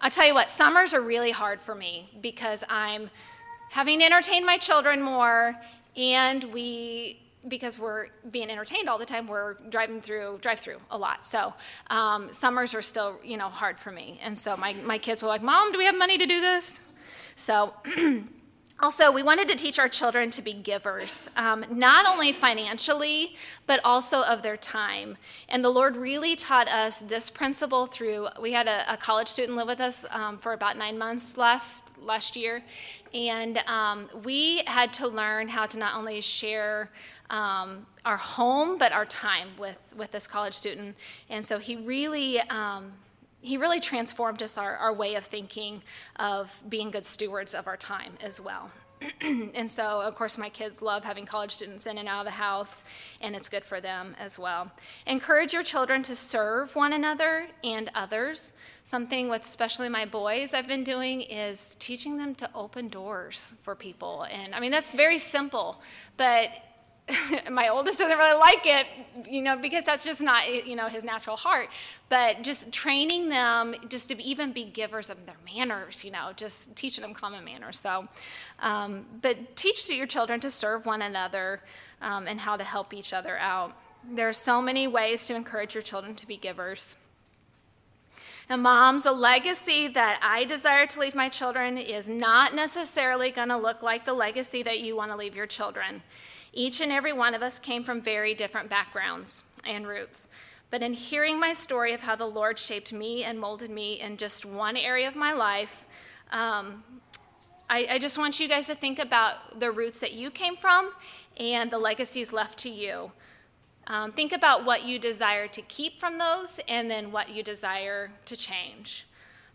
I 0.00 0.08
tell 0.08 0.26
you 0.26 0.34
what, 0.34 0.50
summers 0.50 0.92
are 0.94 1.00
really 1.00 1.30
hard 1.30 1.60
for 1.60 1.74
me 1.74 2.10
because 2.20 2.64
I'm 2.68 3.08
having 3.70 4.00
to 4.00 4.04
entertain 4.04 4.44
my 4.44 4.58
children 4.58 5.00
more 5.00 5.56
and 5.96 6.44
we 6.44 7.18
because 7.48 7.76
we're 7.78 8.06
being 8.30 8.50
entertained 8.50 8.88
all 8.88 8.98
the 8.98 9.06
time 9.06 9.26
we're 9.26 9.54
driving 9.68 10.00
through 10.00 10.38
drive 10.40 10.60
through 10.60 10.78
a 10.90 10.98
lot. 10.98 11.26
So 11.26 11.52
um, 11.88 12.32
summers 12.32 12.74
are 12.74 12.82
still 12.82 13.18
you 13.22 13.36
know 13.36 13.48
hard 13.48 13.78
for 13.78 13.90
me. 13.90 14.20
And 14.22 14.38
so 14.38 14.56
my, 14.56 14.74
my 14.74 14.98
kids 14.98 15.22
were 15.22 15.28
like 15.28 15.42
mom 15.42 15.72
do 15.72 15.78
we 15.78 15.86
have 15.86 15.96
money 15.96 16.18
to 16.18 16.26
do 16.26 16.40
this? 16.40 16.80
So 17.36 17.74
Also, 18.82 19.12
we 19.12 19.22
wanted 19.22 19.46
to 19.46 19.54
teach 19.54 19.78
our 19.78 19.88
children 19.88 20.28
to 20.28 20.42
be 20.42 20.52
givers, 20.52 21.30
um, 21.36 21.64
not 21.70 22.04
only 22.04 22.32
financially, 22.32 23.36
but 23.64 23.78
also 23.84 24.24
of 24.24 24.42
their 24.42 24.56
time. 24.56 25.16
And 25.48 25.64
the 25.64 25.68
Lord 25.70 25.94
really 25.94 26.34
taught 26.34 26.66
us 26.66 26.98
this 26.98 27.30
principle 27.30 27.86
through. 27.86 28.26
We 28.40 28.50
had 28.50 28.66
a, 28.66 28.92
a 28.92 28.96
college 28.96 29.28
student 29.28 29.56
live 29.56 29.68
with 29.68 29.78
us 29.78 30.04
um, 30.10 30.36
for 30.36 30.52
about 30.52 30.76
nine 30.76 30.98
months 30.98 31.36
last 31.36 31.84
last 32.02 32.34
year, 32.34 32.60
and 33.14 33.58
um, 33.68 34.08
we 34.24 34.64
had 34.66 34.92
to 34.94 35.06
learn 35.06 35.46
how 35.46 35.66
to 35.66 35.78
not 35.78 35.94
only 35.94 36.20
share 36.20 36.90
um, 37.30 37.86
our 38.04 38.16
home 38.16 38.78
but 38.78 38.90
our 38.90 39.06
time 39.06 39.50
with 39.60 39.80
with 39.96 40.10
this 40.10 40.26
college 40.26 40.54
student. 40.54 40.96
And 41.30 41.46
so 41.46 41.60
he 41.60 41.76
really 41.76 42.40
um, 42.40 42.94
he 43.42 43.56
really 43.56 43.80
transformed 43.80 44.42
us, 44.42 44.56
our, 44.56 44.76
our 44.76 44.94
way 44.94 45.16
of 45.16 45.24
thinking 45.24 45.82
of 46.16 46.62
being 46.68 46.90
good 46.90 47.04
stewards 47.04 47.54
of 47.54 47.66
our 47.66 47.76
time 47.76 48.14
as 48.22 48.40
well. 48.40 48.70
and 49.20 49.68
so, 49.68 50.00
of 50.00 50.14
course, 50.14 50.38
my 50.38 50.48
kids 50.48 50.80
love 50.80 51.04
having 51.04 51.26
college 51.26 51.50
students 51.50 51.86
in 51.86 51.98
and 51.98 52.08
out 52.08 52.20
of 52.20 52.26
the 52.26 52.30
house, 52.38 52.84
and 53.20 53.34
it's 53.34 53.48
good 53.48 53.64
for 53.64 53.80
them 53.80 54.14
as 54.18 54.38
well. 54.38 54.70
Encourage 55.06 55.52
your 55.52 55.64
children 55.64 56.02
to 56.04 56.14
serve 56.14 56.76
one 56.76 56.92
another 56.92 57.48
and 57.64 57.90
others. 57.96 58.52
Something 58.84 59.28
with 59.28 59.44
especially 59.44 59.88
my 59.88 60.04
boys 60.04 60.54
I've 60.54 60.68
been 60.68 60.84
doing 60.84 61.22
is 61.22 61.76
teaching 61.80 62.16
them 62.16 62.34
to 62.36 62.50
open 62.54 62.88
doors 62.88 63.54
for 63.62 63.74
people. 63.74 64.24
And 64.30 64.54
I 64.54 64.60
mean, 64.60 64.70
that's 64.70 64.94
very 64.94 65.18
simple, 65.18 65.80
but 66.16 66.50
my 67.50 67.68
oldest 67.68 67.98
doesn't 67.98 68.16
really 68.16 68.38
like 68.38 68.64
it, 68.64 68.86
you 69.28 69.42
know, 69.42 69.56
because 69.56 69.84
that's 69.84 70.04
just 70.04 70.20
not, 70.20 70.66
you 70.66 70.76
know, 70.76 70.86
his 70.86 71.04
natural 71.04 71.36
heart. 71.36 71.68
But 72.08 72.42
just 72.42 72.72
training 72.72 73.28
them 73.28 73.74
just 73.88 74.08
to 74.10 74.22
even 74.22 74.52
be 74.52 74.64
givers 74.64 75.10
of 75.10 75.26
their 75.26 75.36
manners, 75.44 76.04
you 76.04 76.10
know, 76.10 76.30
just 76.36 76.74
teaching 76.76 77.02
them 77.02 77.14
common 77.14 77.44
manners. 77.44 77.78
So, 77.78 78.08
um, 78.60 79.06
but 79.20 79.56
teach 79.56 79.88
your 79.90 80.06
children 80.06 80.40
to 80.40 80.50
serve 80.50 80.86
one 80.86 81.02
another 81.02 81.60
um, 82.00 82.26
and 82.26 82.40
how 82.40 82.56
to 82.56 82.64
help 82.64 82.94
each 82.94 83.12
other 83.12 83.36
out. 83.36 83.72
There 84.08 84.28
are 84.28 84.34
so 84.34 84.60
many 84.62 84.86
ways 84.86 85.26
to 85.26 85.34
encourage 85.34 85.74
your 85.74 85.82
children 85.82 86.14
to 86.16 86.26
be 86.26 86.36
givers. 86.36 86.96
And 88.48 88.62
moms, 88.62 89.04
the 89.04 89.12
legacy 89.12 89.88
that 89.88 90.18
I 90.22 90.44
desire 90.44 90.86
to 90.86 91.00
leave 91.00 91.14
my 91.14 91.28
children 91.28 91.78
is 91.78 92.08
not 92.08 92.54
necessarily 92.54 93.30
going 93.30 93.48
to 93.48 93.56
look 93.56 93.82
like 93.82 94.04
the 94.04 94.12
legacy 94.12 94.62
that 94.64 94.80
you 94.80 94.96
want 94.96 95.10
to 95.12 95.16
leave 95.16 95.36
your 95.36 95.46
children. 95.46 96.02
Each 96.52 96.80
and 96.80 96.92
every 96.92 97.12
one 97.12 97.34
of 97.34 97.42
us 97.42 97.58
came 97.58 97.84
from 97.84 98.02
very 98.02 98.34
different 98.34 98.68
backgrounds 98.68 99.44
and 99.64 99.86
roots. 99.86 100.28
But 100.70 100.82
in 100.82 100.94
hearing 100.94 101.38
my 101.38 101.52
story 101.52 101.92
of 101.92 102.02
how 102.02 102.16
the 102.16 102.26
Lord 102.26 102.58
shaped 102.58 102.92
me 102.92 103.24
and 103.24 103.38
molded 103.38 103.70
me 103.70 104.00
in 104.00 104.16
just 104.16 104.44
one 104.44 104.76
area 104.76 105.06
of 105.06 105.16
my 105.16 105.32
life, 105.32 105.86
um, 106.30 106.82
I, 107.68 107.86
I 107.90 107.98
just 107.98 108.18
want 108.18 108.40
you 108.40 108.48
guys 108.48 108.66
to 108.66 108.74
think 108.74 108.98
about 108.98 109.60
the 109.60 109.70
roots 109.70 109.98
that 110.00 110.12
you 110.12 110.30
came 110.30 110.56
from 110.56 110.92
and 111.38 111.70
the 111.70 111.78
legacies 111.78 112.32
left 112.32 112.58
to 112.60 112.70
you. 112.70 113.12
Um, 113.86 114.12
think 114.12 114.32
about 114.32 114.64
what 114.64 114.84
you 114.84 114.98
desire 114.98 115.48
to 115.48 115.62
keep 115.62 115.98
from 115.98 116.18
those 116.18 116.60
and 116.68 116.90
then 116.90 117.12
what 117.12 117.30
you 117.30 117.42
desire 117.42 118.12
to 118.26 118.36
change. 118.36 119.06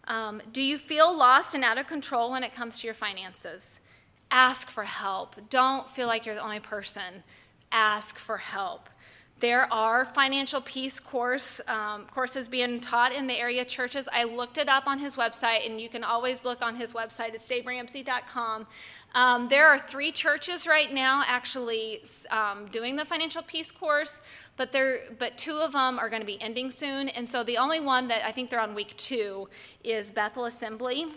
Um, 0.07 0.41
do 0.51 0.61
you 0.61 0.77
feel 0.77 1.15
lost 1.15 1.53
and 1.53 1.63
out 1.63 1.77
of 1.77 1.87
control 1.87 2.31
when 2.31 2.43
it 2.43 2.53
comes 2.53 2.79
to 2.79 2.87
your 2.87 2.93
finances? 2.93 3.79
Ask 4.29 4.69
for 4.69 4.83
help. 4.83 5.35
Don't 5.49 5.89
feel 5.89 6.07
like 6.07 6.25
you're 6.25 6.35
the 6.35 6.43
only 6.43 6.59
person. 6.59 7.23
Ask 7.71 8.17
for 8.17 8.37
help. 8.37 8.89
There 9.39 9.71
are 9.71 10.03
financial 10.03 10.61
peace 10.61 10.99
course 10.99 11.61
um, 11.67 12.05
courses 12.05 12.47
being 12.47 12.79
taught 12.79 13.13
in 13.13 13.27
the 13.27 13.35
area 13.35 13.63
churches. 13.63 14.09
I 14.11 14.23
looked 14.23 14.57
it 14.57 14.67
up 14.67 14.87
on 14.87 14.97
his 14.97 15.15
website, 15.15 15.65
and 15.67 15.79
you 15.79 15.89
can 15.89 16.03
always 16.03 16.43
look 16.43 16.63
on 16.63 16.75
his 16.75 16.93
website 16.93 17.35
at 17.35 17.35
daveramsey.com. 17.35 18.65
Um, 19.13 19.47
there 19.47 19.67
are 19.67 19.77
three 19.77 20.11
churches 20.11 20.67
right 20.67 20.91
now 20.91 21.23
actually 21.25 22.01
um, 22.31 22.67
doing 22.71 22.95
the 22.95 23.05
financial 23.05 23.43
peace 23.43 23.71
course, 23.71 24.21
but 24.57 24.71
there, 24.71 25.01
but 25.19 25.37
two 25.37 25.57
of 25.57 25.71
them 25.71 25.99
are 25.99 26.09
going 26.09 26.21
to 26.21 26.25
be 26.25 26.41
ending 26.41 26.71
soon, 26.71 27.09
and 27.09 27.29
so 27.29 27.43
the 27.43 27.57
only 27.57 27.79
one 27.79 28.07
that 28.07 28.25
I 28.25 28.31
think 28.31 28.49
they're 28.49 28.61
on 28.61 28.73
week 28.73 28.97
two 28.97 29.47
is 29.83 30.09
Bethel 30.09 30.45
Assembly. 30.45 31.07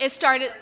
It 0.00 0.10
started 0.10 0.52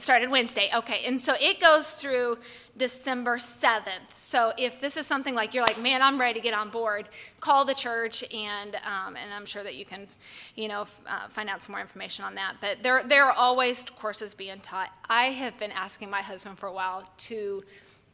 started 0.00 0.30
Wednesday. 0.30 0.70
Okay, 0.74 1.04
and 1.06 1.20
so 1.20 1.34
it 1.40 1.60
goes 1.60 1.92
through 1.92 2.38
December 2.76 3.36
7th. 3.38 4.18
So 4.18 4.52
if 4.58 4.80
this 4.80 4.96
is 4.96 5.06
something 5.06 5.34
like 5.34 5.54
you're 5.54 5.64
like, 5.64 5.80
man, 5.80 6.02
I'm 6.02 6.20
ready 6.20 6.40
to 6.40 6.42
get 6.42 6.54
on 6.54 6.70
board, 6.70 7.08
call 7.40 7.64
the 7.64 7.74
church, 7.74 8.22
and 8.32 8.74
um, 8.76 9.16
and 9.16 9.32
I'm 9.32 9.46
sure 9.46 9.62
that 9.62 9.74
you 9.76 9.84
can, 9.84 10.06
you 10.54 10.68
know, 10.68 10.86
uh, 11.06 11.28
find 11.28 11.48
out 11.48 11.62
some 11.62 11.72
more 11.72 11.80
information 11.80 12.24
on 12.24 12.34
that. 12.34 12.56
But 12.60 12.82
there 12.82 13.02
there 13.02 13.24
are 13.24 13.32
always 13.32 13.84
courses 13.84 14.34
being 14.34 14.60
taught. 14.60 14.90
I 15.08 15.26
have 15.26 15.58
been 15.58 15.72
asking 15.72 16.10
my 16.10 16.22
husband 16.22 16.58
for 16.58 16.66
a 16.66 16.72
while 16.72 17.08
to 17.18 17.64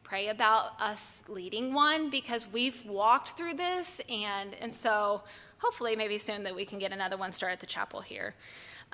pray 0.03 0.29
about 0.29 0.79
us 0.79 1.23
leading 1.27 1.73
one 1.73 2.09
because 2.09 2.47
we've 2.47 2.85
walked 2.85 3.37
through 3.37 3.55
this, 3.55 3.99
and 4.09 4.53
and 4.55 4.73
so 4.73 5.23
hopefully 5.57 5.95
maybe 5.95 6.17
soon 6.17 6.43
that 6.43 6.55
we 6.55 6.65
can 6.65 6.79
get 6.79 6.91
another 6.91 7.17
one 7.17 7.31
started 7.31 7.53
at 7.53 7.59
the 7.59 7.65
chapel 7.65 8.01
here. 8.01 8.35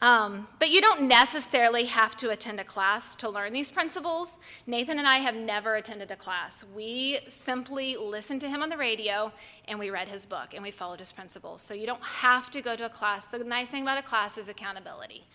Um, 0.01 0.47
but 0.59 0.69
you 0.69 0.79
don't 0.79 1.01
necessarily 1.09 1.85
have 1.85 2.15
to 2.17 2.29
attend 2.29 2.59
a 2.59 2.63
class 2.63 3.15
to 3.15 3.29
learn 3.29 3.51
these 3.51 3.69
principles. 3.69 4.37
Nathan 4.65 4.97
and 4.97 5.07
I 5.07 5.17
have 5.17 5.35
never 5.35 5.75
attended 5.75 6.09
a 6.09 6.15
class. 6.15 6.63
We 6.73 7.19
simply 7.27 7.97
listened 7.97 8.39
to 8.41 8.49
him 8.49 8.63
on 8.63 8.69
the 8.69 8.77
radio 8.77 9.33
and 9.67 9.77
we 9.77 9.89
read 9.89 10.07
his 10.07 10.25
book 10.25 10.53
and 10.53 10.63
we 10.63 10.71
followed 10.71 10.99
his 10.99 11.11
principles. 11.11 11.61
So 11.61 11.73
you 11.73 11.85
don't 11.85 12.01
have 12.01 12.49
to 12.51 12.61
go 12.61 12.77
to 12.77 12.85
a 12.85 12.89
class. 12.89 13.27
The 13.27 13.39
nice 13.39 13.69
thing 13.69 13.81
about 13.81 13.97
a 13.97 14.01
class 14.03 14.37
is 14.37 14.47
accountability. 14.47 15.25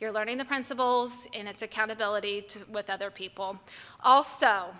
You're 0.00 0.12
learning 0.12 0.38
the 0.38 0.44
principles 0.46 1.28
and 1.34 1.46
it's 1.46 1.60
accountability 1.60 2.42
to, 2.42 2.60
with 2.70 2.88
other 2.88 3.10
people. 3.10 3.60
Also, 4.02 4.74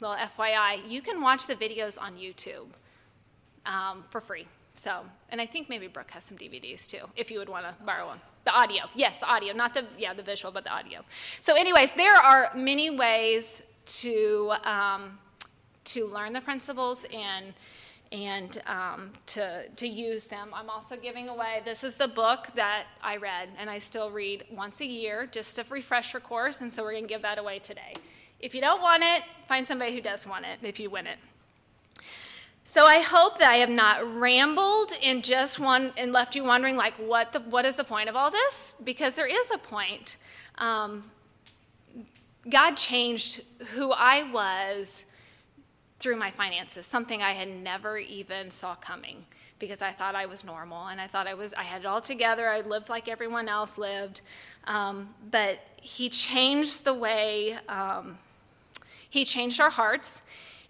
little 0.00 0.16
FYI, 0.16 0.88
you 0.88 1.02
can 1.02 1.20
watch 1.20 1.46
the 1.46 1.54
videos 1.54 2.00
on 2.00 2.16
YouTube 2.16 2.68
um, 3.66 4.04
for 4.08 4.22
free. 4.22 4.46
So, 4.74 5.04
and 5.28 5.40
I 5.40 5.46
think 5.46 5.68
maybe 5.68 5.86
Brooke 5.86 6.10
has 6.12 6.24
some 6.24 6.38
DVDs 6.38 6.86
too, 6.86 7.08
if 7.14 7.30
you 7.30 7.38
would 7.38 7.48
want 7.50 7.66
to 7.66 7.74
borrow 7.84 8.06
one. 8.06 8.20
The 8.46 8.54
audio, 8.54 8.84
yes, 8.94 9.18
the 9.18 9.26
audio, 9.26 9.52
not 9.52 9.74
the 9.74 9.84
yeah 9.98 10.14
the 10.14 10.22
visual, 10.22 10.52
but 10.52 10.62
the 10.62 10.70
audio. 10.70 11.00
So, 11.40 11.56
anyways, 11.56 11.94
there 11.94 12.14
are 12.14 12.52
many 12.54 12.90
ways 12.90 13.64
to 14.00 14.52
um, 14.62 15.18
to 15.86 16.06
learn 16.06 16.32
the 16.32 16.40
principles 16.40 17.04
and 17.12 17.52
and 18.12 18.62
um, 18.68 19.10
to 19.26 19.68
to 19.68 19.88
use 19.88 20.26
them. 20.26 20.50
I'm 20.54 20.70
also 20.70 20.96
giving 20.96 21.28
away. 21.28 21.62
This 21.64 21.82
is 21.82 21.96
the 21.96 22.06
book 22.06 22.46
that 22.54 22.84
I 23.02 23.16
read, 23.16 23.48
and 23.58 23.68
I 23.68 23.80
still 23.80 24.12
read 24.12 24.44
once 24.48 24.80
a 24.80 24.86
year, 24.86 25.26
just 25.26 25.58
a 25.58 25.64
refresher 25.68 26.20
course, 26.20 26.60
and 26.60 26.72
so 26.72 26.84
we're 26.84 26.92
going 26.92 27.02
to 27.02 27.08
give 27.08 27.22
that 27.22 27.38
away 27.38 27.58
today. 27.58 27.94
If 28.38 28.54
you 28.54 28.60
don't 28.60 28.80
want 28.80 29.02
it, 29.02 29.24
find 29.48 29.66
somebody 29.66 29.92
who 29.92 30.00
does 30.00 30.24
want 30.24 30.44
it. 30.44 30.60
If 30.62 30.78
you 30.78 30.88
win 30.88 31.08
it. 31.08 31.18
So 32.68 32.84
I 32.84 32.98
hope 32.98 33.38
that 33.38 33.48
I 33.48 33.58
have 33.58 33.70
not 33.70 34.04
rambled 34.18 34.90
and 35.00 35.22
just 35.22 35.60
one 35.60 35.92
and 35.96 36.12
left 36.12 36.34
you 36.34 36.42
wondering 36.42 36.76
like 36.76 36.94
what 36.94 37.32
the 37.32 37.38
what 37.38 37.64
is 37.64 37.76
the 37.76 37.84
point 37.84 38.08
of 38.08 38.16
all 38.16 38.28
this? 38.28 38.74
Because 38.82 39.14
there 39.14 39.28
is 39.28 39.52
a 39.52 39.58
point. 39.58 40.16
Um, 40.58 41.04
God 42.50 42.72
changed 42.72 43.42
who 43.68 43.92
I 43.92 44.24
was 44.32 45.04
through 46.00 46.16
my 46.16 46.32
finances, 46.32 46.86
something 46.86 47.22
I 47.22 47.34
had 47.34 47.46
never 47.48 47.98
even 47.98 48.50
saw 48.50 48.74
coming 48.74 49.26
because 49.60 49.80
I 49.80 49.92
thought 49.92 50.16
I 50.16 50.26
was 50.26 50.42
normal 50.42 50.88
and 50.88 51.00
I 51.00 51.06
thought 51.06 51.28
I 51.28 51.34
was 51.34 51.54
I 51.54 51.62
had 51.62 51.82
it 51.82 51.86
all 51.86 52.00
together. 52.00 52.48
I 52.48 52.62
lived 52.62 52.88
like 52.88 53.06
everyone 53.06 53.48
else 53.48 53.78
lived, 53.78 54.22
um, 54.64 55.14
but 55.30 55.60
He 55.80 56.08
changed 56.08 56.84
the 56.84 56.94
way. 56.94 57.58
Um, 57.68 58.18
he 59.08 59.24
changed 59.24 59.60
our 59.60 59.70
hearts 59.70 60.20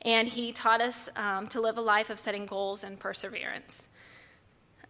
and 0.03 0.29
he 0.29 0.53
taught 0.53 0.81
us 0.81 1.09
um, 1.17 1.49
to 1.49 1.61
live 1.61 1.79
a 1.79 1.81
life 1.81 2.11
of 2.11 2.19
setting 2.19 2.47
goals 2.47 2.85
and 2.85 2.99
perseverance. 2.99 3.89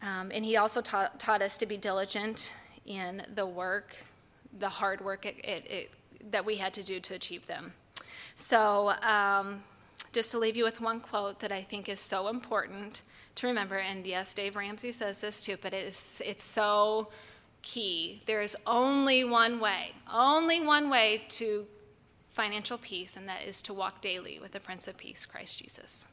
Um, 0.03 0.31
and 0.33 0.45
he 0.45 0.57
also 0.57 0.81
taught, 0.81 1.19
taught, 1.19 1.43
us 1.43 1.57
to 1.59 1.67
be 1.67 1.77
diligent 1.77 2.53
in 2.85 3.23
the 3.35 3.47
work, 3.47 3.97
the 4.59 4.69
hard 4.69 5.01
work 5.01 5.25
it, 5.25 5.37
it, 5.45 5.71
it, 5.71 5.91
that 6.31 6.45
we 6.45 6.57
had 6.57 6.75
to 6.75 6.83
do 6.83 7.01
to 7.01 7.15
achieve 7.15 7.47
them. 7.47 7.73
So, 8.35 8.91
um, 9.03 9.63
just 10.13 10.31
to 10.31 10.39
leave 10.39 10.57
you 10.57 10.65
with 10.65 10.81
one 10.81 11.01
quote 11.01 11.41
that 11.41 11.53
I 11.53 11.63
think 11.63 11.89
is 11.89 12.01
so 12.01 12.29
important 12.29 13.03
to 13.37 13.47
remember, 13.47 13.77
and 13.77 14.07
yes, 14.07 14.33
Dave 14.33 14.57
Ramsey 14.57 14.93
says 14.93 15.21
this 15.21 15.41
too, 15.41 15.57
but 15.61 15.75
it 15.75 15.85
is, 15.87 16.23
it's 16.25 16.43
so 16.43 17.09
key. 17.63 18.23
There 18.27 18.41
is 18.41 18.57
only 18.67 19.25
one 19.25 19.61
way, 19.61 19.93
only 20.11 20.61
one 20.61 20.89
way 20.89 21.25
to 21.31 21.67
financial 22.37 22.77
peace, 22.77 23.17
and 23.17 23.27
that 23.27 23.43
is 23.43 23.63
to 23.63 23.73
walk 23.73 24.03
daily 24.03 24.39
with 24.39 24.53
the 24.53 24.61
Prince 24.61 24.87
of 24.87 24.99
Peace, 24.99 25.25
Christ 25.25 25.59
Jesus. 25.59 26.07